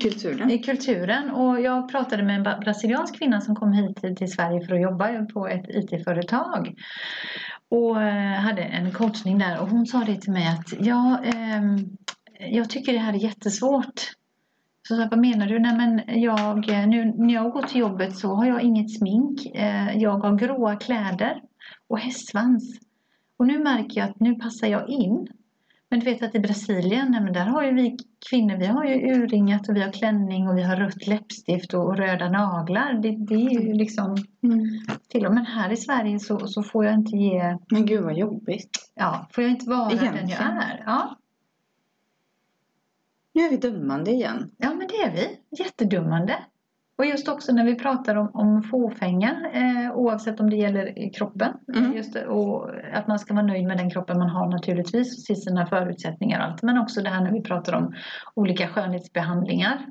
Kulturen. 0.00 0.50
i 0.50 0.58
kulturen 0.58 1.30
och 1.30 1.60
jag 1.60 1.90
pratade 1.90 2.22
med 2.22 2.36
en 2.46 2.60
brasiliansk 2.60 3.18
kvinna 3.18 3.40
som 3.40 3.56
kom 3.56 3.72
hit 3.72 4.16
till, 4.16 4.32
Sverige 4.32 4.66
för 4.66 4.74
att 4.74 4.82
jobba 4.82 5.24
på 5.24 5.48
ett 5.48 5.64
IT-företag 5.68 6.74
och 7.68 8.02
eh, 8.02 8.40
hade 8.40 8.62
en 8.62 8.92
coachning 8.92 9.38
där 9.38 9.60
och 9.60 9.68
hon 9.68 9.86
sa 9.86 9.98
det 9.98 10.20
till 10.20 10.32
mig 10.32 10.48
att 10.48 10.86
ja, 10.86 11.20
eh, 11.24 11.62
jag 12.50 12.70
tycker 12.70 12.92
det 12.92 12.98
här 12.98 13.12
är 13.12 13.18
jättesvårt. 13.18 14.00
Så 14.88 14.96
sa 14.96 15.08
vad 15.10 15.20
menar 15.20 15.46
du? 15.46 15.58
Nej 15.58 15.76
men 15.76 16.20
jag, 16.20 16.68
eh, 16.68 16.86
nu 16.86 17.04
när 17.04 17.34
jag 17.34 17.52
går 17.52 17.62
till 17.62 17.80
jobbet 17.80 18.16
så 18.16 18.34
har 18.34 18.46
jag 18.46 18.62
inget 18.62 18.98
smink. 18.98 19.46
Eh, 19.54 19.96
Jag 19.98 20.18
har 20.18 20.36
gråa 20.36 20.76
kläder 20.76 21.42
och 21.88 21.98
hästsvans. 21.98 22.80
Och 23.36 23.46
nu 23.46 23.58
märker 23.58 24.00
jag 24.00 24.10
att 24.10 24.20
nu 24.20 24.34
passar 24.34 24.66
jag 24.66 24.88
in. 24.88 25.28
Men 25.92 26.00
du 26.00 26.04
vet 26.06 26.22
att 26.22 26.34
i 26.34 26.40
Brasilien, 26.40 27.10
nej 27.10 27.20
men 27.20 27.32
där 27.32 27.44
har 27.46 27.62
ju 27.62 27.74
vi 27.74 27.96
kvinnor, 28.30 28.56
vi 28.56 28.66
har 28.66 28.84
ju 28.84 28.94
urringat 29.14 29.68
och 29.68 29.76
vi 29.76 29.80
har 29.82 29.92
klänning 29.92 30.48
och 30.48 30.56
vi 30.58 30.62
har 30.62 30.76
rött 30.76 31.06
läppstift 31.06 31.74
och 31.74 31.96
röda 31.96 32.28
naglar. 32.28 32.92
Det, 32.94 33.16
det 33.26 33.34
är 33.34 33.50
ju 33.60 33.72
liksom 33.74 34.16
Mm. 34.42 34.60
till 35.08 35.26
och 35.26 35.34
med 35.34 35.46
här 35.46 35.72
i 35.72 35.76
Sverige 35.76 36.18
så, 36.18 36.46
så 36.46 36.62
får 36.62 36.84
jag 36.84 36.94
inte 36.94 37.16
ge, 37.16 37.58
Men 37.70 37.86
gud 37.86 38.02
vad 38.04 38.16
jobbigt. 38.18 38.90
ja, 38.94 39.28
får 39.32 39.44
jag 39.44 39.50
inte 39.50 39.70
vara 39.70 39.88
den 39.88 39.96
jag 40.04 40.04
Egentligen. 40.14 40.40
är. 40.58 40.82
Ja, 40.86 41.16
Nu 43.32 43.42
är 43.42 43.50
vi 43.50 43.56
dömande 43.56 44.10
igen. 44.10 44.50
Ja, 44.56 44.68
men 44.74 44.86
det 44.88 44.94
är 44.94 45.10
vi. 45.12 45.38
Jättedummande. 45.64 46.34
Och 47.00 47.06
just 47.06 47.28
också 47.28 47.52
när 47.52 47.64
vi 47.64 47.74
pratar 47.74 48.14
om, 48.16 48.30
om 48.34 48.62
fåfänga, 48.62 49.36
eh, 49.52 49.96
oavsett 49.96 50.40
om 50.40 50.50
det 50.50 50.56
gäller 50.56 51.12
kroppen. 51.14 51.52
Mm. 51.74 51.96
Just 51.96 52.16
och 52.16 52.70
att 52.92 53.06
man 53.06 53.18
ska 53.18 53.34
vara 53.34 53.46
nöjd 53.46 53.66
med 53.66 53.78
den 53.78 53.90
kroppen 53.90 54.18
man 54.18 54.28
har 54.30 54.48
naturligtvis, 54.48 55.16
och 55.16 55.22
se 55.22 55.34
sina 55.34 55.66
förutsättningar 55.66 56.40
och 56.40 56.46
allt. 56.46 56.62
Men 56.62 56.78
också 56.78 57.02
det 57.02 57.08
här 57.10 57.20
när 57.24 57.32
vi 57.32 57.42
pratar 57.42 57.72
om 57.74 57.94
olika 58.34 58.68
skönhetsbehandlingar. 58.68 59.86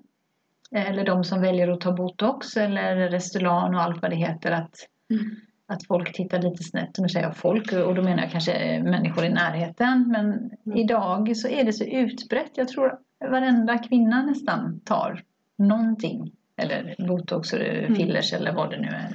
Eh, 0.76 0.90
Eller 0.90 1.06
de 1.06 1.24
som 1.24 1.42
väljer 1.42 1.68
att 1.68 1.82
ta 1.82 1.92
botox 1.92 2.58
eller 2.58 2.96
Restylane 3.10 3.78
och 3.78 3.84
allt 3.84 4.02
vad 4.02 4.12
det 4.12 4.18
heter. 4.18 4.52
Att, 4.52 4.74
Mm. 5.12 5.26
att 5.68 5.88
folk 5.88 6.14
tittar 6.14 6.42
lite 6.42 6.64
snett. 6.64 6.98
Nu 7.00 7.10
säger 7.10 7.26
jag 7.26 7.38
folk 7.38 7.74
och 7.74 7.96
då 7.96 8.02
menar 8.02 8.24
jag 8.24 8.32
kanske 8.32 8.84
människor 8.84 9.26
i 9.26 9.30
närheten. 9.30 10.08
Men 10.08 10.52
idag 10.78 11.38
så 11.38 11.48
är 11.48 11.64
det 11.64 11.74
så 11.74 11.84
utbrett. 11.84 12.52
Jag 12.56 12.68
tror 12.68 12.98
varenda 13.30 13.78
kvinna 13.78 14.22
nästan 14.26 14.80
tar 14.86 15.22
någonting. 15.58 16.32
Eller 16.60 16.96
botox 17.08 17.54
eller 17.54 17.96
fillers 17.96 18.34
eller 18.34 18.54
vad 18.54 18.70
det 18.70 18.80
nu 18.80 18.88
är. 18.88 19.10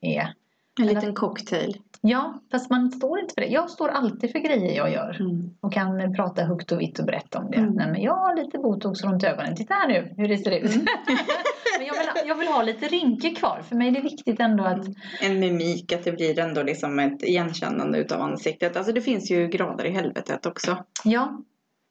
är. 0.00 0.32
En 0.80 0.86
liten 0.86 1.14
cocktail. 1.14 1.76
Ja, 2.00 2.40
fast 2.50 2.70
man 2.70 2.90
står 2.90 3.20
inte 3.20 3.34
för 3.34 3.40
det. 3.40 3.46
Jag 3.46 3.70
står 3.70 3.88
alltid 3.88 4.32
för 4.32 4.38
grejer 4.38 4.76
jag 4.76 4.92
gör. 4.92 5.16
Mm. 5.20 5.50
Och 5.60 5.72
kan 5.72 6.14
prata 6.14 6.44
högt 6.44 6.72
och 6.72 6.80
vitt 6.80 6.98
och 6.98 7.06
brett 7.06 7.34
om 7.34 7.50
det. 7.50 7.56
Mm. 7.56 7.74
Nej, 7.74 7.90
men 7.90 8.02
jag 8.02 8.14
har 8.14 8.36
lite 8.36 8.58
botox 8.58 9.02
runt 9.02 9.24
ögonen. 9.24 9.56
Titta 9.56 9.74
här 9.74 9.88
nu 9.88 10.14
hur 10.16 10.28
det 10.28 10.38
ser 10.38 10.50
ut. 10.50 10.74
Mm. 10.74 10.86
men 11.78 11.86
jag 11.86 11.94
vill, 11.94 12.28
jag 12.28 12.34
vill 12.34 12.48
ha 12.48 12.62
lite 12.62 12.86
rynkor 12.86 13.34
kvar. 13.34 13.62
För 13.68 13.76
mig 13.76 13.88
är 13.88 13.92
det 13.92 14.00
viktigt 14.00 14.40
ändå 14.40 14.64
att 14.64 14.86
En 15.20 15.40
mimik, 15.40 15.92
att 15.92 16.04
det 16.04 16.12
blir 16.12 16.38
ändå 16.38 16.62
liksom 16.62 16.98
ett 16.98 17.22
igenkännande 17.22 17.98
utav 17.98 18.22
ansiktet. 18.22 18.76
Alltså 18.76 18.92
det 18.92 19.00
finns 19.00 19.30
ju 19.30 19.48
grader 19.48 19.84
i 19.84 19.90
helvetet 19.90 20.46
också. 20.46 20.84
Ja, 21.04 21.42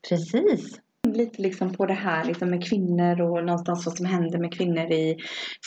precis. 0.09 0.79
Lite 1.13 1.41
liksom 1.41 1.73
på 1.73 1.85
det 1.85 1.93
här 1.93 2.25
liksom 2.25 2.49
med 2.49 2.69
kvinnor 2.69 3.21
och 3.21 3.45
någonstans 3.45 3.85
vad 3.85 3.97
som 3.97 4.05
händer 4.05 4.39
med 4.39 4.53
kvinnor 4.53 4.91
i 4.91 5.17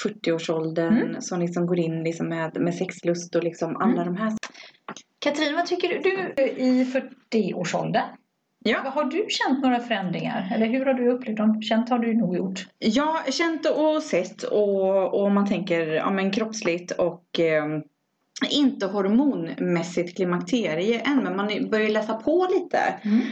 40-årsåldern 0.05 0.97
Mm. 0.97 1.21
som 1.21 1.41
liksom 1.41 1.67
går 1.67 1.79
in 1.79 2.03
liksom 2.03 2.29
med, 2.29 2.61
med 2.61 2.75
sexlust 2.75 3.35
och 3.35 3.45
liksom 3.45 3.77
alla 3.77 4.05
de 4.05 4.17
här. 4.17 4.33
Katrin, 5.19 5.55
vad 5.55 5.67
tycker 5.67 5.89
du? 5.89 5.99
Du 6.01 6.43
i 6.43 6.85
40-årsåldern. 7.33 8.05
Ja. 8.65 8.79
Har 8.79 9.05
du 9.05 9.27
känt 9.29 9.63
några 9.63 9.81
förändringar? 9.81 10.53
Eller 10.55 10.67
hur 10.67 10.87
har 10.87 10.95
du 10.95 11.11
upplevt 11.11 11.37
dem? 11.37 11.63
Känt 11.63 11.91
har 11.91 11.99
du 11.99 12.15
nog 12.15 12.37
gjort. 12.37 12.67
Ja, 12.79 13.21
känt 13.31 13.67
och 13.67 14.03
sett 14.03 14.43
och, 14.43 15.23
och 15.23 15.31
man 15.33 15.47
tänker 15.49 15.87
ja, 15.87 16.11
men 16.11 16.31
kroppsligt 16.31 16.91
och 16.91 17.41
eh, 17.41 17.67
inte 18.51 18.87
hormonmässigt 18.87 20.17
klimakterie 20.17 21.01
än 21.01 21.23
men 21.23 21.37
man 21.37 21.71
börjar 21.71 21.89
läsa 21.89 22.15
på 22.15 22.49
lite 22.51 22.79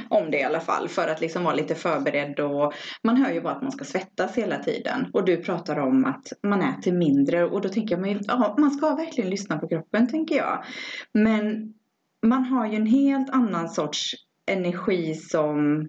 om 0.09 0.31
det 0.31 0.38
i 0.38 0.42
alla 0.42 0.61
fall 0.61 0.88
för 0.88 1.09
att 1.09 1.21
liksom 1.21 1.44
vara 1.44 1.55
lite 1.55 1.75
förberedd 1.75 2.40
och 2.40 2.73
man 3.03 3.16
hör 3.16 3.33
ju 3.33 3.40
bara 3.40 3.53
att 3.53 3.62
man 3.62 3.73
ska 3.73 3.85
svettas 3.85 4.35
hela 4.35 4.59
tiden 4.59 5.07
och 5.12 5.25
du 5.25 5.37
pratar 5.37 5.79
om 5.79 6.05
att 6.05 6.33
man 6.42 6.62
äter 6.62 6.92
mindre 6.92 7.44
och 7.44 7.61
då 7.61 7.68
tänker 7.68 7.94
jag 7.94 8.01
men, 8.01 8.21
ja, 8.27 8.57
man 8.59 8.71
ska 8.71 8.94
verkligen 8.94 9.31
lyssna 9.31 9.59
på 9.59 9.68
kroppen 9.68 10.09
tänker 10.09 10.37
jag. 10.37 10.64
Men 11.12 11.75
man 12.27 12.44
har 12.44 12.66
ju 12.66 12.77
en 12.77 12.87
helt 12.87 13.31
annan 13.31 13.68
sorts 13.68 14.14
energi 14.47 15.14
som 15.14 15.88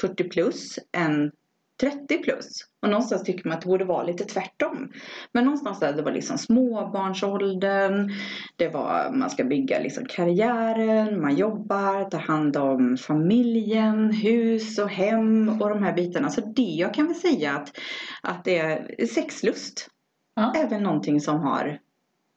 40 0.00 0.28
plus 0.28 0.78
än 0.92 1.32
30 1.80 2.18
plus. 2.18 2.60
Och 2.82 2.88
någonstans 2.88 3.22
tycker 3.22 3.48
man 3.48 3.56
att 3.56 3.62
det 3.62 3.68
borde 3.68 3.84
vara 3.84 4.02
lite 4.02 4.24
tvärtom. 4.24 4.92
Men 5.32 5.44
någonstans 5.44 5.80
där 5.80 5.92
det 5.92 6.02
var 6.02 6.12
liksom 6.12 6.38
småbarnsåldern. 6.38 8.10
Det 8.56 8.68
var, 8.68 9.10
man 9.12 9.30
ska 9.30 9.44
bygga 9.44 9.78
liksom 9.78 10.04
karriären, 10.04 11.20
man 11.20 11.36
jobbar, 11.36 12.10
tar 12.10 12.18
hand 12.18 12.56
om 12.56 12.96
familjen, 12.96 14.10
hus 14.10 14.78
och 14.78 14.90
hem 14.90 15.48
och 15.48 15.68
de 15.68 15.82
här 15.82 15.92
bitarna. 15.92 16.30
Så 16.30 16.40
det 16.40 16.62
jag 16.62 16.94
kan 16.94 17.06
väl 17.06 17.16
säga 17.16 17.52
att, 17.52 17.78
att 18.22 18.44
det 18.44 18.58
är 18.58 19.06
sexlust. 19.06 19.88
Ja. 20.36 20.66
Väl 20.70 20.82
någonting 20.82 21.20
som 21.20 21.40
har 21.40 21.78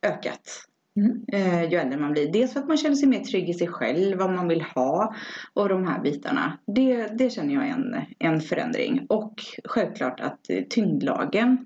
ökat 0.05 0.67
Mm. 0.95 1.23
eh, 1.33 1.71
ju 1.71 1.77
äldre 1.77 1.99
man 1.99 2.11
blir. 2.11 2.31
Dels 2.31 2.53
för 2.53 2.59
att 2.59 2.67
man 2.67 2.77
känner 2.77 2.95
sig 2.95 3.07
mer 3.07 3.23
trygg 3.23 3.49
i 3.49 3.53
sig 3.53 3.67
själv, 3.67 4.17
vad 4.17 4.31
man 4.31 4.47
vill 4.47 4.61
ha 4.61 5.15
och 5.53 5.69
de 5.69 5.87
här 5.87 6.01
bitarna. 6.01 6.59
Det, 6.75 7.07
det 7.17 7.29
känner 7.29 7.53
jag 7.53 7.67
är 7.67 7.71
en, 7.71 7.95
en 8.19 8.41
förändring. 8.41 9.05
Och 9.09 9.33
självklart 9.65 10.19
att 10.19 10.49
eh, 10.49 10.63
tyngdlagen 10.69 11.65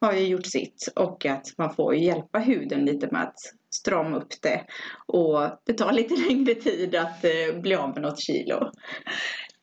har 0.00 0.12
ju 0.12 0.26
gjort 0.26 0.46
sitt 0.46 0.88
och 0.96 1.26
att 1.26 1.46
man 1.58 1.74
får 1.74 1.94
hjälpa 1.94 2.38
huden 2.38 2.84
lite 2.84 3.08
med 3.10 3.22
att 3.22 3.38
strama 3.74 4.16
upp 4.16 4.42
det. 4.42 4.60
Och 5.06 5.40
det 5.66 5.72
tar 5.72 5.92
lite 5.92 6.14
längre 6.28 6.54
tid 6.54 6.94
att 6.94 7.24
eh, 7.24 7.60
bli 7.60 7.74
av 7.74 7.88
med 7.88 8.02
något 8.02 8.20
kilo. 8.20 8.70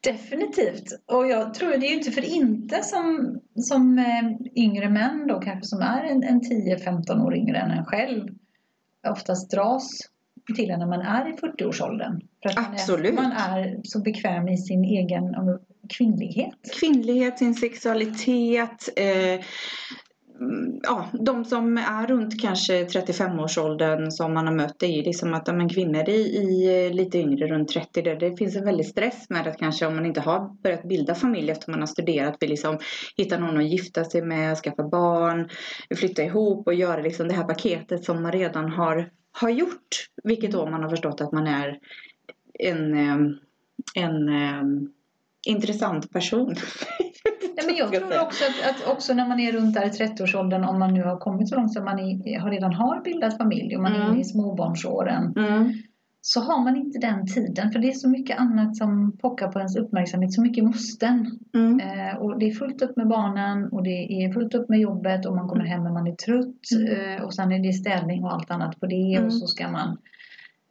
Definitivt. 0.04 0.86
Och 1.06 1.28
jag 1.28 1.54
tror 1.54 1.70
det 1.70 1.88
är 1.88 1.90
ju 1.90 1.98
inte 1.98 2.12
för 2.12 2.26
inte 2.26 2.84
som, 2.84 3.38
som 3.56 4.06
yngre 4.56 4.90
män 4.90 5.28
då 5.28 5.40
kanske 5.40 5.66
som 5.66 5.80
är 5.80 6.04
en, 6.04 6.24
en 6.24 6.42
10-15 6.42 7.26
år 7.26 7.36
yngre 7.36 7.58
än 7.58 7.72
en 7.72 7.86
själv 7.86 8.30
oftast 9.12 9.52
dras 9.52 9.90
till 10.56 10.68
när 10.70 10.86
man 10.88 11.02
är 11.02 11.30
i 11.30 11.34
40-årsåldern. 11.38 12.22
För 12.44 12.50
att 12.50 12.56
man 12.56 12.66
är- 12.66 12.70
Absolut. 12.74 13.14
Man 13.14 13.32
är 13.32 13.80
så 13.84 14.00
bekväm 14.00 14.48
i 14.48 14.58
sin 14.58 14.84
egen 14.84 15.36
kvinnlighet. 15.98 16.56
kvinnlighet, 16.80 17.38
sin 17.40 17.56
sexualitet. 17.56 18.90
Eh, 18.96 19.40
Mm, 20.40 20.80
ja, 20.84 21.10
de 21.14 21.46
som 21.46 21.78
är 21.78 22.08
runt 22.08 22.42
kanske 22.42 22.84
35-årsåldern 22.84 24.12
som 24.12 24.34
man 24.34 24.48
har 24.48 24.54
mött 24.54 24.80
det 24.80 24.86
är 24.86 24.92
ju 24.92 25.04
liksom 25.04 25.34
att 25.34 25.48
ja, 25.48 25.54
men 25.54 25.70
kvinnor 25.70 26.10
i, 26.10 26.38
i 26.38 26.90
lite 26.94 27.18
yngre, 27.18 27.48
runt 27.48 27.70
30, 27.70 28.02
där 28.02 28.16
det 28.16 28.38
finns 28.38 28.56
en 28.56 28.66
väldig 28.66 28.86
stress 28.86 29.30
med 29.30 29.48
att 29.48 29.58
kanske 29.58 29.86
om 29.86 29.96
man 29.96 30.06
inte 30.06 30.22
har 30.22 30.62
börjat 30.64 30.84
bilda 30.84 31.16
familj 31.16 31.52
efter 31.52 31.72
man 31.72 31.80
har 31.80 31.88
studerat, 31.88 32.38
vill 32.40 32.50
liksom 32.50 32.80
hitta 33.18 33.38
någon 33.38 33.58
att 33.58 33.70
gifta 33.70 34.04
sig 34.04 34.22
med, 34.22 34.58
skaffa 34.58 34.84
barn, 34.90 35.50
flytta 35.96 36.24
ihop 36.24 36.68
och 36.68 36.74
göra 36.74 37.02
liksom 37.02 37.28
det 37.28 37.34
här 37.34 37.48
paketet 37.48 38.06
som 38.06 38.24
man 38.24 38.32
redan 38.32 38.70
har, 38.70 39.10
har 39.32 39.50
gjort. 39.50 40.10
Vilket 40.24 40.52
då 40.52 40.70
man 40.70 40.84
har 40.84 40.90
förstått 40.90 41.22
att 41.22 41.32
man 41.32 41.48
är 41.48 41.80
en, 42.60 42.94
eh, 42.94 43.18
en, 43.96 44.30
en 44.30 44.90
intressant 45.48 46.12
person. 46.12 46.56
Nej, 47.58 47.66
men 47.66 47.76
jag 47.76 47.94
tror 47.94 48.22
också 48.22 48.44
att, 48.46 48.70
att 48.72 48.94
också 48.94 49.14
när 49.14 49.28
man 49.28 49.40
är 49.40 49.52
runt 49.52 49.74
där 49.74 49.86
i 49.86 49.90
30-årsåldern, 49.90 50.64
om 50.64 50.80
man 50.80 50.94
nu 50.94 51.04
har 51.04 51.18
kommit 51.18 51.50
så 51.50 51.56
långt 51.56 51.74
så 51.74 51.82
man 51.84 52.00
är, 52.00 52.40
har 52.40 52.50
redan 52.52 52.74
har 52.74 53.04
bildat 53.04 53.38
familj 53.38 53.76
och 53.76 53.82
man 53.84 53.92
är 53.94 54.00
Mm. 54.00 54.12
inne 54.12 54.22
i 54.22 54.24
småbarnsåren, 54.24 55.34
Mm. 55.38 55.74
så 56.22 56.40
har 56.42 56.64
man 56.64 56.76
inte 56.76 57.00
den 57.00 57.28
tiden. 57.28 57.72
För 57.72 57.80
det 57.80 57.88
är 57.88 57.94
så 57.94 58.10
mycket 58.10 58.40
annat 58.40 58.78
som 58.78 59.18
pockar 59.18 59.48
på 59.52 59.60
ens 59.60 59.76
uppmärksamhet, 59.76 60.34
så 60.34 60.42
mycket 60.42 60.64
måsten. 60.64 61.40
Mm. 61.54 61.80
Eh, 61.80 62.16
och 62.18 62.40
det 62.40 62.46
är 62.46 62.52
fullt 62.54 62.82
upp 62.82 62.98
med 62.98 63.08
barnen 63.08 63.68
och 63.72 63.84
det 63.84 64.24
är 64.24 64.34
fullt 64.34 64.54
upp 64.56 64.70
med 64.70 64.80
jobbet 64.80 65.26
och 65.26 65.36
man 65.36 65.48
kommer 65.48 65.66
hem 65.66 65.84
när 65.84 65.92
man 65.92 66.08
är 66.08 66.16
trött. 66.16 66.62
Mm. 66.76 67.16
Eh, 67.18 67.24
och 67.24 67.34
sen 67.34 67.52
är 67.52 67.60
det 67.60 67.74
städning 67.74 68.24
och 68.24 68.34
allt 68.34 68.52
annat 68.52 68.80
på 68.80 68.86
det 68.86 69.14
Mm. 69.16 69.26
och 69.26 69.34
så 69.34 69.48
ska 69.48 69.72
man 69.72 69.98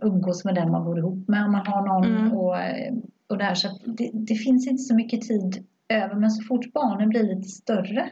umgås 0.02 0.44
med 0.44 0.54
den 0.54 0.70
man 0.70 0.84
bor 0.84 0.98
ihop 0.98 1.28
med 1.28 1.44
om 1.44 1.52
man 1.52 1.66
har 1.66 1.86
någon. 1.86 2.16
Mm. 2.16 2.32
Och, 2.32 2.58
eh, 2.58 2.94
och 3.28 3.38
där, 3.38 3.54
så 3.54 3.68
det, 3.84 4.10
det 4.12 4.34
finns 4.34 4.66
inte 4.66 4.82
så 4.82 4.94
mycket 4.94 5.20
tid 5.20 5.64
över 5.88 6.14
men 6.14 6.30
så 6.30 6.42
fort 6.44 6.72
barnen 6.72 7.08
blir 7.08 7.22
lite 7.22 7.48
större 7.48 8.10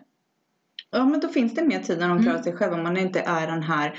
Ja 0.95 1.05
men 1.05 1.21
då 1.21 1.29
finns 1.29 1.55
det 1.55 1.65
mer 1.65 1.79
tid 1.79 1.99
när 1.99 2.09
de 2.09 2.19
klarar 2.23 2.35
Mm. 2.37 2.45
sig 2.45 2.53
själva. 2.53 2.77
Om 2.77 2.83
man 2.83 2.97
inte 2.97 3.21
är 3.21 3.47
den 3.47 3.63
här. 3.63 3.95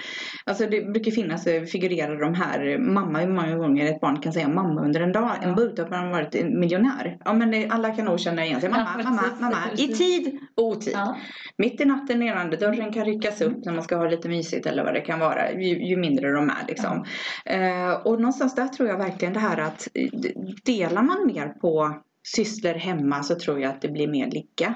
Alltså 0.45 0.65
det 0.67 0.81
brukar 0.93 1.11
finnas, 1.11 1.47
eh, 1.47 1.63
figurera 1.63 2.15
de 2.15 2.33
här. 2.33 2.77
Mamma 2.77 3.19
hur 3.19 3.27
många 3.27 3.55
gånger 3.55 3.85
ett 3.85 4.01
barn 4.01 4.19
kan 4.19 4.33
säga 4.33 4.47
mamma 4.47 4.81
under 4.81 5.01
en 5.01 5.11
dag. 5.11 5.31
En 5.41 5.49
Ja. 5.49 5.55
bud 5.55 5.79
att 5.79 5.89
man 5.89 6.09
varit 6.11 6.33
miljonär. 6.33 7.17
Ja 7.25 7.33
men 7.33 7.51
det- 7.51 7.67
alla 7.69 7.95
kan 7.95 8.05
nog 8.05 8.19
känna 8.19 8.45
igen 8.45 8.61
sig. 8.61 8.69
Mamma, 8.69 8.87
Ja, 8.97 9.03
mamma, 9.09 9.21
mamma. 9.39 9.57
I 9.77 9.87
tid 9.87 10.39
och 10.57 10.63
otid. 10.67 10.93
Ja. 10.95 11.17
Mitt 11.57 11.81
i 11.81 11.85
natten 11.85 12.21
innan 12.21 12.49
dörren 12.49 12.93
kan 12.93 13.05
ryckas 13.05 13.41
upp 13.41 13.65
när 13.65 13.73
man 13.73 13.83
ska 13.83 13.95
ha 13.95 14.05
lite 14.09 14.29
mysigt 14.29 14.65
eller 14.65 14.83
vad 14.83 14.93
det 14.93 15.01
kan 15.01 15.19
vara. 15.19 15.51
Ju, 15.51 15.85
ju 15.87 15.97
mindre 15.97 16.31
de 16.31 16.49
är 16.49 16.67
liksom. 16.67 17.05
Eh, 17.45 17.91
och 18.05 18.19
någonstans 18.19 18.55
där 18.55 18.67
tror 18.67 18.89
jag 18.89 18.97
verkligen 18.97 19.33
det 19.33 19.39
här 19.39 19.57
att 19.57 19.87
eh, 19.93 20.09
delar 20.65 21.01
man 21.03 21.27
mer 21.27 21.47
på 21.47 21.95
sysslor 22.35 22.73
hemma 22.73 23.23
så 23.23 23.35
tror 23.35 23.59
jag 23.59 23.69
att 23.69 23.81
det 23.81 23.89
blir 23.89 24.07
mer 24.07 24.31
ligga. 24.31 24.75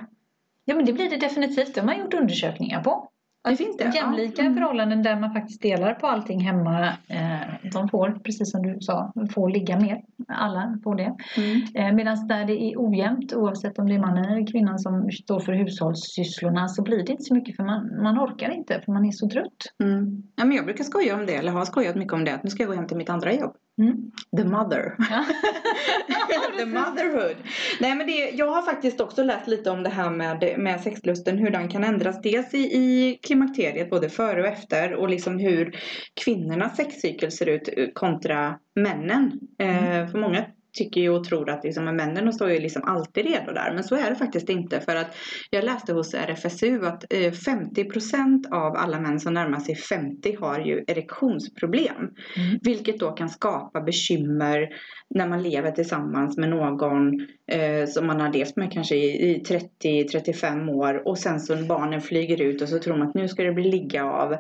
ja 0.65 0.75
men 0.75 0.85
det 0.85 0.93
blir 0.93 1.09
det 1.09 1.17
definitivt. 1.17 1.73
Det 1.75 1.81
har 1.81 1.85
man 1.85 1.99
gjort 1.99 2.13
undersökningar 2.13 2.83
på. 2.83 3.09
Det 3.49 3.55
finns 3.55 3.77
det? 3.77 3.91
Jämlika 3.95 4.41
Ja. 4.41 4.45
Mm. 4.45 4.55
förhållanden 4.57 5.03
där 5.03 5.19
man 5.19 5.33
faktiskt 5.33 5.61
delar 5.61 5.93
på 5.93 6.07
allting 6.07 6.39
hemma. 6.39 6.87
Eh, 7.07 7.69
de 7.73 7.89
får, 7.89 8.19
precis 8.23 8.51
som 8.51 8.61
du 8.61 8.77
sa, 8.81 9.13
får 9.33 9.49
ligga 9.49 9.79
mer. 9.79 10.01
Alla 10.27 10.79
får 10.83 10.95
det. 10.95 11.15
Mm. 11.37 11.61
Eh, 11.75 11.95
Medan 11.95 12.27
där 12.27 12.45
det 12.45 12.53
är 12.63 12.73
ojämnt, 12.77 13.33
oavsett 13.33 13.79
om 13.79 13.87
det 13.87 13.95
är 13.95 13.99
mannen 13.99 14.25
eller 14.25 14.47
kvinnan 14.51 14.79
som 14.79 15.11
står 15.11 15.39
för 15.39 15.53
hushållssysslorna, 15.53 16.67
så 16.67 16.83
blir 16.83 16.97
det 17.05 17.11
inte 17.11 17.23
så 17.23 17.33
mycket 17.33 17.55
för 17.55 17.63
man, 17.63 18.03
man 18.03 18.19
orkar 18.19 18.49
inte 18.51 18.81
för 18.85 18.91
man 18.91 19.05
är 19.05 19.11
så 19.11 19.29
trött. 19.29 19.73
Mm. 19.83 20.23
Ja, 20.35 20.45
men 20.45 20.57
jag 20.57 20.65
brukar 20.65 20.83
skoja 20.83 21.15
om 21.15 21.25
det, 21.25 21.35
eller 21.35 21.51
har 21.51 21.65
skojat 21.65 21.95
mycket 21.95 22.13
om 22.13 22.23
det, 22.25 22.33
att 22.33 22.43
nu 22.43 22.49
ska 22.49 22.63
jag 22.63 22.69
gå 22.69 22.75
hem 22.75 22.87
till 22.87 22.97
mitt 22.97 23.09
andra 23.09 23.33
jobb. 23.33 23.55
Mm. 23.82 24.11
The 24.38 24.43
mother. 24.43 24.95
Ja. 25.09 25.25
The 26.57 26.65
motherhood. 26.65 27.36
Nej 27.80 27.95
men 27.95 28.07
det, 28.07 28.30
jag 28.30 28.51
har 28.51 28.61
faktiskt 28.61 29.01
också 29.01 29.23
läst 29.23 29.47
lite 29.47 29.69
om 29.69 29.84
det 29.84 29.89
här 29.89 30.09
med, 30.09 30.55
med 30.57 30.82
sexlusten, 30.82 31.38
hur 31.38 31.49
den 31.49 31.69
kan 31.69 31.84
ändras. 31.84 32.21
Dels 32.21 32.53
i, 32.53 32.57
i 32.57 33.19
klimakteriet, 33.23 33.89
både 33.89 34.09
före 34.09 34.41
och 34.41 34.47
efter. 34.47 34.93
Och 34.93 35.09
liksom 35.09 35.39
hur 35.39 35.80
kvinnornas 36.23 36.75
sexcykel 36.75 37.32
ser 37.32 37.45
ut 37.45 37.69
eh, 37.78 37.88
kontra 37.93 38.59
männen. 38.75 39.39
Eh, 39.59 40.07
för 40.11 40.19
många 40.19 40.45
tycker 40.78 41.01
ju 41.01 41.09
och 41.09 41.23
tror 41.23 41.49
att 41.49 41.63
liksom, 41.63 41.86
männen 41.86 42.25
de 42.25 42.34
står 42.34 42.49
ju 42.49 42.59
liksom 42.59 42.84
alltid 42.84 43.25
redo 43.25 43.51
där. 43.51 43.73
Men 43.73 43.84
så 43.84 43.95
är 43.95 44.09
det 44.09 44.15
faktiskt 44.15 44.49
inte. 44.49 44.82
För 44.82 44.95
att 44.95 45.15
jag 45.49 45.63
läste 45.63 45.93
hos 45.93 46.13
RFSU 46.13 46.86
att 46.86 47.13
eh, 47.13 47.32
50% 47.32 48.51
av 48.51 48.75
alla 48.75 48.99
män 48.99 49.19
som 49.19 49.34
närmar 49.34 49.59
sig 49.59 49.75
50 49.75 50.38
har 50.39 50.59
ju 50.59 50.84
erektionsproblem. 50.88 51.95
Mm. 51.97 52.59
Vilket 52.61 52.99
då 52.99 53.11
kan 53.11 53.30
skapa 53.30 53.82
bekymmer 53.82 54.67
när 55.09 55.28
man 55.28 55.43
lever 55.43 55.71
tillsammans 55.71 56.38
med 56.38 56.49
någon 56.49 57.28
eh, 57.47 57.89
som 57.89 58.07
man 58.07 58.21
har 58.21 58.33
levt 58.33 58.55
med 58.55 58.71
kanske 58.71 58.95
i, 58.95 59.31
i 59.31 59.43
30-35 59.43 60.71
år 60.71 61.07
och 61.07 61.17
sen 61.17 61.39
så 61.39 61.55
barnen 61.55 62.01
flyger 62.01 62.41
ut 62.41 62.61
och 62.61 62.69
så 62.69 62.79
tror 62.79 62.97
man 62.97 63.07
att 63.07 63.15
nu 63.15 63.27
ska 63.27 63.43
det 63.43 63.53
bli 63.53 63.71
ligga 63.71 64.05
av 64.05 64.35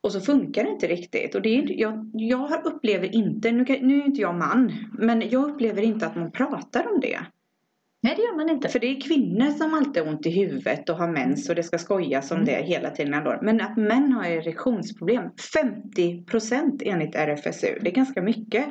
och 0.00 0.12
så 0.12 0.20
funkar 0.20 0.64
det 0.64 0.70
inte 0.70 0.86
riktigt. 0.86 1.34
Och 1.34 1.42
det 1.42 1.58
är, 1.58 1.80
jag, 1.80 2.10
jag 2.12 2.66
upplever 2.66 3.14
inte, 3.14 3.52
nu, 3.52 3.64
kan, 3.64 3.76
nu 3.76 4.00
är 4.00 4.06
inte 4.06 4.20
jag 4.20 4.34
man, 4.34 4.72
men 4.98 5.30
jag 5.30 5.50
upplever 5.50 5.82
inte 5.82 6.06
att 6.06 6.16
man 6.16 6.32
pratar 6.32 6.92
om 6.92 7.00
det. 7.00 7.18
Nej, 8.04 8.14
det 8.16 8.22
gör 8.22 8.36
man 8.36 8.48
inte. 8.48 8.68
För 8.68 8.78
det 8.78 8.86
är 8.86 9.00
kvinnor 9.00 9.50
som 9.50 9.74
alltid 9.74 10.02
har 10.02 10.10
ont 10.10 10.26
i 10.26 10.30
huvudet 10.30 10.88
och 10.88 10.96
har 10.96 11.08
mens 11.08 11.48
och 11.48 11.54
det 11.54 11.62
ska 11.62 11.78
skojas 11.78 12.30
om 12.30 12.36
Mm. 12.36 12.46
det 12.46 12.62
hela 12.62 12.90
tiden. 12.90 13.14
Ändå. 13.14 13.38
Men 13.42 13.60
att 13.60 13.76
män 13.76 14.12
har 14.12 14.24
erektionsproblem, 14.24 15.24
50% 15.54 16.82
enligt 16.84 17.14
RFSU, 17.14 17.78
det 17.80 17.90
är 17.90 17.94
ganska 17.94 18.22
mycket. 18.22 18.66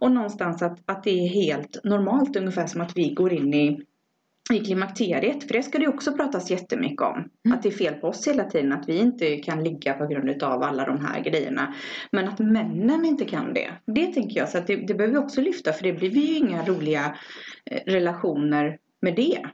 Och 0.00 0.12
någonstans 0.12 0.62
att, 0.62 0.78
att 0.90 1.04
det 1.04 1.10
är 1.10 1.28
helt 1.28 1.84
normalt, 1.84 2.36
ungefär 2.36 2.66
som 2.66 2.80
att 2.80 2.92
vi 2.96 3.14
går 3.14 3.32
in 3.32 3.54
i 3.54 3.80
i 4.52 4.58
klimakteriet, 4.58 5.44
för 5.44 5.52
det 5.54 5.62
ska 5.62 5.78
det 5.78 5.88
också 5.88 6.12
pratas 6.12 6.50
jättemycket 6.50 7.00
om. 7.02 7.16
Mm. 7.16 7.56
Att 7.56 7.62
det 7.62 7.68
är 7.68 7.72
fel 7.72 7.94
på 7.94 8.08
oss 8.08 8.28
hela 8.28 8.44
tiden, 8.44 8.72
att 8.72 8.88
vi 8.88 8.98
inte 8.98 9.36
kan 9.36 9.64
ligga 9.64 9.94
på 9.94 10.06
grund 10.06 10.42
av 10.42 10.62
alla 10.62 10.84
de 10.84 11.04
här 11.04 11.20
grejerna. 11.20 11.74
Men 12.12 12.28
att 12.28 12.38
männen 12.38 13.04
inte 13.04 13.24
kan 13.24 13.54
det, 13.54 13.70
det 13.86 14.06
tänker 14.06 14.40
jag, 14.40 14.48
så 14.48 14.58
att 14.58 14.66
det, 14.66 14.76
det 14.76 14.94
behöver 14.94 15.18
vi 15.18 15.26
också 15.26 15.40
lyfta, 15.40 15.72
för 15.72 15.82
det 15.82 15.92
blir 15.92 16.10
ju 16.10 16.36
inga 16.36 16.64
roliga 16.64 17.16
eh, 17.70 17.80
relationer 17.86 18.78
med 19.02 19.16
det. 19.16 19.46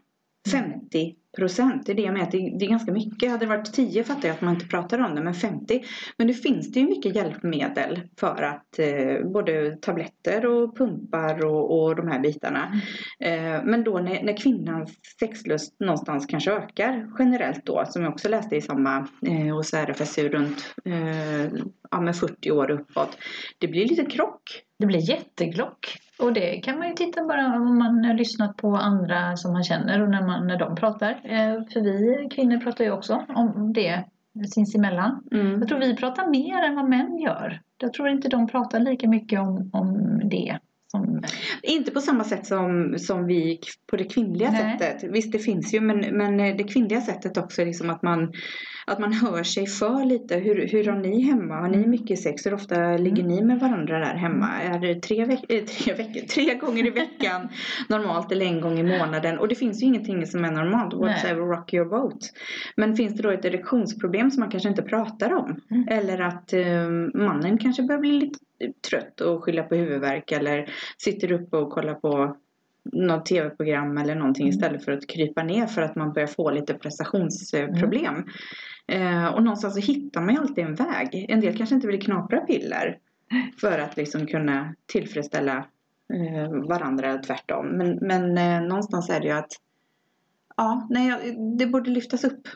50 0.52 1.14
procent, 1.36 1.86
det 1.86 1.92
är 1.92 1.96
det 1.96 2.02
jag 2.02 2.12
menar, 2.12 2.30
det, 2.30 2.58
det 2.58 2.64
är 2.64 2.68
ganska 2.68 2.92
mycket. 2.92 3.30
Hade 3.30 3.44
det 3.44 3.48
varit 3.48 3.72
10 3.72 4.04
fattar 4.04 4.28
jag 4.28 4.34
att 4.34 4.40
man 4.40 4.54
inte 4.54 4.66
pratar 4.66 4.98
om 4.98 5.14
det, 5.14 5.22
men 5.22 5.34
50. 5.34 5.84
Men 6.18 6.26
nu 6.26 6.34
finns 6.34 6.72
det 6.72 6.80
ju 6.80 6.86
mycket 6.86 7.14
hjälpmedel 7.14 8.00
för 8.20 8.42
att 8.42 8.78
eh, 8.78 9.30
både 9.32 9.76
tabletter 9.76 10.46
och 10.46 10.76
pumpar 10.76 11.44
och, 11.44 11.82
och 11.82 11.96
de 11.96 12.08
här 12.08 12.20
bitarna. 12.20 12.80
Eh, 13.20 13.64
men 13.64 13.84
då 13.84 13.98
när, 13.98 14.22
när 14.22 14.36
kvinnans 14.36 14.94
sexlust 15.20 15.80
någonstans 15.80 16.26
kanske 16.26 16.52
ökar 16.52 17.10
generellt 17.18 17.66
då, 17.66 17.84
som 17.88 18.02
jag 18.02 18.12
också 18.12 18.28
läste 18.28 18.56
i 18.56 18.60
samma 18.60 19.08
eh, 19.26 19.54
hos 19.54 19.74
RFSU 19.74 20.28
runt 20.28 20.74
eh, 20.84 21.44
ja, 21.90 22.00
med 22.00 22.16
40 22.16 22.50
år 22.50 22.70
uppåt. 22.70 23.18
Det 23.58 23.68
blir 23.68 23.88
lite 23.88 24.04
krock. 24.04 24.62
Det 24.78 24.86
blir 24.86 25.10
jätteglock. 25.10 26.05
Och 26.18 26.32
det 26.32 26.60
kan 26.60 26.78
man 26.78 26.88
ju 26.88 26.94
titta 26.94 27.24
bara 27.24 27.46
om 27.46 27.78
man 27.78 28.04
har 28.04 28.14
lyssnat 28.14 28.56
på 28.56 28.76
andra 28.76 29.36
som 29.36 29.52
man 29.52 29.64
känner 29.64 30.02
och 30.02 30.10
när, 30.10 30.22
man, 30.22 30.46
när 30.46 30.58
de 30.58 30.76
pratar. 30.76 31.10
Eh, 31.10 31.62
För 31.72 31.80
vi 31.80 32.28
kvinnor 32.28 32.56
pratar 32.58 32.84
ju 32.84 32.90
också 32.90 33.24
om 33.28 33.72
det 33.72 34.04
sinsemellan. 34.54 35.22
Mm. 35.32 35.58
Jag 35.58 35.68
tror 35.68 35.78
vi 35.78 35.96
pratar 35.96 36.28
mer 36.28 36.62
än 36.62 36.76
vad 36.76 36.88
män 36.88 37.18
gör. 37.18 37.60
Jag 37.78 37.92
tror 37.92 38.08
inte 38.08 38.28
de 38.28 38.48
pratar 38.48 38.80
lika 38.80 39.08
mycket 39.08 39.40
om, 39.40 39.70
om 39.72 40.20
det. 40.24 40.58
Som, 40.88 41.22
Inte 41.62 41.90
på 41.90 42.00
samma 42.00 42.24
sätt 42.24 42.46
som, 42.46 42.94
som 42.98 43.26
vi 43.26 43.60
på 43.90 43.96
det 43.96 44.04
kvinnliga 44.04 44.50
Nej. 44.50 44.78
sättet. 44.78 45.10
Visst 45.10 45.32
det 45.32 45.38
finns 45.38 45.74
ju 45.74 45.80
men, 45.80 45.98
men 46.00 46.56
det 46.56 46.64
kvinnliga 46.64 47.00
sättet 47.00 47.36
också 47.36 47.62
är 47.62 47.66
liksom 47.66 47.90
att 47.90 48.02
man, 48.02 48.32
att 48.86 48.98
man 48.98 49.12
hör 49.22 49.42
sig 49.42 49.66
för 49.66 50.04
lite. 50.04 50.36
Hur, 50.36 50.68
hur 50.68 50.84
har 50.84 50.98
ni 50.98 51.20
hemma? 51.22 51.54
Har 51.54 51.68
ni 51.68 51.86
mycket 51.86 52.18
sex? 52.18 52.46
Hur 52.46 52.54
ofta 52.54 52.96
ligger 52.96 53.22
ni 53.22 53.42
med 53.42 53.60
varandra 53.60 53.98
där 53.98 54.14
hemma? 54.14 54.48
Är 54.62 54.78
det 54.78 55.00
tre, 55.02 55.24
veck 55.24 55.44
eh, 55.48 55.64
tre, 55.64 55.94
veckor, 55.94 56.20
tre 56.34 56.54
gånger 56.54 56.86
i 56.86 56.90
veckan 56.90 57.48
normalt 57.88 58.32
eller 58.32 58.46
en 58.46 58.60
gång 58.60 58.78
i 58.78 58.98
månaden? 58.98 59.38
Och 59.38 59.48
det 59.48 59.54
finns 59.54 59.82
ju 59.82 59.86
ingenting 59.86 60.26
som 60.26 60.44
är 60.44 60.50
normalt. 60.50 60.94
Whatever 60.94 61.40
rock 61.40 61.74
your 61.74 61.86
boat. 61.86 62.32
Men 62.76 62.96
finns 62.96 63.14
det 63.14 63.22
då 63.22 63.30
ett 63.30 63.44
erektionsproblem 63.44 64.30
som 64.30 64.40
man 64.40 64.50
kanske 64.50 64.68
inte 64.68 64.82
pratar 64.82 65.34
om? 65.34 65.60
Mm. 65.70 65.88
Eller 65.88 66.20
att 66.20 66.52
eh, 66.52 66.88
mannen 67.14 67.58
kanske 67.58 67.82
börjar 67.82 68.00
bli 68.00 68.12
lite 68.12 68.38
trött 68.90 69.20
och 69.20 69.44
skylla 69.44 69.62
på 69.62 69.74
huvudvärk 69.74 70.32
eller 70.32 70.70
sitter 70.98 71.32
uppe 71.32 71.56
och 71.56 71.70
kollar 71.70 71.94
på 71.94 72.36
något 72.92 73.26
tv-program 73.26 73.98
eller 73.98 74.14
någonting 74.14 74.46
Mm. 74.46 74.54
istället 74.54 74.84
för 74.84 74.92
att 74.92 75.06
krypa 75.06 75.42
ner 75.42 75.66
för 75.66 75.82
att 75.82 75.96
man 75.96 76.12
börjar 76.12 76.26
få 76.26 76.50
lite 76.50 76.74
prestationsproblem. 76.74 78.24
Eh, 78.88 79.26
och 79.26 79.42
någonstans 79.42 79.74
så 79.74 79.80
hittar 79.80 80.20
man 80.20 80.34
ju 80.34 80.40
alltid 80.40 80.64
en 80.64 80.74
väg. 80.74 81.26
En 81.28 81.40
del 81.40 81.56
kanske 81.56 81.74
inte 81.74 81.86
vill 81.86 82.02
knapra 82.02 82.40
piller 82.40 82.98
för 83.60 83.78
att 83.78 83.96
liksom 83.96 84.26
kunna 84.26 84.74
tillfredsställa 84.86 85.56
eh, 86.14 86.68
varandra 86.68 87.10
eller 87.10 87.22
tvärtom. 87.22 87.66
Men, 87.68 87.98
men 88.00 88.38
eh, 88.38 88.68
någonstans 88.68 89.10
är 89.10 89.20
det 89.20 89.26
ju 89.26 89.32
att 89.32 89.52
ja, 90.56 90.86
nej, 90.90 91.36
det 91.58 91.66
borde 91.66 91.90
lyftas 91.90 92.24
upp 92.24 92.48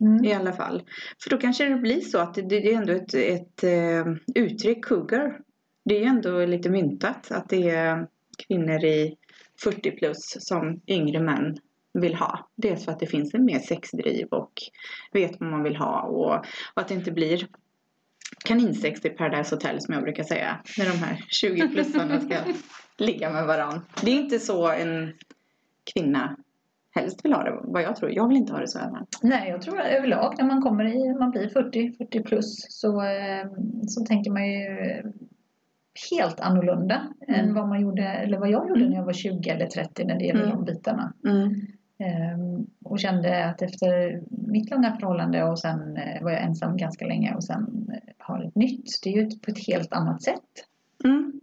mm. 0.00 0.24
i 0.24 0.32
alla 0.32 0.52
fall. 0.52 0.82
För 1.22 1.30
då 1.30 1.38
kanske 1.38 1.68
det 1.68 1.76
blir 1.76 2.00
så 2.00 2.18
att 2.18 2.34
det, 2.34 2.42
det 2.42 2.72
är 2.72 2.76
ändå 2.76 2.92
ett, 2.92 3.14
ett 3.14 3.64
eh, 3.64 4.04
uttryck, 4.34 4.84
cougar. 4.84 5.40
Det 5.84 5.96
är 5.96 6.00
ju 6.00 6.06
ändå 6.06 6.44
lite 6.44 6.70
myntat 6.70 7.30
att 7.30 7.48
det 7.48 7.70
är 7.70 8.06
kvinnor 8.48 8.84
i 8.84 9.16
40 9.62 9.90
plus 9.90 10.36
som 10.40 10.80
yngre 10.86 11.20
män 11.20 11.56
vill 11.92 12.14
ha. 12.14 12.50
Dels 12.56 12.84
för 12.84 12.92
att 12.92 13.00
det 13.00 13.06
finns 13.06 13.34
en 13.34 13.44
mer 13.44 13.58
sexdriv 13.58 14.26
och 14.26 14.52
vet 15.12 15.40
vad 15.40 15.50
man 15.50 15.62
vill 15.62 15.76
ha 15.76 16.02
och, 16.02 16.34
och 16.74 16.82
att 16.82 16.88
det 16.88 16.94
inte 16.94 17.12
blir 17.12 17.48
kaninsex 18.44 19.04
i 19.04 19.08
Paradise 19.08 19.54
Hotel 19.54 19.80
som 19.80 19.94
jag 19.94 20.02
brukar 20.02 20.24
säga. 20.24 20.60
När 20.78 20.84
de 20.84 20.98
här 20.98 21.24
20-plussarna 21.42 22.20
ska 22.20 22.36
ligga 23.04 23.30
med 23.30 23.46
varann. 23.46 23.80
Det 24.02 24.10
är 24.10 24.14
inte 24.14 24.38
så 24.38 24.68
en 24.68 25.12
kvinna 25.94 26.36
helst 26.94 27.24
vill 27.24 27.32
ha 27.32 27.42
det, 27.42 27.58
vad 27.62 27.82
jag 27.82 27.96
tror. 27.96 28.10
Jag 28.12 28.28
vill 28.28 28.36
inte 28.36 28.52
ha 28.52 28.60
det 28.60 28.68
så 28.68 28.78
här. 28.78 28.90
Nej, 29.22 29.48
jag 29.50 29.62
tror 29.62 29.80
överlag 29.80 30.34
när 30.38 30.44
man 30.46 30.62
kommer 30.62 30.84
i, 30.84 31.14
man 31.14 31.30
blir 31.30 31.48
40, 31.48 31.92
40 31.98 32.22
plus 32.22 32.66
så, 32.68 33.02
eh, 33.02 33.46
så 33.88 34.04
tänker 34.04 34.30
man 34.30 34.48
ju 34.48 34.66
helt 36.10 36.40
annorlunda 36.40 37.02
Mm. 37.28 37.40
än 37.40 37.54
vad 37.54 37.68
man 37.68 37.80
gjorde, 37.80 38.02
eller 38.02 38.38
vad 38.38 38.50
jag 38.50 38.68
gjorde 38.68 38.80
Mm. 38.80 38.90
när 38.92 38.96
jag 38.98 39.04
var 39.04 39.12
20 39.12 39.50
eller 39.50 39.66
30 39.66 40.04
när 40.04 40.18
det 40.18 40.24
gäller 40.24 40.44
Mm. 40.44 40.56
de 40.56 40.64
bitarna. 40.64 41.12
Mm. 41.24 41.54
Ehm, 42.00 42.66
och 42.84 42.98
kände 43.00 43.44
att 43.46 43.62
efter 43.62 44.22
mitt 44.30 44.70
långa 44.70 44.96
förhållande 45.00 45.44
och 45.44 45.58
sen 45.58 45.96
eh, 45.96 46.22
var 46.22 46.30
jag 46.30 46.42
ensam 46.42 46.76
ganska 46.76 47.06
länge 47.06 47.34
och 47.34 47.44
sen 47.44 47.90
eh, 47.94 48.12
har 48.18 48.44
ett 48.44 48.54
nytt. 48.54 48.86
Det 49.04 49.10
är 49.10 49.14
ju 49.16 49.26
ett- 49.28 49.42
på 49.42 49.50
ett 49.50 49.66
helt 49.66 49.92
annat 49.92 50.22
sätt 50.22 50.42
Mm. 51.04 51.40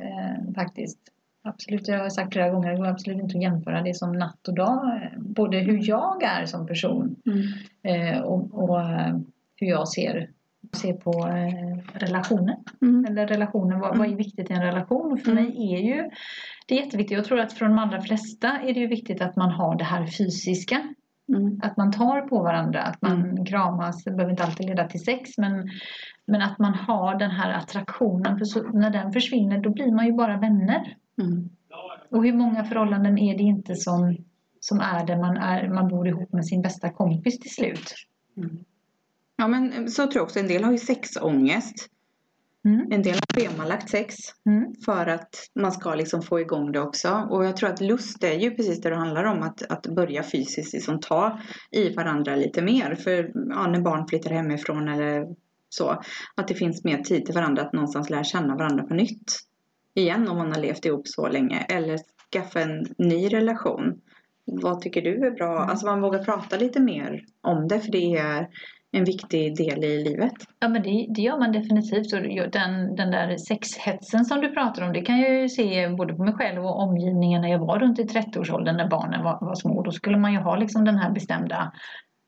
eh, 0.00 0.54
faktiskt. 0.54 0.98
Absolut, 1.46 1.88
jag 1.88 1.98
har 1.98 2.10
sagt 2.10 2.32
flera 2.32 2.50
gånger, 2.50 2.70
det 2.70 2.76
går 2.76 2.86
absolut 2.86 3.22
inte 3.22 3.36
att 3.38 3.42
jämföra 3.42 3.82
det 3.82 3.94
som 3.94 4.12
natt 4.12 4.48
och 4.48 4.54
dag. 4.54 5.10
Både 5.18 5.58
hur 5.58 5.88
jag 5.88 6.22
är 6.22 6.46
som 6.46 6.66
person 6.66 7.16
Mm. 7.26 7.42
eh, 7.82 8.20
och, 8.20 8.54
och 8.62 8.80
eh, 8.80 9.16
hur 9.56 9.66
jag 9.66 9.88
ser 9.88 10.30
Se 10.72 10.92
på 10.92 11.10
eh, 11.10 11.98
relationen. 11.98 12.56
Mm. 12.82 13.04
Eller 13.04 13.26
relationen, 13.26 13.80
vad, 13.80 13.98
vad 13.98 14.12
är 14.12 14.16
viktigt 14.16 14.50
i 14.50 14.54
en 14.54 14.62
relation? 14.62 15.12
Och 15.12 15.20
för 15.20 15.32
Mm. 15.32 15.44
mig 15.44 15.74
är 15.74 15.78
ju 15.80 16.10
det 16.66 16.78
är 16.78 16.84
jätteviktigt. 16.84 17.16
Jag 17.16 17.24
tror 17.24 17.40
att 17.40 17.52
för 17.52 17.64
de 17.64 17.78
allra 17.78 18.00
flesta 18.00 18.48
är 18.48 18.74
det 18.74 18.80
ju 18.80 18.86
viktigt 18.86 19.20
att 19.22 19.36
man 19.36 19.50
har 19.50 19.78
det 19.78 19.84
här 19.84 20.06
fysiska. 20.06 20.82
Mm. 21.28 21.60
Att 21.62 21.76
man 21.76 21.92
tar 21.92 22.20
på 22.20 22.42
varandra, 22.42 22.82
att 22.82 23.02
man 23.02 23.44
kramas. 23.46 24.04
Det 24.04 24.10
behöver 24.10 24.30
inte 24.30 24.44
alltid 24.44 24.66
leda 24.66 24.88
till 24.88 25.04
sex 25.04 25.38
men, 25.38 25.68
men 26.26 26.42
att 26.42 26.58
man 26.58 26.74
har 26.74 27.14
den 27.14 27.30
här 27.30 27.52
attraktionen. 27.52 28.38
För 28.38 28.44
så, 28.44 28.62
när 28.62 28.90
den 28.90 29.12
försvinner 29.12 29.58
då 29.58 29.70
blir 29.70 29.92
man 29.92 30.06
ju 30.06 30.12
bara 30.12 30.36
vänner. 30.36 30.96
Mm. 31.22 31.48
Och 32.10 32.24
hur 32.24 32.32
många 32.32 32.64
förhållanden 32.64 33.18
är 33.18 33.36
det 33.36 33.42
inte 33.42 33.74
som, 33.74 34.16
som 34.60 34.80
är 34.80 35.06
där 35.06 35.16
man, 35.16 35.36
är, 35.36 35.68
man 35.68 35.88
bor 35.88 36.08
ihop 36.08 36.32
med 36.32 36.46
sin 36.46 36.62
bästa 36.62 36.90
kompis 36.90 37.38
till 37.38 37.50
slut? 37.50 37.94
Ja 39.36 39.48
men 39.48 39.90
så 39.90 40.02
tror 40.02 40.16
jag 40.16 40.24
också. 40.24 40.38
En 40.38 40.48
del 40.48 40.64
har 40.64 40.72
ju 40.72 40.78
sexångest. 40.78 41.88
Mm. 42.64 42.92
En 42.92 43.02
del 43.02 43.14
har 43.14 43.40
schemalagt 43.40 43.90
sex. 43.90 44.16
Mm. 44.46 44.74
För 44.84 45.06
att 45.06 45.50
man 45.54 45.72
ska 45.72 45.94
liksom 45.94 46.22
få 46.22 46.40
igång 46.40 46.72
det 46.72 46.80
också. 46.80 47.28
Och 47.30 47.44
jag 47.44 47.56
tror 47.56 47.70
att 47.70 47.80
lust 47.80 48.24
är 48.24 48.38
ju 48.38 48.50
precis 48.50 48.80
det 48.80 48.90
det 48.90 48.96
handlar 48.96 49.24
om. 49.24 49.42
Att, 49.42 49.62
att 49.62 49.86
börja 49.86 50.22
fysiskt 50.22 50.72
liksom 50.72 51.00
ta 51.00 51.40
i 51.70 51.94
varandra 51.94 52.36
lite 52.36 52.62
mer. 52.62 52.94
För 52.94 53.30
ja, 53.34 53.66
när 53.66 53.80
barn 53.80 54.06
flyttar 54.08 54.30
hemifrån 54.30 54.88
eller 54.88 55.26
så. 55.68 56.02
Att 56.34 56.48
det 56.48 56.54
finns 56.54 56.84
mer 56.84 56.98
tid 56.98 57.26
till 57.26 57.34
varandra. 57.34 57.62
Att 57.62 57.72
någonstans 57.72 58.10
lära 58.10 58.24
känna 58.24 58.56
varandra 58.56 58.84
på 58.84 58.94
nytt. 58.94 59.40
Igen 59.96 60.28
om 60.28 60.36
man 60.36 60.52
har 60.52 60.60
levt 60.60 60.84
ihop 60.84 61.08
så 61.08 61.28
länge. 61.28 61.58
Eller 61.68 61.98
skaffa 62.32 62.60
en 62.60 62.86
ny 62.98 63.28
relation. 63.28 64.00
Vad 64.44 64.80
tycker 64.80 65.02
du 65.02 65.26
är 65.26 65.30
bra? 65.30 65.56
Mm. 65.56 65.70
Alltså 65.70 65.86
man 65.86 66.00
vågar 66.00 66.24
prata 66.24 66.56
lite 66.56 66.80
mer 66.80 67.24
om 67.42 67.68
det. 67.68 67.80
För 67.80 67.92
det 67.92 68.16
är 68.16 68.48
en 68.92 69.04
viktig 69.04 69.56
del 69.56 69.84
i 69.84 70.04
livet. 70.04 70.32
Ja 70.58 70.68
men 70.68 70.82
det, 70.82 71.06
det 71.14 71.22
gör 71.22 71.38
man 71.38 71.52
definitivt. 71.52 72.12
Och 72.12 72.50
den, 72.50 72.96
den 72.96 73.10
där 73.10 73.36
sexhetsen 73.36 74.24
som 74.24 74.40
du 74.40 74.48
pratar 74.48 74.82
om 74.82 74.92
det 74.92 75.00
kan 75.00 75.20
jag 75.20 75.42
ju 75.42 75.48
se 75.48 75.88
både 75.88 76.14
på 76.14 76.24
mig 76.24 76.34
själv 76.34 76.64
och 76.64 76.80
omgivningen 76.80 77.42
när 77.42 77.48
jag 77.48 77.58
var 77.58 77.78
runt 77.78 77.98
i 77.98 78.02
30-årsåldern 78.02 78.76
när 78.76 78.88
barnen 78.88 79.24
var, 79.24 79.38
var 79.40 79.54
små. 79.54 79.82
Då 79.82 79.90
skulle 79.90 80.18
man 80.18 80.32
ju 80.32 80.38
ha 80.38 80.56
liksom 80.56 80.84
den 80.84 80.98
här 80.98 81.10
bestämda 81.10 81.72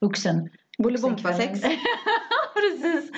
vuxen 0.01 0.49
Bolibompa-sex. 0.83 1.61
Precis. 2.59 3.11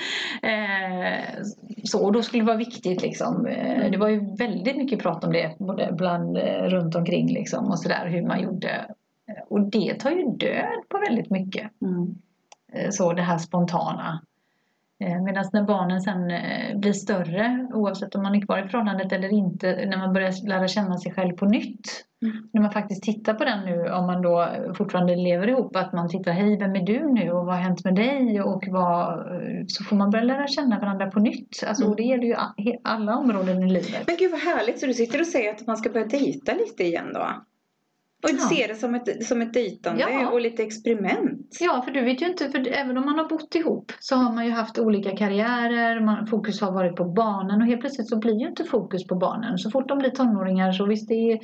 Eh, 0.43 1.43
så, 1.83 2.05
och 2.05 2.11
då 2.11 2.21
skulle 2.21 2.43
det 2.43 2.47
vara 2.47 2.57
viktigt 2.57 3.01
liksom. 3.01 3.45
Eh, 3.45 3.91
det 3.91 3.97
var 3.97 4.09
ju 4.09 4.35
väldigt 4.35 4.77
mycket 4.77 4.99
prat 4.99 5.23
om 5.23 5.31
det 5.31 5.55
både 5.59 5.89
bland, 5.91 6.37
eh, 6.37 6.63
runt 6.63 6.95
omkring 6.95 7.33
liksom 7.33 7.65
och 7.65 7.79
sådär 7.79 8.07
hur 8.07 8.21
man 8.27 8.43
gjorde. 8.43 8.85
Och 9.49 9.61
det 9.61 9.99
tar 9.99 10.11
ju 10.11 10.25
död 10.37 10.81
på 10.89 10.97
väldigt 10.97 11.29
mycket. 11.29 11.71
Mm. 11.81 12.15
Eh, 12.73 12.89
så 12.89 13.13
det 13.13 13.21
här 13.21 13.37
spontana. 13.37 14.21
Medan 15.01 15.45
när 15.53 15.63
barnen 15.63 16.01
sen 16.01 16.31
eh, 16.31 16.77
blir 16.77 16.93
större, 16.93 17.67
oavsett 17.73 18.15
om 18.15 18.23
man 18.23 18.35
är 18.35 18.41
kvar 18.41 18.65
i 18.65 18.69
förhållandet 18.69 19.11
eller 19.11 19.33
inte, 19.33 19.85
när 19.85 19.97
man 19.97 20.13
börjar 20.13 20.47
lära 20.47 20.67
känna 20.67 20.97
sig 20.97 21.13
själv 21.13 21.33
på 21.33 21.45
nytt. 21.45 22.05
Mm. 22.25 22.49
När 22.53 22.61
man 22.61 22.71
faktiskt 22.71 23.03
tittar 23.03 23.33
på 23.33 23.43
den 23.45 23.65
nu, 23.65 23.89
om 23.89 24.05
man 24.05 24.21
då 24.21 24.47
fortfarande 24.77 25.15
lever 25.15 25.47
ihop, 25.47 25.75
att 25.75 25.93
man 25.93 26.09
tittar, 26.09 26.31
hej 26.31 26.57
vem 26.57 26.75
är 26.75 26.85
du 26.85 27.13
nu 27.13 27.31
och 27.31 27.45
vad 27.45 27.55
har 27.55 27.61
hänt 27.61 27.85
med 27.85 27.95
dig? 27.95 28.41
Och 28.41 28.63
vad, 28.67 29.19
eh, 29.19 29.63
så 29.67 29.83
får 29.83 29.95
man 29.95 30.09
börja 30.09 30.23
lära 30.23 30.47
känna 30.47 30.79
varandra 30.79 31.11
på 31.11 31.19
nytt. 31.19 31.63
Alltså, 31.67 31.83
Mm. 31.83 31.91
och 31.91 31.97
det 31.97 32.03
gäller 32.03 32.27
ju 32.27 32.35
alla 32.83 33.15
områden 33.17 33.63
i 33.63 33.69
livet. 33.69 34.03
Men 34.07 34.15
gud 34.19 34.31
vad 34.31 34.39
härligt, 34.39 34.79
så 34.79 34.85
du 34.85 34.93
sitter 34.93 35.19
och 35.19 35.27
säger 35.27 35.51
att 35.53 35.67
man 35.67 35.77
ska 35.77 35.89
börja 35.89 36.05
dejta 36.07 36.53
lite 36.53 36.83
igen 36.83 37.11
då? 37.13 37.27
Och 38.23 38.29
Ja. 38.29 38.37
se 38.37 38.67
det 38.67 38.75
som 38.75 38.95
ett, 38.95 39.25
som 39.25 39.41
ett 39.41 39.53
dejtande 39.53 40.01
Ja. 40.01 40.29
och 40.29 40.41
lite 40.41 40.63
experiment. 40.63 41.57
Ja, 41.59 41.81
för 41.85 41.91
du 41.91 42.01
vet 42.01 42.21
ju 42.21 42.25
inte, 42.25 42.49
för 42.49 42.67
även 42.67 42.97
om 42.97 43.05
man 43.05 43.17
har 43.17 43.29
bott 43.29 43.55
ihop 43.55 43.91
så 43.99 44.15
har 44.15 44.33
man 44.33 44.45
ju 44.45 44.51
haft 44.51 44.79
olika 44.79 45.17
karriärer, 45.17 45.99
man, 45.99 46.27
fokus 46.27 46.61
har 46.61 46.71
varit 46.71 46.95
på 46.95 47.05
barnen 47.05 47.61
och 47.61 47.67
helt 47.67 47.81
plötsligt 47.81 48.09
så 48.09 48.19
blir 48.19 48.39
ju 48.39 48.47
inte 48.47 48.63
fokus 48.63 49.07
på 49.07 49.15
barnen. 49.15 49.57
Så 49.57 49.71
fort 49.71 49.87
de 49.87 49.97
blir 49.99 50.09
tonåringar 50.09 50.71
så 50.71 50.85
visst 50.85 51.07
det 51.07 51.31
är, 51.31 51.39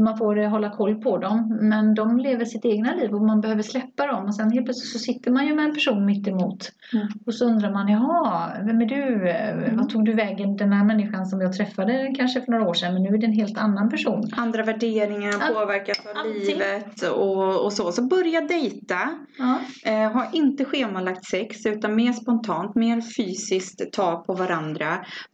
man 0.00 0.18
får 0.18 0.36
hålla 0.48 0.70
koll 0.70 0.94
på 0.94 1.18
dem 1.18 1.58
men 1.60 1.94
de 1.94 2.18
lever 2.18 2.44
sitt 2.44 2.64
egna 2.64 2.94
liv 2.94 3.14
och 3.14 3.22
man 3.22 3.40
behöver 3.40 3.62
släppa 3.62 4.06
dem 4.06 4.24
och 4.24 4.34
sen 4.34 4.50
helt 4.50 4.66
plötsligt 4.66 4.92
så 4.92 4.98
sitter 4.98 5.30
man 5.30 5.46
ju 5.46 5.54
med 5.54 5.64
en 5.64 5.74
person 5.74 6.06
mitt 6.06 6.28
emot 6.28 6.72
Mm. 6.92 7.06
och 7.26 7.34
så 7.34 7.44
undrar 7.44 7.72
man 7.72 7.88
jaha, 7.88 8.52
vem 8.66 8.80
är 8.80 8.86
du? 8.86 9.30
Mm. 9.30 9.76
Vad 9.76 9.88
tog 9.88 10.04
du 10.04 10.14
vägen 10.14 10.56
den 10.56 10.72
här 10.72 10.84
människan 10.84 11.26
som 11.26 11.40
jag 11.40 11.52
träffade 11.52 12.14
kanske 12.16 12.40
för 12.40 12.52
några 12.52 12.68
år 12.68 12.74
sedan 12.74 12.94
men 12.94 13.02
nu 13.02 13.08
är 13.08 13.18
det 13.18 13.26
en 13.26 13.32
helt 13.32 13.58
annan 13.58 13.90
person. 13.90 14.30
Andra 14.36 14.62
värderingar 14.62 15.54
påverkas 15.54 15.98
av 15.98 16.16
allting. 16.16 16.40
livet 16.46 17.02
och, 17.02 17.64
och 17.64 17.72
så. 17.72 17.92
Så 17.92 18.02
börja 18.02 18.40
dejta. 18.40 18.98
Ja. 19.38 19.58
Eh, 19.90 20.12
ha 20.12 20.30
inte 20.32 20.64
schemalagt 20.64 21.24
sex 21.24 21.66
utan 21.66 21.94
mer 21.94 22.12
spontant, 22.12 22.74
mer 22.74 23.00
fysiskt 23.00 23.92
ta 23.92 24.16
på 24.26 24.34
varandra. 24.34 24.86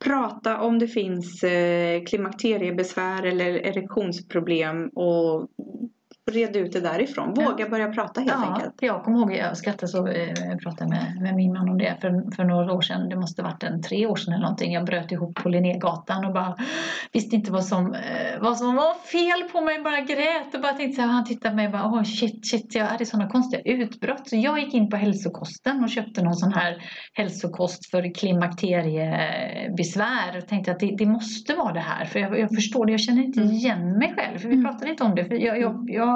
Prata 0.05 0.61
om 0.61 0.79
det 0.79 0.89
finns 0.89 1.43
eh, 1.43 2.03
klimakteriebesvär 2.05 3.23
eller 3.23 3.47
erektionsproblem 3.67 4.46
problem 4.47 4.89
och 4.89 5.51
reda 6.33 6.59
ut 6.59 6.73
det 6.73 6.81
därifrån. 6.81 7.35
Våga 7.35 7.69
börja 7.69 7.89
prata 7.93 8.21
helt 8.21 8.33
ja, 8.33 8.55
enkelt. 8.55 8.75
Jag 8.81 9.05
kommer 9.05 9.19
ihåg, 9.19 9.33
jag 9.33 9.57
skrattade 9.57 9.89
så, 9.89 10.07
eh, 10.09 10.29
jag 10.51 10.61
pratade 10.61 10.91
med, 10.91 11.17
med 11.23 11.35
min 11.35 11.53
man 11.53 11.69
om 11.69 11.79
det 11.79 11.97
för, 12.01 12.35
för 12.37 12.45
några 12.45 12.73
år 12.73 12.81
sedan. 12.81 13.09
Det 13.09 13.17
måste 13.17 13.43
varit 13.43 13.63
en 13.63 13.83
tre 13.83 14.07
år 14.07 14.17
sedan 14.17 14.35
eller 14.35 14.43
någonting. 14.43 14.73
Jag 14.73 14.85
bröt 14.85 15.13
ihop 15.13 15.35
på 15.35 15.49
Linnégatan 15.49 16.25
och 16.25 16.33
bara 16.33 16.57
visste 17.13 17.37
inte 17.37 17.53
vad 17.53 17.65
som, 17.65 17.95
eh, 17.95 18.01
vad 18.41 18.59
som 18.59 18.77
var 18.77 18.95
fel 18.95 19.43
på 19.53 19.61
mig. 19.61 19.83
Bara 19.83 20.01
grät 20.01 20.55
och 20.55 20.61
bara 20.61 20.73
tänkte 20.73 20.97
så 20.97 21.03
här, 21.03 21.09
han 21.09 21.25
tittade 21.25 21.51
på 21.51 21.57
mig 21.57 21.67
och 21.67 21.73
bara 21.73 21.87
åh 21.87 22.03
shit, 22.03 22.51
shit, 22.51 22.75
jag 22.75 22.85
hade 22.87 23.07
sådana 23.07 23.31
konstiga 23.31 23.63
utbrott. 23.63 24.29
Så 24.29 24.37
jag 24.37 24.59
gick 24.59 24.75
in 24.75 24.91
på 24.91 24.97
hälsokosten 24.97 25.85
och 25.85 25.91
köpte 25.91 26.23
någon 26.23 26.35
sån 26.37 26.53
här 26.53 26.83
hälsokost 27.15 27.91
för 27.91 28.15
klimakteriebesvär. 28.15 30.39
Och 30.39 30.47
tänkte 30.49 30.73
att 30.73 30.81
det, 30.81 30.95
det 30.99 31.07
måste 31.07 31.55
vara 31.55 31.73
det 31.73 31.81
här. 31.81 32.05
För 32.05 32.19
jag, 32.19 32.39
jag 32.39 32.55
förstår 32.55 32.87
det, 32.87 32.93
jag 32.93 33.01
känner 33.01 33.23
inte 33.23 33.41
Mm. 33.41 33.53
igen 33.53 33.99
mig 33.99 34.15
själv. 34.17 34.39
För 34.39 34.49
vi 34.49 34.55
Mm. 34.55 34.67
pratade 34.67 34.91
inte 34.91 35.05
om 35.05 35.15
det. 35.15 35.25
För 35.25 35.35
jag, 35.35 35.61
jag, 35.61 35.85
jag 35.89 36.16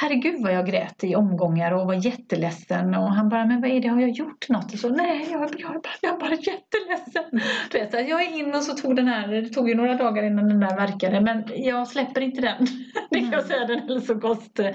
Herregud 0.00 0.42
vad 0.42 0.52
jag 0.52 0.66
grät 0.66 1.04
i 1.04 1.14
omgångar 1.14 1.72
och 1.72 1.86
var 1.86 1.94
jätteledsen 1.94 2.94
och 2.94 3.12
han 3.12 3.28
bara, 3.28 3.44
men 3.44 3.60
vad 3.60 3.70
är 3.70 3.80
det, 3.80 3.88
har 3.88 4.00
jag 4.00 4.10
gjort 4.10 4.48
något? 4.48 4.72
Och 4.72 4.78
så, 4.78 4.88
nej, 4.88 5.28
jag, 5.30 5.42
jag, 5.42 5.50
jag, 5.58 5.70
är 5.70 5.74
bara, 5.74 5.92
jag 6.00 6.14
är 6.14 6.18
bara 6.20 6.34
jätteledsen. 6.34 7.40
Du 7.70 7.78
vet, 7.78 7.90
så 7.90 7.96
jag 7.96 8.22
är 8.22 8.38
in 8.38 8.54
och 8.54 8.62
så 8.62 8.74
tog 8.74 8.96
den 8.96 9.08
här, 9.08 9.28
det 9.28 9.48
tog 9.48 9.68
ju 9.68 9.74
några 9.74 9.94
dagar 9.94 10.22
innan 10.22 10.48
den 10.48 10.60
där 10.60 10.76
verkade, 10.76 11.20
men 11.20 11.44
jag 11.56 11.88
släpper 11.88 12.20
inte 12.20 12.40
den. 12.40 12.66
Det 13.10 13.20
kan 13.20 13.30
jag 13.30 13.44
säga, 13.44 13.66
den 13.66 13.78
hälsokost. 13.78 14.58
Eh, 14.60 14.68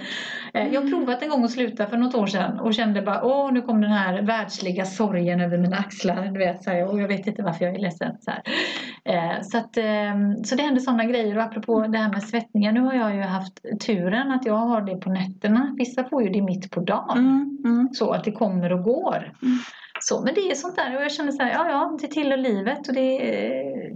Jag 0.73 0.81
har 0.81 0.89
provat 0.89 1.23
en 1.23 1.29
gång 1.29 1.43
att 1.43 1.51
sluta 1.51 1.87
för 1.87 1.97
något 1.97 2.15
år 2.15 2.27
sedan 2.27 2.59
och 2.59 2.73
kände 2.73 3.01
bara, 3.01 3.23
åh, 3.23 3.53
nu 3.53 3.61
kom 3.61 3.81
den 3.81 3.91
här 3.91 4.21
världsliga 4.21 4.85
sorgen 4.85 5.41
över 5.41 5.57
mina 5.57 5.77
axlar, 5.77 6.25
du 6.25 6.39
vet, 6.39 6.63
så 6.63 6.69
här, 6.69 6.87
och 6.91 7.01
jag 7.01 7.07
vet 7.07 7.27
inte 7.27 7.43
varför 7.43 7.65
jag 7.65 7.75
är 7.75 7.79
ledsen. 7.79 8.17
Så, 8.19 8.31
här. 8.31 8.41
Eh, 9.05 9.41
så, 9.41 9.57
att, 9.57 9.77
eh, 9.77 10.43
så 10.43 10.55
det 10.55 10.63
händer 10.63 10.81
sådana 10.81 11.05
grejer 11.05 11.37
och 11.37 11.43
apropå 11.43 11.87
det 11.87 11.97
här 11.97 12.09
med 12.09 12.23
svettningar, 12.23 12.71
nu 12.71 12.79
har 12.79 12.93
jag 12.93 13.15
ju 13.15 13.21
haft 13.21 13.65
turen 13.85 14.31
att 14.31 14.45
jag 14.45 14.55
har 14.55 14.81
det 14.81 14.95
på 14.95 15.14
nätterna. 15.19 15.75
Vissa 15.77 16.03
får 16.09 16.23
ju 16.23 16.29
det 16.29 16.41
mitt 16.41 16.71
på 16.71 16.79
dagen. 16.79 17.17
Mm, 17.17 17.57
mm. 17.65 17.89
Så 17.93 18.11
att 18.11 18.23
det 18.23 18.31
kommer 18.31 18.71
och 18.73 18.83
går. 18.83 19.15
Mm. 19.41 19.57
Så, 19.99 20.21
men 20.23 20.33
det 20.33 20.41
är 20.51 20.55
sånt 20.55 20.75
där 20.75 20.95
och 20.97 21.03
jag 21.03 21.11
känner 21.11 21.31
så 21.31 21.43
här, 21.43 21.51
ja 21.51 21.69
ja, 21.69 21.97
det 22.01 22.07
tillhör 22.07 22.37
livet 22.37 22.87
och 22.87 22.93
det, 22.93 23.35
är- 23.45 23.91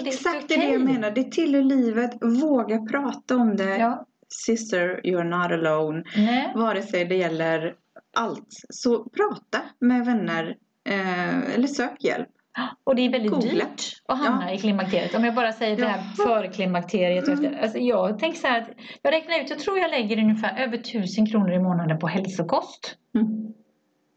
och 0.00 0.06
Exakt 0.06 0.48
det 0.48 0.54
är 0.54 0.58
det 0.66 0.72
jag 0.72 0.84
menar. 0.84 1.10
Det 1.10 1.30
tillhör 1.32 1.62
livet. 1.62 2.10
Våga 2.42 2.78
prata 2.86 3.36
om 3.36 3.56
det. 3.56 3.76
Ja, 3.76 4.06
Sister, 4.28 5.00
you're 5.04 5.24
not 5.24 5.52
alone. 5.52 6.04
nej. 6.16 6.52
Vare 6.54 6.82
sig 6.82 7.04
det 7.04 7.14
gäller 7.16 7.74
allt. 8.16 8.48
Så 8.70 9.04
prata 9.04 9.58
med 9.78 10.06
vänner. 10.06 10.56
Eh, 10.88 11.54
eller 11.54 11.66
sök 11.66 12.04
hjälp. 12.04 12.28
Och 12.84 12.94
det 12.96 13.02
är 13.06 13.10
väldigt 13.10 13.30
Googla. 13.32 13.50
dyrt 13.64 13.82
att 14.08 14.18
hamna 14.18 14.52
i 14.52 14.58
klimakteriet. 14.58 15.14
Om 15.14 15.24
jag 15.24 15.34
bara 15.34 15.52
säger 15.52 15.76
det 15.76 15.86
här 15.86 16.02
före 16.26 16.48
klimakteriet. 16.48 17.28
Mm. 17.28 17.44
efter. 17.44 17.62
Alltså 17.62 17.78
jag 17.78 18.18
tänker 18.18 18.38
så 18.38 18.46
här 18.46 18.60
att 18.62 18.68
jag 19.02 19.12
räknar 19.12 19.40
ut, 19.40 19.50
jag 19.50 19.58
tror 19.58 19.78
jag 19.78 19.90
lägger 19.90 20.18
ungefär 20.18 20.62
över 20.64 20.76
tusen 20.78 21.26
kronor 21.26 21.52
i 21.52 21.58
månaden 21.58 21.98
på 21.98 22.06
hälsokost. 22.06 22.96
Mm. 23.14 23.54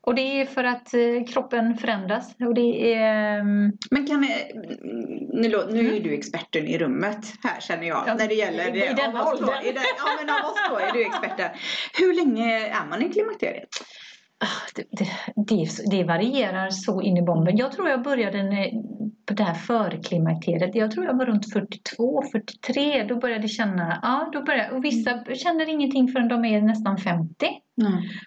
Och 0.02 0.16
det 0.16 0.22
är 0.42 0.46
för 0.46 0.64
att 0.64 0.94
eh, 0.94 1.00
kroppen 1.34 1.78
förändras. 1.78 2.36
Och 2.40 2.54
det 2.54 2.94
är... 2.94 3.40
ehm, 3.40 3.72
Men 3.92 4.08
kan 4.08 4.22
nu, 4.22 5.50
nu 5.72 5.90
är 5.90 5.94
ju 5.94 6.00
du 6.00 6.14
experten 6.14 6.68
i 6.68 6.78
rummet 6.78 7.26
här 7.44 7.60
känner 7.62 7.88
jag. 7.88 8.04
Ja, 8.08 8.14
när 8.14 8.28
det 8.28 8.34
gäller 8.34 8.76
i- 8.76 8.90
i 8.90 8.94
denna 8.94 9.26
åldern. 9.26 9.50
Ja 9.74 10.08
men 10.20 10.30
av 10.36 10.50
oss 10.50 10.56
två 10.70 10.78
är 10.78 10.92
du 10.94 11.02
experten. 11.06 11.50
Hur 12.00 12.14
länge 12.14 12.68
är 12.68 12.86
man 12.90 13.02
i 13.02 13.10
klimakteriet? 13.10 13.70
Ah, 14.40 14.46
Det, 14.76 14.84
det, 14.92 15.08
det, 15.36 15.68
det 15.98 16.04
varierar 16.04 16.70
så 16.70 17.02
in 17.02 17.18
i 17.18 17.22
bomben. 17.22 17.58
Jag 17.58 17.72
tror 17.72 17.90
jag 17.90 18.04
började 18.04 18.44
när- 18.44 18.72
på 19.26 19.34
det 19.34 19.44
här 19.44 19.54
förklimakteriet. 19.54 20.76
Jag 20.76 20.92
tror 20.92 21.06
jag 21.06 21.18
var 21.18 21.26
runt 21.26 21.54
42, 21.54 22.24
43. 22.32 23.04
Då 23.04 23.16
började 23.16 23.42
jag 23.42 23.50
känna, 23.50 24.00
ja 24.02 24.30
då 24.34 24.42
började, 24.44 24.76
och 24.76 24.84
vissa 24.86 25.24
känner 25.36 25.70
ingenting 25.70 26.08
förrän 26.08 26.28
de 26.28 26.46
är 26.46 26.62
nästan 26.62 26.98
50. 26.98 27.48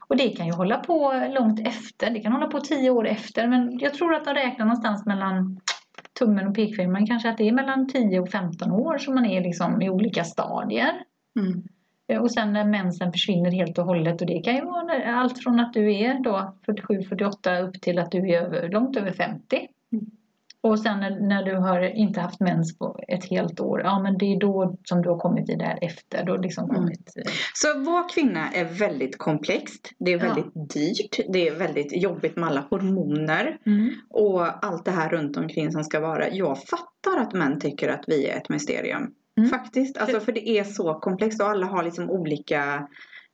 Och 0.09 0.17
det 0.17 0.29
kan 0.29 0.47
ju 0.47 0.53
hålla 0.53 0.79
på 0.79 1.13
långt 1.39 1.61
efter. 1.67 2.11
Det 2.11 2.21
kan 2.21 2.33
hålla 2.33 2.47
på 2.47 2.61
10 2.61 2.91
år 2.91 3.07
efter. 3.09 3.49
Men 3.49 3.79
jag 3.79 3.95
tror 3.95 4.15
att 4.15 4.25
de 4.25 4.35
räknar 4.35 4.65
någonstans 4.67 5.07
mellan 5.07 5.61
tummen 6.19 6.49
och 6.49 6.55
pekfingret. 6.55 7.09
Kanske 7.09 7.31
att 7.31 7.39
det 7.39 7.49
är 7.49 7.53
mellan 7.53 7.89
10 7.89 8.21
och 8.21 8.31
15 8.31 8.71
år 8.73 8.99
som 8.99 9.15
man 9.15 9.27
är 9.27 9.41
liksom 9.41 9.83
i 9.83 9.91
olika 9.91 10.25
stadier. 10.25 10.91
Mm. 11.41 11.63
Eh, 12.11 12.23
Och 12.23 12.31
sen 12.31 12.53
när 12.53 12.65
mensen 12.65 13.13
försvinner 13.13 13.51
helt 13.51 13.79
och 13.79 13.85
hållet 13.85 14.21
och 14.21 14.27
det 14.27 14.41
kan 14.41 14.55
ju 14.55 14.65
vara 14.65 15.15
allt 15.17 15.39
från 15.43 15.61
att 15.61 15.73
du 15.73 15.95
är 15.97 16.23
då 16.25 16.55
47-48 16.67 17.63
upp 17.69 17.81
till 17.81 17.99
att 17.99 18.11
du 18.11 18.19
är 18.31 18.43
över, 18.43 18.69
långt 18.69 18.97
över 18.97 19.13
50. 19.13 19.57
Mm. 19.93 20.07
Och 20.63 20.79
sen 20.81 21.01
när, 21.01 21.21
när 21.21 21.43
du 21.43 21.55
har 21.57 21.81
inte 21.97 22.21
haft 22.21 22.41
mens 22.41 22.79
på 22.79 22.99
ett 23.09 23.25
helt 23.31 23.61
år, 23.61 23.81
ja 23.85 23.99
men 24.03 24.19
det 24.19 24.25
är 24.35 24.41
då 24.41 24.77
som 24.85 25.03
du 25.03 25.09
har 25.09 25.19
kommit 25.19 25.51
i 25.51 25.55
därefter. 25.55 26.25
Då 26.25 26.37
liksom 26.37 26.65
Mm. 26.65 26.77
kommit, 26.77 27.13
eh, 27.17 27.33
Så 27.55 27.79
vår 27.81 28.09
kvinna 28.15 28.51
är 28.53 28.65
väldigt 28.65 29.19
komplext. 29.19 29.91
Det 29.99 30.13
är 30.13 30.19
Ja. 30.19 30.25
väldigt 30.35 30.71
dyrt. 30.75 31.21
Det 31.33 31.49
är 31.49 31.55
väldigt 31.55 32.03
jobbigt 32.03 32.37
med 32.37 32.49
alla 32.49 32.65
hormoner. 32.71 33.59
Och 34.11 34.65
allt 34.67 34.85
det 34.85 34.91
här 34.91 35.09
runt 35.09 35.37
omkring 35.37 35.73
som 35.73 35.85
ska 35.85 36.01
vara. 36.01 36.29
Jag 36.31 36.59
fattar 36.63 37.21
att 37.21 37.33
män 37.33 37.61
tycker 37.61 37.89
att 37.89 38.05
vi 38.07 38.27
är 38.27 38.37
ett 38.37 38.49
mysterium. 38.49 39.15
Mm. 39.41 39.51
Faktiskt. 39.51 39.99
Alltså 39.99 40.21
för 40.21 40.33
det 40.33 40.49
är 40.49 40.65
så 40.65 40.95
komplext 40.95 41.41
och 41.41 41.49
alla 41.49 41.67
har 41.67 41.83
liksom 41.83 42.11
olika 42.11 42.89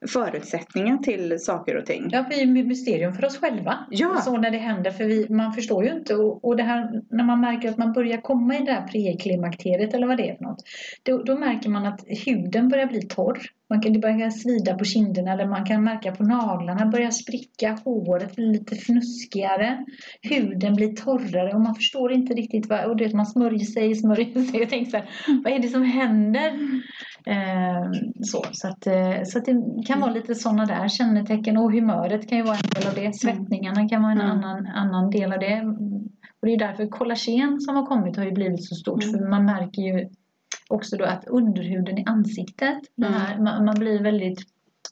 förutsättningar 0.09 0.99
till 0.99 1.39
saker 1.39 1.77
och 1.77 1.87
ting. 1.87 2.09
Ja, 2.13 2.27
vi 2.31 2.41
är 2.41 2.61
ett 2.61 2.67
mysterium 2.67 3.15
för 3.15 3.25
oss 3.25 3.39
själva. 3.39 3.79
Ja. 3.91 4.21
Så 4.25 4.37
när 4.37 4.51
det 4.51 4.59
händer, 4.59 4.91
för 4.91 5.05
vi, 5.05 5.29
man 5.29 5.53
förstår 5.53 5.85
ju 5.85 5.93
inte. 5.93 6.15
Och, 6.15 6.45
och 6.45 6.57
det 6.57 6.63
här 6.63 7.03
när 7.11 7.25
man 7.25 7.41
märker 7.41 7.69
att 7.69 7.79
man 7.79 7.93
börjar 7.93 8.21
komma 8.21 8.57
i 8.57 8.65
det 8.65 8.73
här 8.73 8.89
preklimakteriet 8.89 9.95
eller 9.95 10.07
vad 10.07 10.17
det 10.17 10.31
är 10.31 10.37
för 10.37 10.45
något. 10.45 10.63
Då, 11.03 11.23
då 11.23 11.39
märker 11.39 11.69
man 11.69 11.87
att 11.87 12.01
huden 12.27 12.69
börjar 12.69 12.87
bli 12.87 13.03
torr. 13.03 13.39
Man 13.71 13.81
kan, 13.81 13.93
det 13.93 13.99
börjar 13.99 14.31
svida 14.31 14.75
på 14.75 14.85
kinderna 14.85 15.33
eller 15.33 15.47
man 15.47 15.65
kan 15.65 15.85
märka 15.85 16.13
på 16.13 16.23
naglarna 16.23 16.87
börjar 16.87 17.11
spricka. 17.11 17.79
Håret 17.85 18.37
blir 18.37 18.47
lite 18.53 18.75
fnuskigare. 18.77 19.85
Huden 20.23 20.75
blir 20.75 20.93
torrare 20.93 21.53
och 21.55 21.61
man 21.61 21.75
förstår 21.75 22.13
inte 22.13 22.35
riktigt 22.35 22.69
vad, 22.69 22.85
och 22.85 22.97
det, 22.97 23.15
man 23.15 23.27
smörjer 23.27 23.59
sig, 23.65 23.95
smörjer 23.95 24.43
sig 24.53 24.63
och 24.63 24.69
tänker 24.69 24.91
så 24.91 24.97
här, 24.97 25.09
vad 25.45 25.53
är 25.53 25.59
det 25.59 25.69
som 25.69 25.83
händer? 25.83 26.49
Eh, 27.27 27.91
så 28.23 28.45
så, 28.53 28.69
att, 28.69 28.87
eh, 28.87 29.23
så 29.25 29.39
att 29.39 29.45
det 29.45 29.85
kan 29.87 30.01
vara 30.01 30.13
lite 30.13 30.35
sådana 30.35 30.67
där 30.67 30.89
kännetecken 30.89 31.57
och 31.57 31.73
humöret 31.73 32.29
kan 32.29 32.39
ju 32.39 32.45
vara 32.45 32.57
en 32.57 32.71
del 32.81 32.89
av 32.89 32.95
det. 32.95 33.15
Svettningarna 33.15 33.89
kan 33.89 34.03
vara 34.03 34.13
en 34.13 34.21
Mm. 34.21 34.31
annan, 34.31 34.67
annan 34.67 35.11
del 35.11 35.33
av 35.33 35.39
det. 35.39 35.63
Och 36.41 36.47
det 36.47 36.53
är 36.55 36.59
därför 36.59 36.87
kollagen 36.87 37.61
som 37.61 37.77
har 37.77 37.87
kommit 37.87 38.17
har 38.17 38.25
ju 38.25 38.33
blivit 38.33 38.65
så 38.65 38.75
stort 38.75 39.05
Mm. 39.05 39.13
för 39.19 39.29
man 39.31 39.45
märker 39.45 39.83
ju 39.83 40.09
också 40.69 40.97
då 40.97 41.05
att 41.05 41.25
underhuden 41.27 41.99
i 41.99 42.05
ansiktet, 42.07 42.79
Mm. 42.99 43.13
här, 43.13 43.39
man, 43.39 43.65
man 43.65 43.75
blir 43.75 44.03
väldigt 44.03 44.41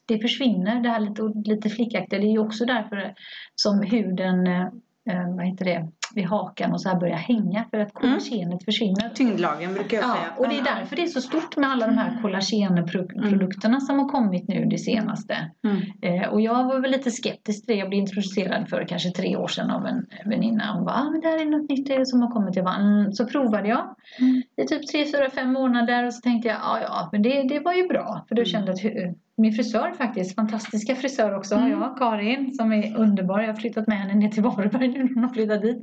det 0.07 0.19
försvinner, 0.19 0.81
det 0.81 0.89
här 0.89 0.99
lite, 0.99 1.21
lite 1.49 1.69
flickaktiga. 1.69 2.19
Det 2.19 2.27
är 2.27 2.31
ju 2.31 2.39
också 2.39 2.65
därför 2.65 3.13
som 3.55 3.81
huden, 3.81 4.47
eh, 4.47 4.65
eh, 5.09 5.35
vad 5.35 5.45
heter 5.45 5.65
det, 5.65 5.87
vid 6.15 6.25
hakan 6.25 6.71
och 6.73 6.81
så 6.81 6.89
här 6.89 6.99
börjar 6.99 7.15
hänga 7.17 7.65
för 7.71 7.77
att 7.79 7.93
kollagenet 7.93 8.65
försvinner. 8.65 9.09
Tyngdlagen 9.09 9.73
brukar 9.73 9.97
jag 9.97 10.05
Ja, 10.05 10.13
säga. 10.13 10.25
och 10.37 10.49
det 10.49 10.57
är 10.59 10.63
därför 10.75 10.95
det 10.95 11.01
är 11.01 11.07
så 11.07 11.21
stort 11.21 11.57
med 11.57 11.69
alla 11.69 11.87
de 11.87 11.97
här 11.97 12.21
kollagenprodukterna 12.21 13.79
som 13.79 13.99
har 13.99 14.09
kommit 14.09 14.47
nu 14.47 14.65
det 14.65 14.77
senaste. 14.77 15.51
Mm. 15.63 15.81
Eh, 16.01 16.29
och 16.29 16.41
jag 16.41 16.63
var 16.63 16.79
väl 16.79 16.91
lite 16.91 17.11
skeptisk 17.11 17.65
till 17.65 17.75
det. 17.75 17.79
Jag 17.79 17.89
blev 17.89 17.99
introducerad 18.01 18.69
för 18.69 18.85
kanske 18.87 19.09
tre 19.11 19.35
år 19.37 19.47
sedan 19.47 19.69
av 19.71 19.85
en 19.85 20.05
väninna. 20.25 20.73
Hon 20.73 20.85
bara, 20.85 20.95
ah, 20.95 21.09
men 21.11 21.21
det 21.21 21.27
här 21.27 21.41
är 21.41 21.45
något 21.45 21.69
nytt 21.69 22.07
som 22.07 22.21
har 22.21 22.29
kommit. 22.31 22.55
Jag 22.55 22.65
bara, 22.65 22.75
mm. 22.75 23.11
Så 23.13 23.25
provade 23.27 23.67
jag 23.67 23.95
Mm. 24.19 24.41
i 24.61 24.65
typ 24.67 24.87
tre, 24.91 25.05
fyra, 25.05 25.29
fem 25.29 25.53
månader 25.53 26.05
och 26.05 26.13
så 26.13 26.21
tänkte 26.21 26.47
jag, 26.47 26.57
ja 26.57 26.79
ja, 26.81 27.09
men 27.11 27.21
det, 27.21 27.43
det 27.43 27.59
var 27.59 27.73
ju 27.73 27.87
bra. 27.87 28.25
För 28.27 28.35
då 28.35 28.41
Mm. 28.41 28.45
kände 28.45 28.67
jag 28.81 29.07
att 29.09 29.15
min 29.37 29.51
frisör 29.53 29.91
faktiskt, 29.97 30.35
fantastiska 30.35 30.95
frisör 30.95 31.35
också 31.37 31.55
har 31.55 31.67
Mm. 31.67 31.79
jag, 31.81 31.97
Karin, 31.97 32.53
som 32.53 32.73
är 32.73 32.97
underbar. 32.97 33.39
Jag 33.39 33.47
har 33.47 33.53
flyttat 33.53 33.87
med 33.87 33.97
henne 33.97 34.13
ner 34.15 34.29
till 34.29 34.43
Varberg 34.43 34.87
nu 34.87 35.03
när 35.03 35.13
hon 35.13 35.23
har 35.23 35.29
flyttat 35.33 35.61
dit. 35.61 35.77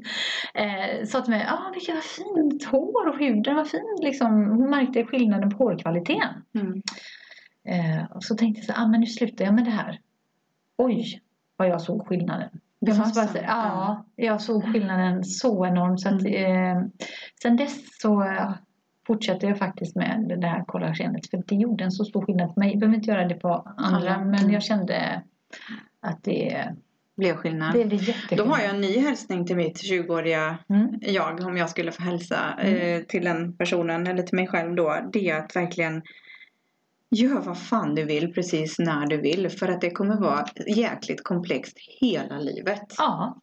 Eh, 0.54 1.04
sa 1.06 1.20
till 1.20 1.30
mig, 1.34 1.46
ah, 1.48 1.70
vilket 1.74 1.94
vad 1.94 2.04
fint 2.04 2.64
hår 2.64 3.08
och 3.08 3.18
huden 3.18 3.56
var 3.56 3.64
fin. 3.64 3.98
Liksom, 4.02 4.48
hon 4.48 4.70
märkte 4.70 5.04
skillnaden 5.04 5.50
på 5.50 5.56
hårkvaliteten. 5.64 6.44
Mm. 6.54 6.82
Eh, 7.68 8.04
och 8.10 8.24
så 8.24 8.34
tänkte 8.34 8.60
jag 8.66 8.76
så 8.76 8.82
ah, 8.82 8.88
men 8.88 9.00
nu 9.00 9.06
slutar 9.06 9.44
jag 9.44 9.54
med 9.54 9.64
det 9.64 9.70
här. 9.70 10.00
Oj, 10.78 11.20
vad 11.56 11.68
jag 11.68 11.80
såg 11.80 12.06
skillnaden. 12.06 12.48
Jag 12.78 12.98
måste 12.98 13.20
bara 13.20 13.28
säga, 13.28 13.44
ja, 13.48 14.04
jag 14.16 14.40
såg 14.40 14.72
skillnaden 14.72 15.24
så 15.24 15.66
enormt. 15.66 16.00
Så 16.00 16.08
att, 16.08 16.20
Mm. 16.26 16.76
eh, 16.76 16.84
sen 17.42 17.56
dess 17.56 18.00
så 18.00 18.22
eh, 18.22 18.52
fortsätter 19.06 19.48
jag 19.48 19.58
faktiskt 19.58 19.96
med 19.96 20.36
det 20.40 20.46
här 20.46 20.64
kollagenet. 20.64 21.30
För 21.30 21.42
det 21.46 21.54
gjorde 21.54 21.84
en 21.84 21.92
så 21.92 22.04
stor 22.04 22.26
skillnad 22.26 22.54
för 22.54 22.60
mig. 22.60 22.70
Jag 22.70 22.78
behöver 22.80 22.96
inte 22.96 23.10
göra 23.10 23.28
det 23.28 23.34
på 23.34 23.48
andra. 23.76 23.96
Alla. 24.14 24.18
Men 24.24 24.34
Mm. 24.40 24.50
jag 24.52 24.62
kände 24.62 25.22
att 26.00 26.24
det, 26.24 26.74
Blev 27.16 27.34
skillnad. 27.36 27.74
det 27.74 27.84
blev 27.84 28.02
jätteskillnad. 28.02 28.46
Då 28.46 28.52
har 28.54 28.60
jag 28.60 28.70
en 28.70 28.80
ny 28.80 28.98
hälsning 28.98 29.46
till 29.46 29.56
mitt 29.56 29.82
20-åriga 29.82 30.58
Mm. 30.68 30.88
jag 31.00 31.40
om 31.40 31.56
jag 31.56 31.70
skulle 31.70 31.92
få 31.92 32.02
hälsa 32.02 32.38
Mm. 32.58 32.76
eh, 33.00 33.06
till 33.06 33.24
den 33.24 33.56
personen 33.56 34.06
eller 34.06 34.22
till 34.22 34.36
mig 34.36 34.46
själv 34.48 34.74
då. 34.74 35.10
Det 35.12 35.30
är 35.30 35.38
att 35.38 35.56
verkligen 35.56 36.02
gör 37.10 37.40
vad 37.40 37.58
fan 37.58 37.94
du 37.94 38.04
vill 38.04 38.32
precis 38.34 38.78
när 38.78 39.06
du 39.06 39.16
vill. 39.16 39.50
För 39.50 39.68
att 39.68 39.80
det 39.80 39.90
kommer 39.90 40.16
vara 40.20 40.46
jäkligt 40.76 41.24
komplext 41.24 41.76
hela 42.00 42.38
livet. 42.38 42.82
Ja, 42.98 43.40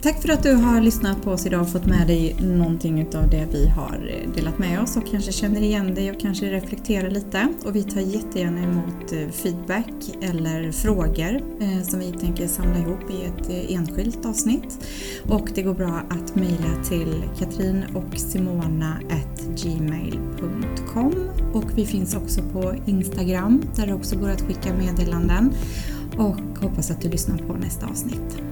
Tack 0.00 0.22
för 0.22 0.28
att 0.28 0.42
du 0.42 0.52
har 0.52 0.80
lyssnat 0.80 1.22
på 1.22 1.30
oss 1.30 1.46
idag 1.46 1.60
och 1.60 1.68
fått 1.68 1.86
med 1.86 2.06
dig 2.06 2.36
någonting 2.40 3.16
av 3.16 3.30
det 3.30 3.46
vi 3.52 3.68
har 3.68 4.10
delat 4.34 4.58
med 4.58 4.80
oss 4.80 4.96
och 4.96 5.10
kanske 5.10 5.32
känner 5.32 5.60
igen 5.60 5.94
dig 5.94 6.10
och 6.10 6.20
kanske 6.20 6.50
reflekterar 6.50 7.10
lite. 7.10 7.48
Och 7.64 7.76
vi 7.76 7.82
tar 7.82 8.00
jättegärna 8.00 8.62
emot 8.62 9.12
eh, 9.12 9.28
feedback 9.28 9.92
eller 10.22 10.72
frågor 10.72 11.42
eh, 11.60 11.82
som 11.82 11.98
vi 11.98 12.12
tänker 12.12 12.46
samla 12.46 12.78
ihop 12.78 13.10
i 13.10 13.24
ett 13.24 13.50
eh, 13.50 13.76
enskilt 13.76 14.26
avsnitt. 14.26 14.86
Och 15.28 15.48
det 15.54 15.62
går 15.62 15.74
bra 15.74 16.02
att 16.10 16.34
mejla 16.34 16.84
till 16.88 17.24
katrin 17.38 17.84
och 17.94 18.18
simona 18.18 18.98
gmail.com 19.62 21.12
och 21.52 21.70
vi 21.74 21.86
finns 21.86 22.14
också 22.14 22.42
på 22.52 22.74
Instagram 22.86 23.62
där 23.76 23.86
det 23.86 23.94
också 23.94 24.16
går 24.16 24.30
att 24.30 24.42
skicka 24.42 24.74
meddelanden 24.74 25.52
och 26.18 26.60
hoppas 26.60 26.90
att 26.90 27.00
du 27.00 27.08
lyssnar 27.08 27.38
på 27.38 27.52
nästa 27.52 27.86
avsnitt. 27.86 28.42